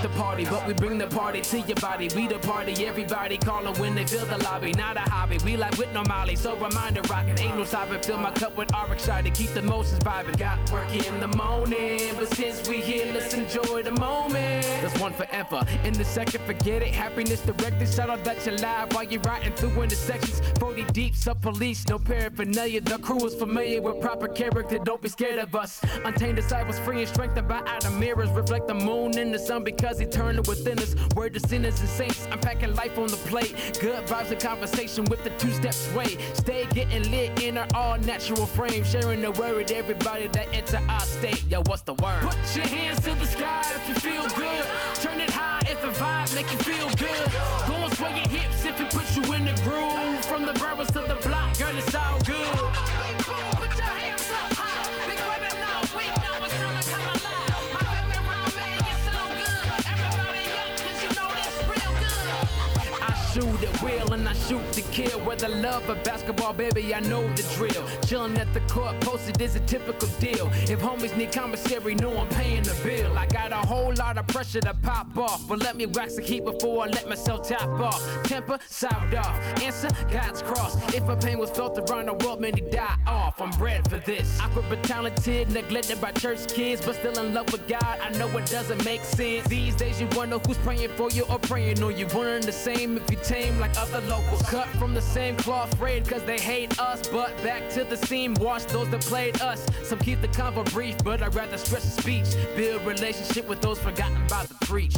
the 0.02 0.08
party, 0.10 0.44
but 0.44 0.66
we 0.66 0.74
bring 0.74 0.98
the 0.98 1.06
party 1.06 1.40
to 1.40 1.60
your 1.60 1.76
body. 1.76 2.08
We 2.14 2.26
the 2.26 2.38
party, 2.40 2.86
everybody 2.86 3.38
calling 3.38 3.74
when 3.78 3.94
they 3.94 4.04
feel 4.04 4.26
the 4.26 4.38
lobby. 4.38 4.72
Not 4.72 4.96
a 4.96 5.00
hobby, 5.00 5.38
we 5.44 5.56
like 5.56 5.76
with 5.78 5.92
no 5.92 6.02
molly. 6.04 6.34
So 6.36 6.56
reminder 6.56 7.02
rockin'. 7.02 7.38
ain't 7.38 7.56
no 7.56 7.64
stopping. 7.64 8.02
Fill 8.02 8.18
my 8.18 8.32
cup 8.32 8.56
with 8.56 8.70
RX 8.72 9.04
to 9.04 9.30
keep 9.30 9.50
the 9.50 9.60
emotions 9.60 10.00
vibing. 10.00 10.36
Got 10.38 10.70
work 10.72 10.92
in 10.92 11.20
the 11.20 11.28
morning, 11.28 12.00
but 12.18 12.28
since 12.34 12.68
we 12.68 12.76
here, 12.78 13.12
let's 13.12 13.32
enjoy 13.34 13.82
the 13.82 13.92
moment. 13.92 14.64
There's 14.80 14.98
one 14.98 15.12
forever, 15.12 15.64
in 15.84 15.92
the 15.94 16.04
second, 16.04 16.44
forget 16.44 16.82
it. 16.82 16.94
Happiness 16.94 17.40
directed, 17.40 17.88
shout 17.88 18.10
out 18.10 18.24
that 18.24 18.44
you're 18.44 18.56
live 18.58 18.92
while 18.92 19.04
you're 19.04 19.20
riding 19.22 19.52
through 19.54 19.82
intersections. 19.82 20.40
40 20.58 20.84
deep, 20.92 21.14
sub 21.14 21.40
police, 21.40 21.86
no 21.88 21.98
paraphernalia. 21.98 22.80
The 22.80 22.98
crew 22.98 23.24
is 23.26 23.34
familiar 23.34 23.80
with 23.80 24.00
proper 24.00 24.28
character, 24.28 24.78
don't 24.78 25.00
be 25.00 25.08
scared 25.08 25.38
of 25.38 25.54
us. 25.54 25.80
Untamed 26.04 26.36
disciples, 26.36 26.78
free 26.80 27.00
and 27.00 27.08
strengthened 27.08 27.48
by 27.48 27.62
outer 27.66 27.90
mirrors. 27.90 28.30
Reflect 28.30 28.66
the 28.66 28.74
moon 28.74 29.16
in 29.18 29.30
the 29.30 29.38
sun 29.38 29.62
because 29.62 29.91
eternal 30.00 30.42
within 30.46 30.78
us. 30.78 30.94
Word 31.14 31.34
to 31.34 31.40
sinners 31.40 31.80
and 31.80 31.88
saints, 31.88 32.26
I'm 32.30 32.40
packing 32.40 32.74
life 32.74 32.98
on 32.98 33.08
the 33.08 33.16
plate. 33.28 33.78
Good 33.80 34.04
vibes 34.06 34.30
and 34.30 34.40
conversation 34.40 35.04
with 35.06 35.22
the 35.24 35.30
two 35.30 35.52
step 35.52 35.74
sway. 35.74 36.16
Stay 36.34 36.66
getting 36.74 37.10
lit 37.10 37.42
in 37.42 37.58
our 37.58 37.66
all 37.74 37.98
natural 37.98 38.46
frame. 38.46 38.84
Sharing 38.84 39.22
the 39.22 39.32
word 39.32 39.56
with 39.56 39.70
everybody 39.70 40.28
that 40.28 40.48
enter 40.52 40.80
our 40.88 41.00
state. 41.00 41.44
Yo, 41.48 41.62
what's 41.66 41.82
the 41.82 41.94
word? 41.94 42.22
Put 42.22 42.56
your 42.56 42.66
hands 42.66 43.00
to 43.00 43.14
the 43.14 43.26
sky 43.26 43.62
if 43.76 43.88
you 43.88 43.94
feel 43.94 44.26
good. 44.36 44.64
Turn 44.96 45.20
it 45.20 45.30
high 45.30 45.60
if 45.68 45.82
a 45.84 45.88
vibe 45.88 46.34
make 46.34 46.50
you 46.52 46.58
feel 46.58 46.88
good. 46.96 47.32
Go 47.66 47.74
and 47.74 47.92
sway 47.96 48.16
your 48.16 48.28
hips 48.28 48.64
if 48.64 48.80
it 48.80 48.90
puts 48.90 49.16
you 49.16 49.22
in 49.34 49.44
the 49.44 49.54
groove. 49.62 50.24
From 50.24 50.46
the 50.46 50.52
barrels 50.54 50.88
to 50.88 51.00
the 51.00 51.16
shoot 64.52 64.72
to 64.72 64.82
kill. 64.92 65.18
Whether 65.20 65.48
love 65.48 65.88
or 65.88 65.94
basketball, 66.04 66.52
baby, 66.52 66.94
I 66.94 67.00
know 67.00 67.22
the 67.34 67.42
drill. 67.54 67.84
Chillin' 68.06 68.38
at 68.38 68.52
the 68.52 68.60
court, 68.72 69.00
posted 69.00 69.40
is 69.40 69.56
a 69.56 69.60
typical 69.60 70.08
deal. 70.20 70.46
If 70.72 70.80
homies 70.80 71.16
need 71.16 71.32
commissary, 71.32 71.94
know 71.94 72.16
I'm 72.18 72.28
paying 72.28 72.62
the 72.62 72.76
bill. 72.82 73.16
I 73.16 73.26
got 73.26 73.52
a 73.52 73.66
whole 73.66 73.94
lot 73.94 74.18
of 74.18 74.26
pressure 74.26 74.60
to 74.60 74.74
pop 74.74 75.16
off, 75.16 75.46
but 75.48 75.60
let 75.60 75.76
me 75.76 75.86
wax 75.86 76.16
the 76.16 76.22
heat 76.22 76.44
before 76.44 76.84
I 76.84 76.88
let 76.88 77.08
myself 77.08 77.48
tap 77.48 77.68
off. 77.68 78.02
Temper, 78.24 78.58
sound 78.68 79.14
off. 79.14 79.36
Answer, 79.62 79.88
God's 80.10 80.42
cross. 80.42 80.76
If 80.94 81.08
a 81.08 81.16
pain 81.16 81.38
was 81.38 81.50
felt 81.50 81.78
around 81.78 82.06
the 82.06 82.14
world, 82.14 82.40
many 82.40 82.60
die 82.60 82.96
off. 83.06 83.40
I'm 83.40 83.50
bred 83.52 83.88
for 83.88 83.98
this. 83.98 84.38
Awkward 84.40 84.66
but 84.68 84.82
talented, 84.84 85.50
neglected 85.50 86.00
by 86.00 86.12
church 86.12 86.46
kids, 86.48 86.84
but 86.84 86.96
still 86.96 87.18
in 87.18 87.32
love 87.32 87.50
with 87.52 87.66
God. 87.68 87.98
I 88.02 88.10
know 88.18 88.28
it 88.36 88.46
doesn't 88.46 88.84
make 88.84 89.02
sense. 89.02 89.48
These 89.48 89.76
days, 89.76 90.00
you 90.00 90.08
wonder 90.14 90.38
who's 90.38 90.58
praying 90.58 90.90
for 90.90 91.10
you 91.10 91.24
or 91.30 91.38
praying 91.38 91.82
on 91.82 91.96
you. 91.96 92.06
And 92.12 92.44
the 92.44 92.52
same 92.52 92.96
if 92.98 93.10
you 93.10 93.16
tame 93.22 93.58
like 93.58 93.76
other 93.78 94.00
locals. 94.02 94.41
Cut 94.48 94.68
from 94.78 94.94
the 94.94 95.00
same 95.00 95.36
cloth 95.36 95.72
thread 95.78 96.08
cause 96.08 96.22
they 96.24 96.38
hate 96.38 96.78
us. 96.78 97.08
But 97.08 97.36
back 97.42 97.70
to 97.70 97.84
the 97.84 97.96
seam, 97.96 98.34
watch 98.34 98.66
those 98.66 98.90
that 98.90 99.00
played 99.02 99.40
us. 99.40 99.66
Some 99.82 99.98
keep 99.98 100.20
the 100.20 100.28
convo 100.28 100.70
brief, 100.72 100.96
but 101.04 101.22
I'd 101.22 101.34
rather 101.34 101.56
stress 101.56 101.84
the 101.94 102.02
speech. 102.02 102.56
Build 102.56 102.82
relationship 102.82 103.48
with 103.48 103.60
those 103.60 103.78
forgotten 103.78 104.26
by 104.28 104.44
the 104.46 104.54
preach. 104.66 104.94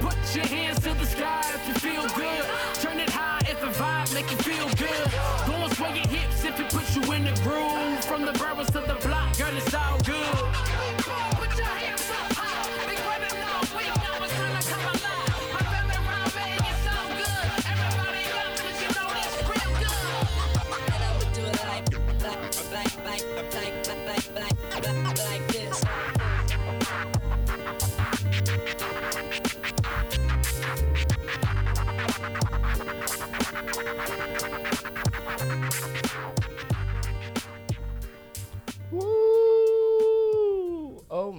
Put 0.00 0.16
your 0.34 0.46
hands 0.46 0.78
to 0.80 0.94
the 0.94 1.06
sky 1.06 1.42
if 1.54 1.68
you 1.68 1.74
feel 1.74 2.02
good. 2.14 2.44
Turn 2.74 2.98
it 3.00 3.10
high 3.10 3.40
if 3.42 3.62
a 3.62 3.68
vibe 3.68 4.14
make 4.14 4.30
you 4.30 4.36
feel 4.38 4.68
good. 4.74 5.10
Go 5.46 5.54
and 5.54 5.72
sway 5.74 5.96
your 5.96 6.06
hips 6.08 6.44
if 6.44 6.58
it 6.60 6.68
puts 6.70 6.94
you 6.96 7.02
in 7.12 7.24
the 7.24 7.32
groove. 7.42 8.04
From 8.04 8.24
the 8.24 8.32
barrels 8.32 8.68
to 8.68 8.80
the 8.80 8.98
block, 9.06 9.36
girl, 9.38 9.56
it's 9.56 9.74
all 9.74 9.91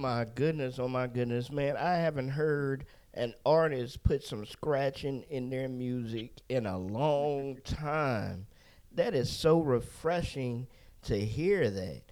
my 0.04 0.26
goodness, 0.34 0.78
oh 0.78 0.86
my 0.86 1.06
goodness, 1.06 1.50
man. 1.50 1.78
I 1.78 1.94
haven't 1.94 2.28
heard 2.28 2.84
an 3.14 3.32
artist 3.46 4.02
put 4.02 4.22
some 4.22 4.44
scratching 4.44 5.24
in 5.30 5.48
their 5.48 5.66
music 5.66 6.42
in 6.50 6.66
a 6.66 6.76
long 6.76 7.56
time. 7.64 8.46
That 8.92 9.14
is 9.14 9.30
so 9.30 9.60
refreshing 9.60 10.66
to 11.04 11.18
hear 11.18 11.70
that. 11.70 12.02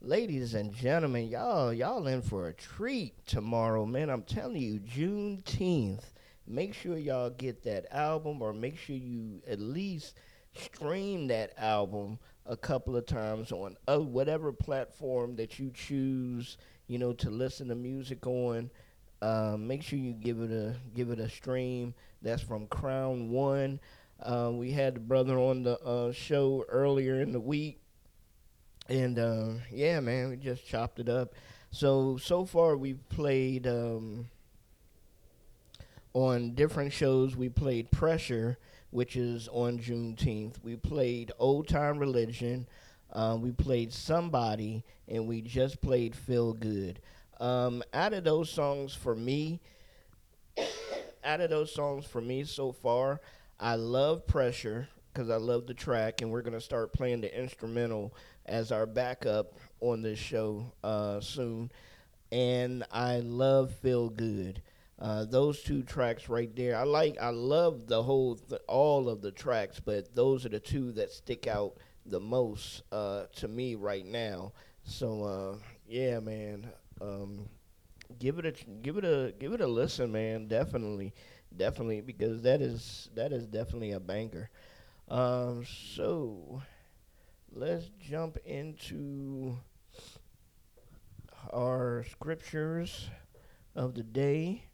Ladies 0.00 0.54
and 0.54 0.72
gentlemen, 0.72 1.26
y'all, 1.26 1.72
y'all 1.72 2.06
in 2.06 2.22
for 2.22 2.46
a 2.46 2.54
treat 2.54 3.26
tomorrow, 3.26 3.84
man. 3.84 4.10
I'm 4.10 4.22
telling 4.22 4.62
you, 4.62 4.78
Juneteenth. 4.78 6.04
Make 6.46 6.72
sure 6.72 6.96
y'all 6.98 7.30
get 7.30 7.64
that 7.64 7.92
album 7.92 8.42
or 8.42 8.52
make 8.52 8.78
sure 8.78 8.94
you 8.94 9.42
at 9.48 9.58
least 9.58 10.14
stream 10.54 11.26
that 11.26 11.52
album 11.58 12.20
a 12.46 12.56
couple 12.56 12.96
of 12.96 13.06
times 13.06 13.50
on 13.50 13.76
uh, 13.88 13.98
whatever 13.98 14.52
platform 14.52 15.34
that 15.36 15.58
you 15.58 15.72
choose, 15.74 16.56
you 16.90 16.98
know, 16.98 17.12
to 17.12 17.30
listen 17.30 17.68
to 17.68 17.76
music 17.76 18.26
on. 18.26 18.68
Uh, 19.22 19.54
make 19.56 19.80
sure 19.80 19.96
you 19.96 20.12
give 20.12 20.40
it 20.40 20.50
a 20.50 20.74
give 20.92 21.10
it 21.10 21.20
a 21.20 21.28
stream. 21.28 21.94
That's 22.20 22.42
from 22.42 22.66
Crown 22.66 23.30
One. 23.30 23.78
Uh, 24.20 24.50
we 24.52 24.72
had 24.72 24.96
the 24.96 25.00
brother 25.00 25.38
on 25.38 25.62
the 25.62 25.78
uh, 25.82 26.10
show 26.10 26.64
earlier 26.68 27.20
in 27.20 27.30
the 27.30 27.38
week, 27.38 27.80
and 28.88 29.20
uh, 29.20 29.50
yeah, 29.70 30.00
man, 30.00 30.30
we 30.30 30.36
just 30.36 30.66
chopped 30.66 30.98
it 30.98 31.08
up. 31.08 31.32
So 31.70 32.16
so 32.16 32.44
far 32.44 32.76
we've 32.76 33.08
played 33.08 33.68
um, 33.68 34.28
on 36.12 36.54
different 36.56 36.92
shows. 36.92 37.36
We 37.36 37.50
played 37.50 37.92
Pressure, 37.92 38.58
which 38.90 39.14
is 39.14 39.46
on 39.52 39.78
Juneteenth. 39.78 40.56
We 40.64 40.74
played 40.74 41.30
Old 41.38 41.68
Time 41.68 41.98
Religion. 41.98 42.66
Uh, 43.12 43.36
we 43.40 43.50
played 43.52 43.92
Somebody, 43.92 44.84
and 45.08 45.26
we 45.26 45.40
just 45.40 45.80
played 45.80 46.14
Feel 46.14 46.52
Good. 46.52 47.00
Um, 47.38 47.82
out 47.92 48.12
of 48.12 48.24
those 48.24 48.50
songs 48.50 48.94
for 48.94 49.14
me, 49.14 49.60
out 51.24 51.40
of 51.40 51.50
those 51.50 51.72
songs 51.72 52.04
for 52.06 52.20
me 52.20 52.44
so 52.44 52.72
far, 52.72 53.20
I 53.58 53.74
love 53.74 54.26
Pressure 54.26 54.88
because 55.12 55.28
I 55.30 55.36
love 55.36 55.66
the 55.66 55.74
track, 55.74 56.22
and 56.22 56.30
we're 56.30 56.42
gonna 56.42 56.60
start 56.60 56.92
playing 56.92 57.20
the 57.20 57.38
instrumental 57.38 58.14
as 58.46 58.70
our 58.72 58.86
backup 58.86 59.54
on 59.80 60.02
this 60.02 60.18
show 60.18 60.72
uh, 60.84 61.20
soon. 61.20 61.70
And 62.30 62.84
I 62.92 63.20
love 63.20 63.74
Feel 63.76 64.08
Good. 64.08 64.62
Uh, 65.00 65.24
those 65.24 65.62
two 65.62 65.82
tracks 65.82 66.28
right 66.28 66.54
there, 66.54 66.76
I 66.76 66.84
like. 66.84 67.16
I 67.20 67.30
love 67.30 67.86
the 67.86 68.02
whole, 68.02 68.36
th- 68.36 68.60
all 68.68 69.08
of 69.08 69.22
the 69.22 69.30
tracks, 69.32 69.80
but 69.80 70.14
those 70.14 70.44
are 70.44 70.50
the 70.50 70.60
two 70.60 70.92
that 70.92 71.10
stick 71.10 71.46
out 71.46 71.76
the 72.06 72.20
most 72.20 72.82
uh, 72.92 73.24
to 73.36 73.48
me 73.48 73.74
right 73.74 74.06
now. 74.06 74.52
So 74.84 75.24
uh, 75.24 75.56
yeah, 75.86 76.20
man, 76.20 76.68
um, 77.00 77.48
give 78.18 78.38
it 78.38 78.46
a 78.46 78.52
give 78.82 78.96
it 78.96 79.04
a 79.04 79.34
give 79.38 79.52
it 79.52 79.60
a 79.60 79.66
listen, 79.66 80.12
man. 80.12 80.48
Definitely, 80.48 81.14
definitely, 81.56 82.00
because 82.00 82.42
that 82.42 82.60
is 82.60 83.10
that 83.14 83.32
is 83.32 83.46
definitely 83.46 83.92
a 83.92 84.00
banker. 84.00 84.50
Um, 85.08 85.64
so 85.64 86.62
let's 87.52 87.90
jump 87.98 88.38
into 88.44 89.56
our 91.52 92.04
scriptures 92.10 93.10
of 93.74 93.94
the 93.94 94.02
day. 94.02 94.64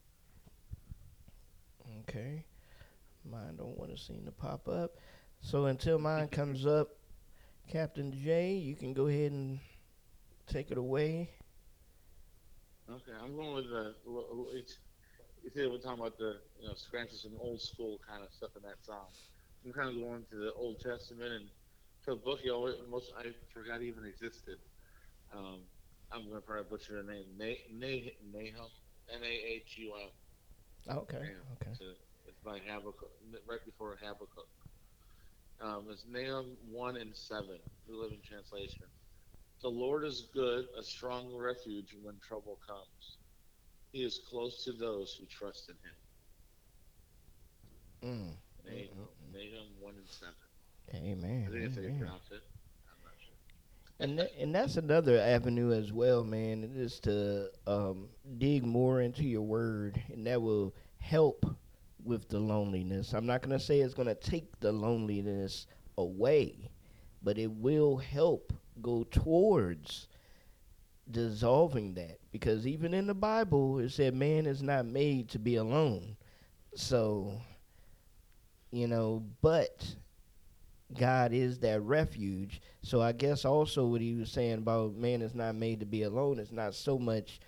Okay, 2.02 2.44
mine 3.30 3.56
don't 3.56 3.78
want 3.78 3.90
to 3.90 4.02
seem 4.02 4.24
to 4.24 4.32
pop 4.32 4.68
up. 4.68 4.96
So 5.40 5.66
until 5.66 5.98
mine 5.98 6.28
comes 6.28 6.66
up, 6.66 6.90
Kaptain 7.68 8.12
Jay, 8.12 8.54
you 8.54 8.76
can 8.76 8.94
go 8.94 9.06
ahead 9.08 9.32
and 9.32 9.60
take 10.46 10.70
it 10.70 10.78
away. 10.78 11.30
Okay, 12.88 13.12
I'm 13.12 13.34
going 13.34 13.54
with 13.56 13.68
the. 13.68 13.94
It's, 14.56 14.78
you 15.42 15.50
see, 15.50 15.66
we're 15.66 15.78
talking 15.78 16.00
about 16.00 16.16
the, 16.18 16.42
you 16.60 16.68
know, 16.68 16.74
scratches 16.74 17.24
and 17.24 17.36
old 17.40 17.60
school 17.60 17.98
kind 17.98 18.22
of 18.22 18.32
stuff 18.32 18.54
in 18.56 18.62
that 18.62 18.84
song. 18.84 19.08
I'm 19.64 19.72
kind 19.72 19.88
of 19.88 19.96
going 19.96 20.24
to 20.26 20.36
the 20.36 20.52
Old 20.54 20.78
Testament 20.80 21.32
and 21.32 21.50
to 22.04 22.12
a 22.12 22.16
book 22.16 22.40
you 22.44 22.52
always, 22.54 22.76
most 22.88 23.12
I 23.16 23.34
forgot 23.52 23.82
even 23.82 24.04
existed. 24.04 24.58
Um, 25.32 25.68
I'm 26.12 26.22
going 26.28 26.40
to 26.40 26.46
probably 26.46 26.70
butcher 26.70 27.02
the 27.02 27.12
name. 27.12 27.36
Na- 27.36 27.66
Na- 27.70 28.10
Nahum, 28.22 28.70
N-A-H-U-M. 29.08 30.10
Okay. 30.88 31.16
Okay. 31.16 31.70
It's, 31.72 31.80
a- 31.80 31.96
it's 32.28 32.38
by 32.44 32.60
Habakkuk, 32.60 33.10
right 33.48 33.64
before 33.64 33.96
Habakkuk. 33.96 34.48
Um, 35.60 35.86
it's 35.90 36.04
Nahum 36.10 36.56
1 36.70 36.96
and 36.96 37.16
7, 37.16 37.46
New 37.88 38.02
Living 38.02 38.20
Translation. 38.26 38.84
The 39.62 39.68
Lord 39.68 40.04
is 40.04 40.28
good, 40.34 40.66
a 40.78 40.82
strong 40.82 41.34
refuge 41.34 41.96
when 42.02 42.16
trouble 42.20 42.58
comes. 42.66 43.18
He 43.92 44.04
is 44.04 44.20
close 44.28 44.64
to 44.64 44.72
those 44.72 45.16
who 45.18 45.24
trust 45.26 45.70
in 45.70 45.76
him. 48.12 48.20
Mm. 48.20 48.36
Nahum, 48.64 49.08
Nahum 49.32 49.68
1 49.80 49.94
and 49.96 50.08
7. 50.08 50.34
Amen. 50.94 51.46
I 51.48 51.50
think 51.50 51.62
that's 51.64 51.74
how 51.76 51.80
you 51.80 51.88
amen. 51.88 51.98
pronounce 52.00 52.30
it. 52.30 52.42
I'm 52.88 53.02
not 53.02 53.14
sure. 53.18 53.34
And 53.98 54.18
tha- 54.18 54.40
and 54.40 54.54
that's 54.54 54.76
another 54.76 55.18
avenue 55.18 55.72
as 55.72 55.92
well, 55.92 56.22
man. 56.22 56.62
It 56.62 56.76
is 56.76 57.00
to 57.00 57.50
um, 57.66 58.08
dig 58.38 58.64
more 58.64 59.00
into 59.00 59.24
your 59.24 59.42
word, 59.42 60.00
and 60.12 60.26
that 60.26 60.40
will 60.42 60.74
help 60.98 61.46
with 62.06 62.28
the 62.28 62.38
loneliness. 62.38 63.12
I'm 63.12 63.26
not 63.26 63.42
gonna 63.42 63.60
say 63.60 63.80
it's 63.80 63.94
gonna 63.94 64.14
take 64.14 64.58
the 64.60 64.72
loneliness 64.72 65.66
away, 65.98 66.70
but 67.22 67.38
it 67.38 67.50
will 67.50 67.96
help 67.96 68.52
go 68.80 69.04
towards 69.04 70.08
dissolving 71.10 71.94
that. 71.94 72.18
Because 72.32 72.66
even 72.66 72.94
in 72.94 73.06
the 73.06 73.14
Bible, 73.14 73.78
it 73.78 73.90
said 73.90 74.14
man 74.14 74.46
is 74.46 74.62
not 74.62 74.86
made 74.86 75.28
to 75.30 75.38
be 75.38 75.56
alone. 75.56 76.16
So, 76.74 77.40
you 78.70 78.86
know, 78.86 79.24
but 79.40 79.84
God 80.98 81.32
is 81.32 81.58
that 81.60 81.82
refuge. 81.82 82.60
So 82.82 83.00
I 83.00 83.12
guess 83.12 83.44
also 83.44 83.86
what 83.86 84.00
he 84.00 84.14
was 84.14 84.30
saying 84.30 84.58
about 84.58 84.94
man 84.94 85.22
is 85.22 85.34
not 85.34 85.54
made 85.54 85.80
to 85.80 85.86
be 85.86 86.02
alone 86.02 86.38
is 86.38 86.52
not 86.52 86.74
so 86.74 86.98
much 86.98 87.40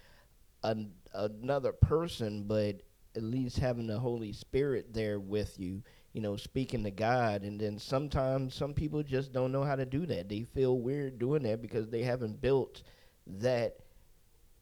an, 0.64 0.90
another 1.14 1.72
person, 1.72 2.44
but 2.44 2.80
at 3.18 3.24
least 3.24 3.58
having 3.58 3.86
the 3.86 3.98
Holy 3.98 4.32
Spirit 4.32 4.94
there 4.94 5.20
with 5.20 5.58
you, 5.60 5.82
you 6.14 6.22
know, 6.22 6.36
speaking 6.36 6.84
to 6.84 6.90
God. 6.90 7.42
And 7.42 7.60
then 7.60 7.78
sometimes 7.78 8.54
some 8.54 8.72
people 8.72 9.02
just 9.02 9.32
don't 9.32 9.52
know 9.52 9.64
how 9.64 9.76
to 9.76 9.84
do 9.84 10.06
that. 10.06 10.30
They 10.30 10.44
feel 10.44 10.78
weird 10.78 11.18
doing 11.18 11.42
that 11.42 11.60
because 11.60 11.90
they 11.90 12.02
haven't 12.02 12.40
built 12.40 12.82
that 13.26 13.76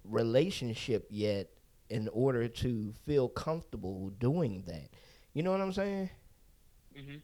relationship 0.02 1.06
yet 1.10 1.48
in 1.90 2.08
order 2.08 2.48
to 2.48 2.92
feel 3.04 3.28
comfortable 3.28 4.10
doing 4.18 4.64
that. 4.66 4.88
You 5.34 5.44
know 5.44 5.52
what 5.52 5.60
I'm 5.60 5.72
saying? 5.72 6.10
Mm-hmm. 6.98 7.16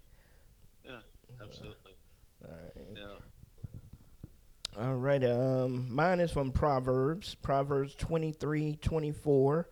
Yeah, 0.84 0.98
absolutely. 1.42 1.96
All 2.44 2.50
right. 2.50 2.86
Yeah. 2.94 4.82
All 4.84 4.94
right. 4.94 5.24
Um, 5.24 5.92
mine 5.94 6.20
is 6.20 6.30
from 6.30 6.52
Proverbs, 6.52 7.34
Proverbs 7.34 7.94
twenty-three, 7.94 8.76
twenty-four. 8.76 9.68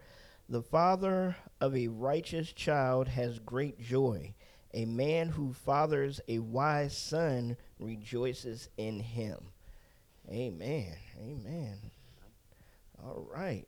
The 0.49 0.63
father 0.63 1.37
of 1.61 1.77
a 1.77 1.89
righteous 1.89 2.53
child 2.53 3.09
has 3.09 3.39
great 3.39 3.81
joy. 3.81 4.35
A 4.73 4.85
man 4.85 5.29
who 5.29 5.53
fathers 5.53 6.21
a 6.29 6.39
wise 6.39 6.97
son 6.97 7.57
rejoices 7.79 8.69
in 8.77 9.01
him. 9.01 9.39
Amen. 10.31 10.95
Amen. 11.19 11.79
All 13.03 13.27
right. 13.33 13.67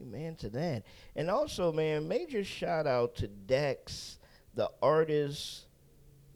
Amen 0.00 0.36
to 0.36 0.48
that. 0.50 0.84
And 1.14 1.30
also, 1.30 1.72
man, 1.72 2.08
major 2.08 2.44
shout 2.44 2.86
out 2.86 3.16
to 3.16 3.28
Dex, 3.28 4.18
the 4.54 4.70
artist 4.80 5.66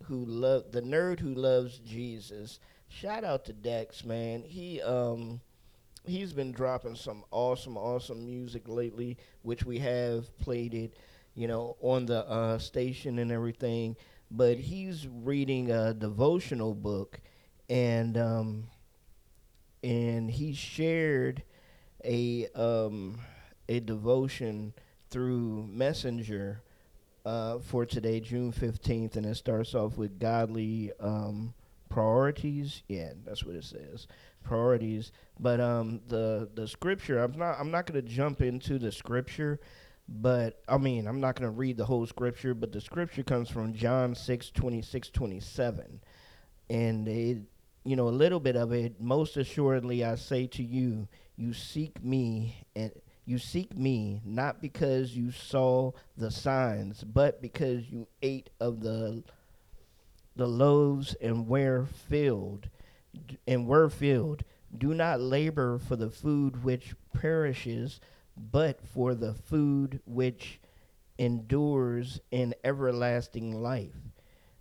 who 0.05 0.25
love 0.27 0.71
the 0.73 0.83
nerd 0.83 1.21
who 1.21 1.35
loves 1.35 1.79
Jesus. 1.79 2.61
Shout 2.89 3.25
out 3.25 3.47
to 3.47 3.53
Dex, 3.53 4.05
man. 4.05 4.43
He 4.43 4.83
um 4.83 5.41
he's 6.05 6.33
been 6.33 6.53
dropping 6.53 6.97
some 6.97 7.25
awesome, 7.31 7.77
awesome 7.77 8.25
music 8.25 8.63
lately, 8.67 9.17
which 9.43 9.65
we 9.65 9.79
have 9.79 10.37
played 10.39 10.75
it, 10.75 10.97
you 11.35 11.49
know, 11.49 11.77
on 11.81 12.07
the 12.07 12.29
uh, 12.29 12.59
station 12.59 13.19
and 13.19 13.33
everything. 13.33 13.97
But 14.31 14.59
he's 14.59 15.07
reading 15.07 15.71
a 15.71 15.95
devotional 15.95 16.75
book, 16.75 17.21
and 17.69 18.17
um, 18.17 18.65
and 19.83 20.31
he 20.31 20.55
shared 20.55 21.43
a 22.05 22.49
um, 22.55 23.19
a 23.69 23.81
devotion 23.81 24.73
through 25.11 25.69
Messenger 25.71 26.63
uh, 27.25 27.59
for 27.59 27.87
today, 27.87 28.21
June 28.21 28.51
fifteenth, 28.51 29.17
and 29.17 29.27
it 29.27 29.37
starts 29.37 29.75
off 29.75 29.97
with 29.97 30.19
godly 30.19 30.91
um, 30.99 31.55
priorities. 31.89 32.83
Yeah, 32.89 33.13
that's 33.25 33.45
what 33.45 33.55
it 33.55 33.65
says, 33.65 34.09
priorities. 34.45 35.13
But 35.41 35.61
um, 35.61 36.01
the 36.09 36.51
the 36.55 36.69
scripture, 36.69 37.21
I'm 37.21 37.39
not 37.39 37.59
I'm 37.61 37.71
not 37.73 37.87
going 37.87 38.03
to 38.03 38.09
jump 38.09 38.43
into 38.43 38.79
the 38.79 38.93
scripture, 38.93 39.61
but 40.09 40.63
I 40.69 40.79
mean 40.79 41.07
I'm 41.09 41.21
not 41.21 41.37
going 41.37 41.51
to 41.51 41.57
read 41.57 41.79
the 41.79 41.87
whole 41.87 42.07
scripture. 42.07 42.55
But 42.55 42.73
the 42.73 42.81
scripture 42.83 43.25
comes 43.25 43.51
from 43.51 43.75
John 43.75 44.15
6, 44.15 44.51
26, 44.53 45.11
27. 45.11 46.01
and 46.71 47.09
it 47.09 47.39
you 47.85 47.97
know 47.97 48.09
a 48.09 48.11
little 48.11 48.41
bit 48.41 48.57
of 48.57 48.73
it. 48.73 49.01
Most 49.01 49.37
assuredly, 49.37 50.05
I 50.05 50.17
say 50.17 50.47
to 50.49 50.63
you, 50.63 51.09
you 51.37 51.53
seek 51.55 52.03
me 52.05 52.67
and 52.77 52.93
you 53.27 53.39
seek 53.39 53.77
me 53.77 54.21
not 54.25 54.61
because 54.63 55.17
you 55.17 55.31
saw 55.33 55.93
the 56.17 56.31
signs, 56.31 57.05
but 57.05 57.43
because 57.43 57.91
you 57.91 58.07
ate 58.23 58.51
of 58.61 58.81
the 58.81 59.25
the 60.37 60.47
loaves 60.49 61.15
and 61.21 61.49
were 61.49 61.87
filled 61.87 62.69
and 63.47 63.67
were 63.67 63.89
filled. 63.89 64.45
Do 64.77 64.95
not 64.95 65.21
labor 65.21 65.79
for 65.79 65.97
the 65.97 66.11
food 66.11 66.65
which 66.65 66.95
perishes, 67.13 68.01
but 68.37 68.81
for 68.87 69.15
the 69.15 69.35
food 69.35 70.01
which 70.05 70.61
endures 71.19 72.21
in 72.31 72.55
everlasting 72.65 73.63
life, 73.63 73.95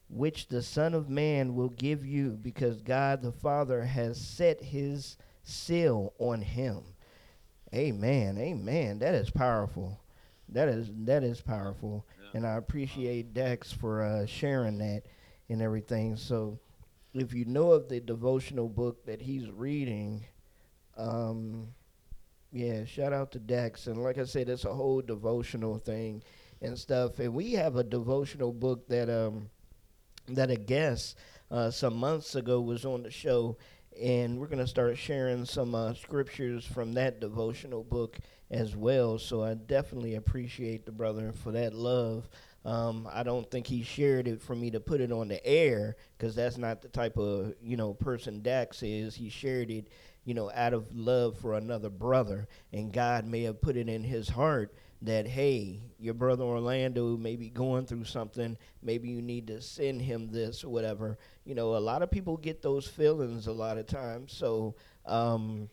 which 0.07 0.47
the 0.47 0.61
Son 0.61 0.93
of 0.93 1.09
Man 1.09 1.55
will 1.55 1.69
give 1.69 2.05
you, 2.05 2.37
because 2.41 2.81
God 2.81 3.21
the 3.21 3.31
Father 3.31 3.83
has 3.83 4.21
set 4.21 4.61
his 4.61 5.17
seal 5.43 6.13
on 6.19 6.41
him. 6.41 6.83
Amen. 7.73 8.37
Amen. 8.37 8.99
That 8.99 9.15
is 9.15 9.31
powerful. 9.31 9.99
That 10.49 10.69
is 10.69 10.91
that 11.05 11.23
is 11.23 11.41
powerful. 11.41 12.05
And 12.35 12.45
I 12.45 12.57
appreciate 12.57 13.33
Dex 13.33 13.71
for 13.71 14.03
uh, 14.03 14.25
sharing 14.27 14.77
that 14.77 15.03
and 15.49 15.61
everything. 15.61 16.15
So 16.15 16.59
if 17.13 17.33
you 17.33 17.45
know 17.45 17.71
of 17.71 17.89
the 17.89 17.99
devotional 17.99 18.69
book 18.69 19.05
that 19.05 19.21
he's 19.21 19.49
reading, 19.49 20.25
um, 20.97 21.67
yeah, 22.51 22.85
shout 22.85 23.13
out 23.13 23.31
to 23.31 23.39
Dex. 23.39 23.87
And 23.87 24.01
like 24.03 24.17
I 24.17 24.25
said, 24.25 24.49
it's 24.49 24.65
a 24.65 24.73
whole 24.73 25.01
devotional 25.01 25.77
thing 25.77 26.23
and 26.61 26.77
stuff. 26.77 27.19
And 27.19 27.33
we 27.33 27.53
have 27.53 27.75
a 27.75 27.83
devotional 27.83 28.53
book 28.53 28.87
that 28.87 29.09
um 29.09 29.49
that 30.27 30.49
a 30.49 30.55
guest 30.55 31.17
uh, 31.51 31.69
some 31.69 31.95
months 31.95 32.35
ago 32.35 32.61
was 32.61 32.85
on 32.85 33.03
the 33.03 33.11
show, 33.11 33.57
and 34.01 34.39
we're 34.39 34.47
gonna 34.47 34.65
start 34.67 34.97
sharing 34.97 35.45
some 35.45 35.75
uh, 35.75 35.93
scriptures 35.93 36.65
from 36.65 36.93
that 36.93 37.19
devotional 37.19 37.83
book 37.83 38.17
as 38.49 38.75
well. 38.75 39.17
So 39.19 39.43
I 39.43 39.55
definitely 39.55 40.15
appreciate 40.15 40.85
the 40.85 40.91
brother 40.91 41.33
for 41.33 41.51
that 41.51 41.73
love. 41.73 42.29
Um, 42.65 43.09
I 43.11 43.23
don't 43.23 43.49
think 43.49 43.67
he 43.67 43.83
shared 43.83 44.27
it 44.27 44.41
for 44.41 44.55
me 44.55 44.71
to 44.71 44.79
put 44.79 45.01
it 45.01 45.11
on 45.11 45.27
the 45.27 45.45
air 45.45 45.97
because 46.17 46.33
that's 46.33 46.57
not 46.57 46.81
the 46.81 46.87
type 46.87 47.17
of 47.17 47.53
you 47.61 47.75
know 47.75 47.93
person 47.93 48.41
Dax 48.41 48.81
is. 48.83 49.15
He 49.15 49.29
shared 49.29 49.69
it, 49.69 49.89
you 50.23 50.33
know, 50.33 50.49
out 50.53 50.73
of 50.73 50.93
love 50.95 51.37
for 51.37 51.55
another 51.55 51.89
brother, 51.89 52.47
and 52.71 52.93
God 52.93 53.25
may 53.25 53.43
have 53.43 53.61
put 53.61 53.75
it 53.75 53.89
in 53.89 54.03
his 54.03 54.29
heart 54.29 54.73
that 55.01 55.27
hey, 55.27 55.81
your 55.99 56.13
brother 56.13 56.43
Orlando 56.45 57.17
may 57.17 57.35
be 57.35 57.49
going 57.49 57.85
through 57.85 58.05
something. 58.05 58.57
Maybe 58.81 59.09
you 59.09 59.21
need 59.21 59.47
to 59.47 59.61
send 59.61 60.01
him 60.01 60.29
this 60.31 60.63
or 60.63 60.69
whatever. 60.69 61.17
You 61.43 61.55
know, 61.55 61.75
a 61.75 61.77
lot 61.79 62.01
of 62.01 62.09
people 62.09 62.37
get 62.37 62.61
those 62.61 62.87
feelings 62.87 63.47
a 63.47 63.51
lot 63.51 63.77
of 63.77 63.87
times. 63.87 64.31
So 64.31 64.75
um, 65.05 65.69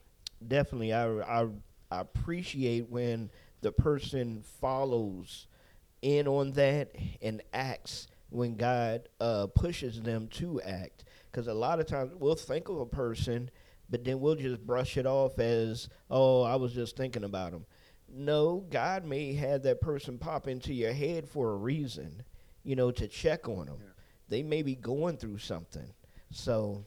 definitely, 0.46 0.92
I 0.92 1.06
I 1.20 1.46
I 1.90 2.00
appreciate 2.00 2.88
when 2.88 3.30
the 3.60 3.70
person 3.70 4.42
follows 4.60 5.46
in 6.02 6.26
on 6.26 6.52
that 6.52 6.94
and 7.22 7.42
acts 7.52 8.08
when 8.30 8.56
God 8.56 9.08
uh, 9.20 9.46
pushes 9.48 10.00
them 10.00 10.28
to 10.28 10.60
act. 10.62 11.04
Because 11.30 11.46
a 11.46 11.54
lot 11.54 11.80
of 11.80 11.86
times 11.86 12.12
we'll 12.18 12.34
think 12.34 12.68
of 12.68 12.78
a 12.78 12.86
person, 12.86 13.50
but 13.88 14.04
then 14.04 14.20
we'll 14.20 14.34
just 14.34 14.66
brush 14.66 14.96
it 14.96 15.06
off 15.06 15.38
as, 15.38 15.88
oh, 16.10 16.42
I 16.42 16.56
was 16.56 16.72
just 16.72 16.96
thinking 16.96 17.24
about 17.24 17.52
him. 17.52 17.66
No, 18.12 18.64
God 18.70 19.04
may 19.04 19.34
have 19.34 19.62
that 19.62 19.80
person 19.80 20.18
pop 20.18 20.48
into 20.48 20.72
your 20.72 20.92
head 20.92 21.28
for 21.28 21.52
a 21.52 21.56
reason, 21.56 22.22
you 22.64 22.74
know, 22.74 22.90
to 22.90 23.06
check 23.06 23.48
on 23.48 23.66
them. 23.66 23.78
They 24.28 24.42
may 24.42 24.62
be 24.62 24.74
going 24.74 25.16
through 25.16 25.38
something. 25.38 25.92
So, 26.32 26.84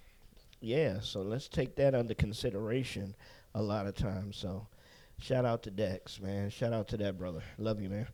yeah, 0.59 0.99
so 1.01 1.22
let's 1.22 1.47
take 1.47 1.76
that 1.76 1.95
under 1.95 2.14
consideration 2.14 3.16
a 3.55 3.61
lot 3.61 3.88
of 3.88 3.95
times. 3.95 4.38
So, 4.38 4.68
shout 5.20 5.45
out 5.45 5.64
to 5.64 5.72
Dex, 5.72 6.20
man. 6.20 6.49
Shout 6.49 6.74
out 6.74 6.88
to 6.89 6.97
that 6.97 7.18
brother. 7.18 7.43
Love 7.57 7.82
you, 7.82 7.89
man. 7.89 8.07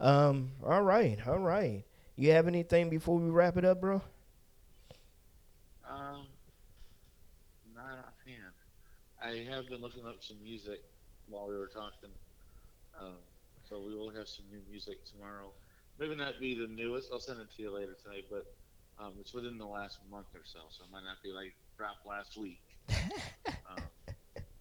Um, 0.00 0.52
all 0.64 0.82
right, 0.82 1.18
all 1.26 1.38
right. 1.38 1.84
You 2.16 2.32
have 2.32 2.46
anything 2.46 2.90
before 2.90 3.18
we 3.18 3.30
wrap 3.30 3.56
it 3.56 3.64
up, 3.64 3.80
bro? 3.80 4.02
Um, 5.88 6.26
not 7.74 7.98
offhand. 7.98 8.54
I 9.22 9.44
have 9.54 9.68
been 9.68 9.80
looking 9.80 10.06
up 10.06 10.16
some 10.20 10.42
music 10.42 10.82
while 11.28 11.48
we 11.48 11.56
were 11.56 11.68
talking. 11.68 12.10
Um, 13.00 13.16
so 13.68 13.80
we 13.80 13.94
will 13.94 14.10
have 14.10 14.28
some 14.28 14.44
new 14.50 14.60
music 14.70 15.04
tomorrow. 15.04 15.50
Maybe 15.98 16.14
not 16.14 16.38
be 16.40 16.54
the 16.54 16.66
newest. 16.66 17.10
I'll 17.12 17.20
send 17.20 17.40
it 17.40 17.48
to 17.56 17.62
you 17.62 17.70
later 17.70 17.96
tonight, 18.02 18.24
but 18.30 18.46
um, 18.98 19.14
it's 19.20 19.32
within 19.32 19.58
the 19.58 19.66
last 19.66 19.98
month 20.10 20.26
or 20.34 20.42
so. 20.44 20.60
So 20.70 20.84
it 20.84 20.92
might 20.92 21.04
not 21.04 21.22
be 21.22 21.30
like 21.32 21.54
dropped 21.76 22.06
last 22.06 22.36
week, 22.36 22.60
um, 23.48 23.82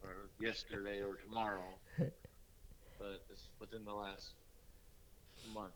or 0.03 0.29
yesterday, 0.39 1.01
or 1.01 1.15
tomorrow. 1.15 1.65
But 2.99 3.25
it's 3.29 3.49
within 3.59 3.83
the 3.83 3.91
last 3.93 4.31
month. 5.47 5.73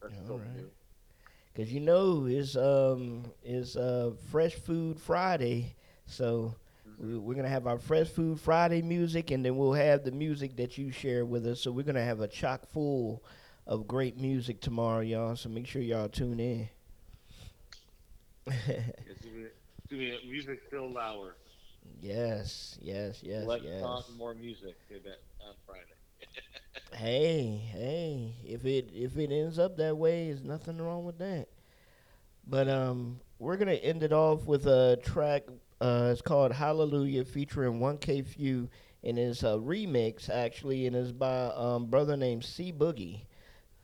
That's 0.00 0.14
All 0.18 0.24
still 0.24 0.38
right. 0.38 0.54
new. 0.54 0.70
Cause 1.54 1.70
you 1.70 1.80
know 1.80 2.26
it's 2.26 2.56
um 2.56 3.32
it's 3.42 3.76
uh 3.76 4.12
Fresh 4.30 4.54
Food 4.54 5.00
Friday, 5.00 5.74
so 6.06 6.54
we- 6.98 7.18
we're 7.18 7.34
gonna 7.34 7.48
have 7.48 7.66
our 7.66 7.78
Fresh 7.78 8.08
Food 8.08 8.40
Friday 8.40 8.82
music, 8.82 9.30
and 9.30 9.44
then 9.44 9.56
we'll 9.56 9.72
have 9.72 10.04
the 10.04 10.12
music 10.12 10.56
that 10.56 10.76
you 10.78 10.90
share 10.90 11.24
with 11.24 11.46
us. 11.46 11.60
So 11.60 11.70
we're 11.72 11.84
gonna 11.84 12.04
have 12.04 12.20
a 12.20 12.28
chock 12.28 12.66
full 12.68 13.22
of 13.66 13.86
great 13.86 14.18
music 14.18 14.60
tomorrow, 14.60 15.00
y'all. 15.00 15.36
So 15.36 15.48
make 15.48 15.66
sure 15.66 15.82
y'all 15.82 16.08
tune 16.08 16.40
in. 16.40 16.68
It's 19.06 19.20
gonna 19.22 19.34
be, 19.34 19.46
it's 20.08 20.24
a 20.24 20.26
music 20.26 20.60
filled 20.70 20.96
hour. 20.96 21.36
yes, 22.00 22.78
yes, 22.80 23.20
yes, 23.22 23.46
Less 23.46 23.60
yes. 23.62 23.80
talk, 23.80 24.04
more 24.16 24.34
music. 24.34 24.76
That 24.88 25.20
on 25.40 25.54
Friday. 25.66 25.94
Hey, 26.92 27.60
hey, 27.72 28.34
if 28.44 28.64
it 28.64 28.90
if 28.94 29.16
it 29.18 29.30
ends 29.30 29.58
up 29.58 29.76
that 29.76 29.96
way, 29.96 30.26
there's 30.28 30.42
nothing 30.42 30.78
wrong 30.78 31.04
with 31.04 31.18
that. 31.18 31.48
But 32.46 32.68
um, 32.68 33.20
we're 33.38 33.56
gonna 33.56 33.72
end 33.74 34.02
it 34.02 34.12
off 34.12 34.46
with 34.46 34.66
a 34.66 34.98
track. 35.02 35.44
Uh, 35.80 36.10
it's 36.12 36.22
called 36.22 36.52
Hallelujah, 36.52 37.24
featuring 37.24 37.80
1K 37.80 38.22
Few, 38.22 38.68
and 39.04 39.18
it's 39.18 39.42
a 39.42 39.58
remix 39.58 40.30
actually, 40.30 40.86
and 40.86 40.96
it's 40.96 41.12
by 41.12 41.46
um 41.54 41.86
brother 41.86 42.16
named 42.16 42.44
C 42.44 42.72
Boogie. 42.72 43.22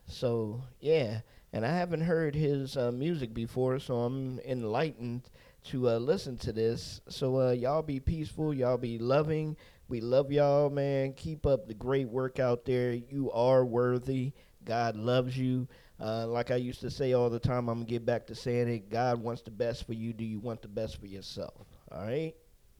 So 0.07 0.63
yeah, 0.81 1.21
and 1.53 1.65
I 1.67 1.71
haven't 1.77 2.03
heard 2.03 2.35
his 2.35 2.77
uh, 2.77 2.93
music 2.93 3.35
before, 3.35 3.79
so 3.79 3.97
I'm 4.01 4.41
enlightened 4.41 5.23
to 5.65 5.91
uh, 5.91 5.99
listen 5.99 6.37
to 6.39 6.53
this. 6.53 7.01
So 7.09 7.41
uh, 7.41 7.53
y'all 7.53 7.83
be 7.83 8.01
peaceful, 8.01 8.55
y'all 8.55 8.79
be 8.79 8.99
loving. 8.99 9.57
We 9.93 10.01
love 10.01 10.33
y'all, 10.33 10.71
man. 10.71 11.13
Keep 11.13 11.45
up 11.45 11.69
the 11.69 11.75
great 11.75 12.09
work 12.09 12.41
out 12.41 12.65
there. 12.65 12.93
You 12.95 13.31
are 13.31 13.63
worthy. 13.63 14.33
God 14.65 14.97
loves 14.97 15.37
you. 15.37 15.69
Uh, 16.01 16.27
like 16.27 16.51
I 16.51 16.57
used 16.57 16.81
to 16.81 16.91
say 16.91 17.13
all 17.13 17.29
the 17.29 17.39
time, 17.39 17.69
I'm 17.69 17.81
gonna 17.81 17.85
get 17.85 18.07
back 18.07 18.27
to 18.29 18.35
saying 18.35 18.69
it. 18.69 18.89
God 18.89 19.23
wants 19.23 19.43
the 19.43 19.51
best 19.51 19.85
for 19.87 19.93
you. 19.93 20.15
Do 20.15 20.25
you 20.25 20.41
want 20.41 20.63
the 20.63 20.69
best 20.69 20.99
for 20.99 21.05
yourself? 21.05 21.67
All 21.91 22.07
right. 22.07 22.33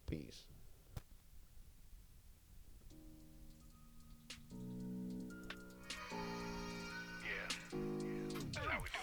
Peace. 0.09 0.47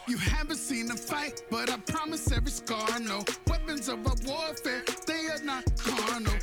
You 0.08 0.18
haven't 0.18 0.58
seen 0.58 0.90
a 0.90 0.98
fight, 0.98 1.44
but 1.52 1.70
I 1.70 1.78
promise 1.78 2.32
every 2.32 2.50
scar 2.50 3.00
no 3.00 3.24
weapons 3.46 3.88
of 3.88 4.00
our 4.08 4.16
warfare. 4.26 4.84
They 5.06 5.28
are 5.28 5.44
not 5.44 5.66
carnal. 5.78 6.34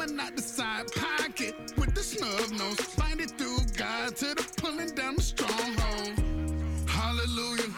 Coming 0.00 0.18
out 0.18 0.34
the 0.34 0.40
side 0.40 0.90
pocket 0.94 1.54
with 1.76 1.94
the 1.94 2.02
snub 2.02 2.50
nose, 2.58 2.80
find 2.80 3.20
it 3.20 3.32
through 3.32 3.58
God 3.76 4.16
to 4.16 4.34
the 4.34 4.50
pulling 4.56 4.94
down 4.94 5.16
the 5.16 5.22
stronghold. 5.22 6.16
Hallelujah, 6.88 7.68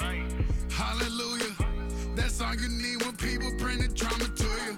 hallelujah. 0.71 1.53
That's 2.15 2.41
all 2.41 2.55
you 2.55 2.69
need 2.69 3.03
when 3.03 3.17
people 3.17 3.51
bring 3.59 3.79
the 3.79 3.89
drama 3.89 4.29
to 4.29 4.45
you. 4.45 4.77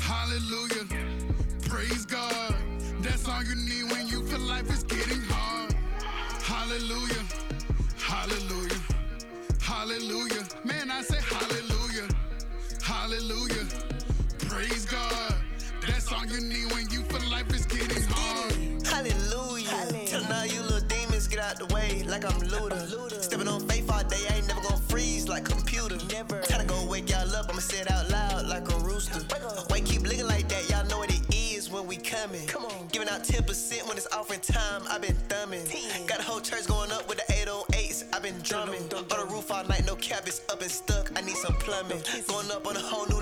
Hallelujah, 0.00 0.86
praise 1.68 2.06
God. 2.06 2.54
That's 3.02 3.28
all 3.28 3.42
you 3.44 3.54
need 3.54 3.92
when 3.92 4.06
you 4.06 4.24
feel 4.24 4.40
life 4.40 4.70
is 4.70 4.82
getting 4.84 5.20
hard. 5.28 5.74
Hallelujah, 6.42 7.22
hallelujah. 7.98 8.80
Hallelujah. 9.60 10.44
Man, 10.64 10.90
I 10.90 11.02
say 11.02 11.20
hallelujah. 11.20 12.08
Hallelujah. 12.82 13.66
Praise 14.48 14.86
God. 14.86 15.41
That's 15.86 16.12
all 16.12 16.24
you 16.26 16.40
need 16.40 16.72
when 16.72 16.88
you 16.90 17.02
feel 17.02 17.30
life 17.30 17.52
is 17.52 17.66
getting 17.66 18.02
hard. 18.08 18.86
Hallelujah. 18.86 20.06
Tell 20.06 20.22
now 20.28 20.44
you 20.44 20.60
little 20.62 20.86
demons 20.86 21.26
get 21.26 21.40
out 21.40 21.58
the 21.58 21.66
way 21.74 22.04
like 22.06 22.24
I'm 22.24 22.40
Luda. 22.42 23.22
Stepping 23.22 23.48
on 23.48 23.66
faith 23.68 23.90
all 23.90 24.04
day, 24.04 24.22
I 24.30 24.36
ain't 24.36 24.48
never 24.48 24.60
gonna 24.60 24.76
freeze 24.76 25.28
like 25.28 25.44
computer. 25.44 25.96
Never. 26.12 26.40
Time 26.42 26.60
to 26.60 26.66
go 26.66 26.86
wake 26.86 27.10
y'all 27.10 27.34
up, 27.34 27.46
I'ma 27.50 27.60
say 27.60 27.80
it 27.80 27.90
out 27.90 28.08
loud 28.10 28.46
like 28.46 28.70
a 28.70 28.78
rooster. 28.78 29.20
Why 29.68 29.78
you 29.78 29.84
keep 29.84 30.02
looking 30.02 30.26
like 30.26 30.48
that? 30.48 30.70
Y'all 30.70 30.86
know 30.86 30.98
what 30.98 31.12
it 31.12 31.22
is 31.34 31.70
when 31.70 31.86
we 31.86 31.96
coming. 31.96 32.46
Come 32.46 32.64
on. 32.64 32.86
Giving 32.92 33.08
out 33.08 33.24
10% 33.24 33.88
when 33.88 33.96
it's 33.96 34.06
offering 34.12 34.40
time, 34.40 34.82
i 34.88 34.98
been 34.98 35.16
thumbing. 35.28 35.64
Got 36.06 36.18
the 36.18 36.24
whole 36.24 36.40
church 36.40 36.66
going 36.66 36.92
up 36.92 37.08
with 37.08 37.18
the 37.26 37.32
808s, 37.32 38.04
i 38.12 38.18
been 38.20 38.38
drumming. 38.42 38.82
On 38.94 39.08
the 39.08 39.26
roof 39.30 39.50
all 39.50 39.64
night, 39.64 39.84
no 39.86 39.96
cap, 39.96 40.24
it's 40.26 40.42
up 40.50 40.60
and 40.60 40.70
stuck, 40.70 41.10
I 41.16 41.22
need 41.22 41.36
some 41.36 41.54
plumbing. 41.54 42.02
Going 42.28 42.50
up 42.50 42.66
on 42.66 42.76
a 42.76 42.80
whole 42.80 43.06
new 43.06 43.21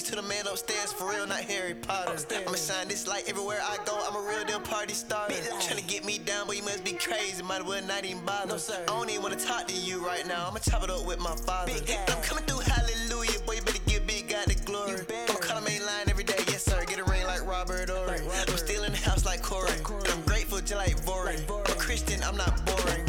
Praying 0.00 0.18
on 0.18 0.28
my 0.28 0.34
knees 0.34 0.44
to 0.44 0.44
the 0.44 0.44
man 0.44 0.52
upstairs, 0.52 0.92
for 0.92 1.10
real, 1.10 1.26
not 1.26 1.40
Harry 1.40 1.74
Potter. 1.74 2.16
I'ma 2.46 2.56
shine 2.56 2.88
this 2.88 3.06
light 3.06 3.24
everywhere 3.28 3.60
I 3.62 3.76
go, 3.84 3.98
I'm 4.08 4.16
a 4.16 4.28
real 4.28 4.44
deal 4.44 4.60
party 4.60 4.94
starter. 4.94 5.34
Tryna 5.34 5.86
get 5.86 6.04
me 6.04 6.18
down, 6.18 6.46
boy, 6.46 6.54
you 6.54 6.62
must 6.62 6.84
be 6.84 6.92
crazy, 6.92 7.42
might 7.42 7.60
as 7.60 7.66
well 7.66 7.84
not 7.84 8.04
even 8.04 8.24
bother. 8.24 8.54
I 8.54 8.86
don't 8.86 9.10
even 9.10 9.22
wanna 9.22 9.36
talk 9.36 9.66
to 9.68 9.74
you 9.74 10.04
right 10.04 10.26
now, 10.26 10.48
I'ma 10.48 10.58
chop 10.58 10.84
it 10.84 10.90
up 10.90 11.04
with 11.06 11.20
my 11.20 11.36
father. 11.46 11.72
But 11.86 12.16
I'm 12.16 12.22
coming 12.22 12.44
through, 12.44 12.60
hallelujah, 12.60 13.40
boy, 13.46 13.54
you 13.54 13.62
better 13.62 13.84
give 13.86 14.06
big 14.06 14.28
God 14.28 14.46
the 14.46 14.54
glory. 14.64 15.00
I'ma 15.28 15.38
call 15.38 15.60
the 15.60 15.68
main 15.68 15.84
line 15.84 16.08
every 16.08 16.24
day, 16.24 16.38
yes 16.48 16.64
sir, 16.64 16.82
get 16.86 16.98
a 16.98 17.04
ring 17.04 17.26
like 17.26 17.44
Robert 17.46 17.90
Horry. 17.90 18.20
I'm 18.20 18.56
still 18.56 18.84
in 18.84 18.92
the 18.92 18.98
house 18.98 19.24
like 19.24 19.42
Cory, 19.42 19.70
and 19.70 20.08
I'm 20.08 20.22
grateful 20.22 20.60
just 20.60 20.76
like 20.76 20.96
Vory. 21.04 21.36
I'm 21.48 21.72
a 21.72 21.78
Christian, 21.78 22.22
I'm 22.22 22.36
not 22.36 22.64
boring. 22.64 23.06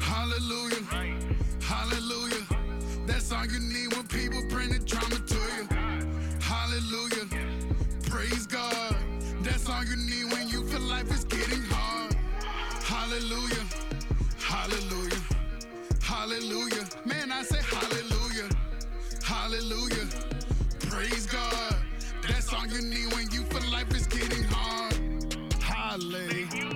Hallelujah. 0.00 0.82
Hallelujah. 1.60 2.46
That's 3.06 3.30
all 3.32 3.44
you 3.44 3.60
need 3.60 3.92
when 3.94 4.06
people 4.06 4.40
bring 4.48 4.70
the 4.70 4.78
drama 4.78 5.16
Praise 8.26 8.46
God. 8.46 8.96
That's 9.42 9.68
all 9.68 9.84
you 9.84 9.96
need 9.96 10.32
when 10.32 10.48
you 10.48 10.66
feel 10.66 10.80
life 10.80 11.10
is 11.12 11.24
getting 11.24 11.60
hard. 11.64 12.16
Hallelujah. 12.82 13.64
Hallelujah. 14.38 15.20
Hallelujah. 16.00 16.86
Man, 17.04 17.30
I 17.30 17.42
say 17.42 17.60
hallelujah. 17.60 18.48
Hallelujah. 19.22 20.06
Praise 20.88 21.26
God. 21.26 21.76
That's 22.26 22.50
all 22.50 22.66
you 22.66 22.80
need 22.80 23.12
when 23.12 23.30
you 23.30 23.42
feel 23.42 23.70
life 23.70 23.94
is 23.94 24.06
getting 24.06 24.44
hard. 24.44 24.94
Hallelujah. 25.60 26.73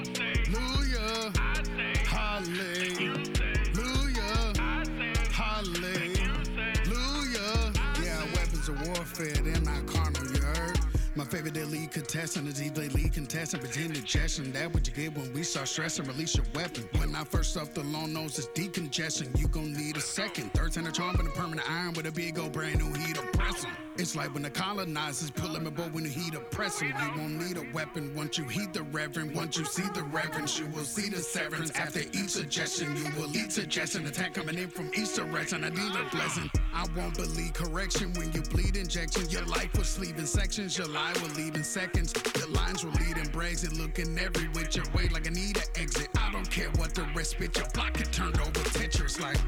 My 11.48 11.54
favorite 11.54 11.72
elite 11.72 11.92
contestant 11.92 12.46
is 12.46 12.62
either 12.62 12.82
elite 12.82 13.14
contestant, 13.14 13.62
pretend 13.62 13.96
ingestion. 13.96 14.52
That 14.52 14.70
what 14.74 14.86
you 14.86 14.92
get 14.92 15.16
when 15.16 15.32
we 15.32 15.42
start 15.42 15.68
stressing, 15.68 16.04
release 16.04 16.36
your 16.36 16.44
weapon. 16.54 16.86
When 16.98 17.16
I 17.16 17.24
first 17.24 17.52
stuffed 17.52 17.74
the 17.74 17.84
long 17.84 18.12
nose, 18.12 18.38
it's 18.38 18.48
decongestion. 18.48 19.34
You 19.40 19.48
gon' 19.48 19.72
need 19.72 19.96
a 19.96 20.00
second. 20.00 20.52
Third 20.52 20.72
time 20.72 20.86
a 20.86 20.92
charm 20.92 21.18
and 21.18 21.26
a 21.26 21.30
permanent 21.30 21.66
iron 21.70 21.94
with 21.94 22.04
a 22.04 22.12
big 22.12 22.38
old 22.38 22.52
brand 22.52 22.80
new 22.80 22.92
heat 22.92 23.16
oppress 23.16 23.64
'em. 23.64 23.72
It's 23.96 24.14
like 24.14 24.32
when 24.34 24.42
the 24.42 24.50
colonizers 24.50 25.30
pull 25.30 25.48
them 25.54 25.66
aboard 25.66 25.94
when 25.94 26.04
the 26.04 26.10
heat 26.10 26.34
oppress 26.34 26.82
'em. 26.82 26.88
You 26.88 27.10
won't 27.16 27.42
need 27.42 27.56
a 27.56 27.66
weapon 27.72 28.14
once 28.14 28.36
you 28.36 28.44
heed 28.44 28.74
the 28.74 28.82
reverend. 28.82 29.34
Once 29.34 29.56
you 29.56 29.64
see 29.64 29.88
the 29.94 30.02
reverence, 30.02 30.58
you 30.58 30.66
will 30.66 30.84
see 30.84 31.08
the 31.08 31.22
severance. 31.22 31.70
After 31.70 32.00
each 32.12 32.30
suggestion, 32.30 32.94
you 32.94 33.10
will 33.16 33.34
eat 33.34 33.52
suggestion. 33.52 34.06
Attack 34.06 34.34
coming 34.34 34.58
in 34.58 34.68
from 34.68 34.90
each 34.94 35.14
direction. 35.14 35.64
I 35.64 35.70
need 35.70 35.96
a 35.96 36.04
blessing. 36.14 36.50
I 36.74 36.86
won't 36.94 37.16
believe 37.16 37.54
correction 37.54 38.12
when 38.12 38.32
you 38.32 38.42
bleed 38.42 38.76
injection. 38.76 39.28
Your 39.30 39.46
life 39.46 39.72
will 39.74 39.84
sleep 39.84 40.18
in 40.18 40.26
sections. 40.26 40.76
Your 40.76 40.86
life 40.86 41.20
will 41.22 41.34
leave 41.38 41.54
in 41.54 41.62
seconds. 41.62 42.12
The 42.12 42.48
lines 42.48 42.84
were 42.84 42.90
leading, 42.90 43.28
brazen, 43.30 43.78
looking 43.78 44.18
every 44.18 44.48
which 44.48 44.76
way 44.92 45.08
like 45.08 45.26
I 45.26 45.30
need 45.30 45.56
an 45.56 45.62
exit. 45.76 46.08
I 46.18 46.32
don't 46.32 46.50
care 46.50 46.68
what 46.76 46.94
the 46.94 47.06
rest 47.14 47.30
spit, 47.32 47.56
your 47.56 47.68
block 47.74 48.00
it 48.00 48.10
turned 48.12 48.40
over 48.40 48.62
Tetris 48.76 49.20
like 49.20 49.38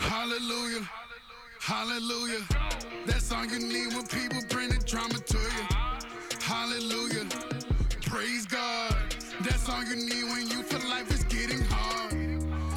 Hallelujah, 0.00 0.88
Hallelujah. 1.58 2.42
That's 3.06 3.32
all 3.32 3.44
you 3.44 3.58
need 3.58 3.92
when 3.94 4.06
people 4.06 4.40
bring 4.48 4.68
the 4.70 4.80
drama 4.86 5.14
to 5.14 5.38
you. 5.56 5.64
Hallelujah, 6.40 7.26
praise 8.02 8.46
God. 8.46 8.94
That's 9.40 9.68
all 9.68 9.82
you 9.82 9.96
need 9.96 10.24
when 10.32 10.46
you 10.48 10.62
feel 10.62 10.88
life 10.88 11.10
is 11.10 11.24
getting 11.24 11.62
hard. 11.68 12.12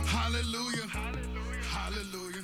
Hallelujah, 0.07 0.87
Hallelujah. 1.69 2.36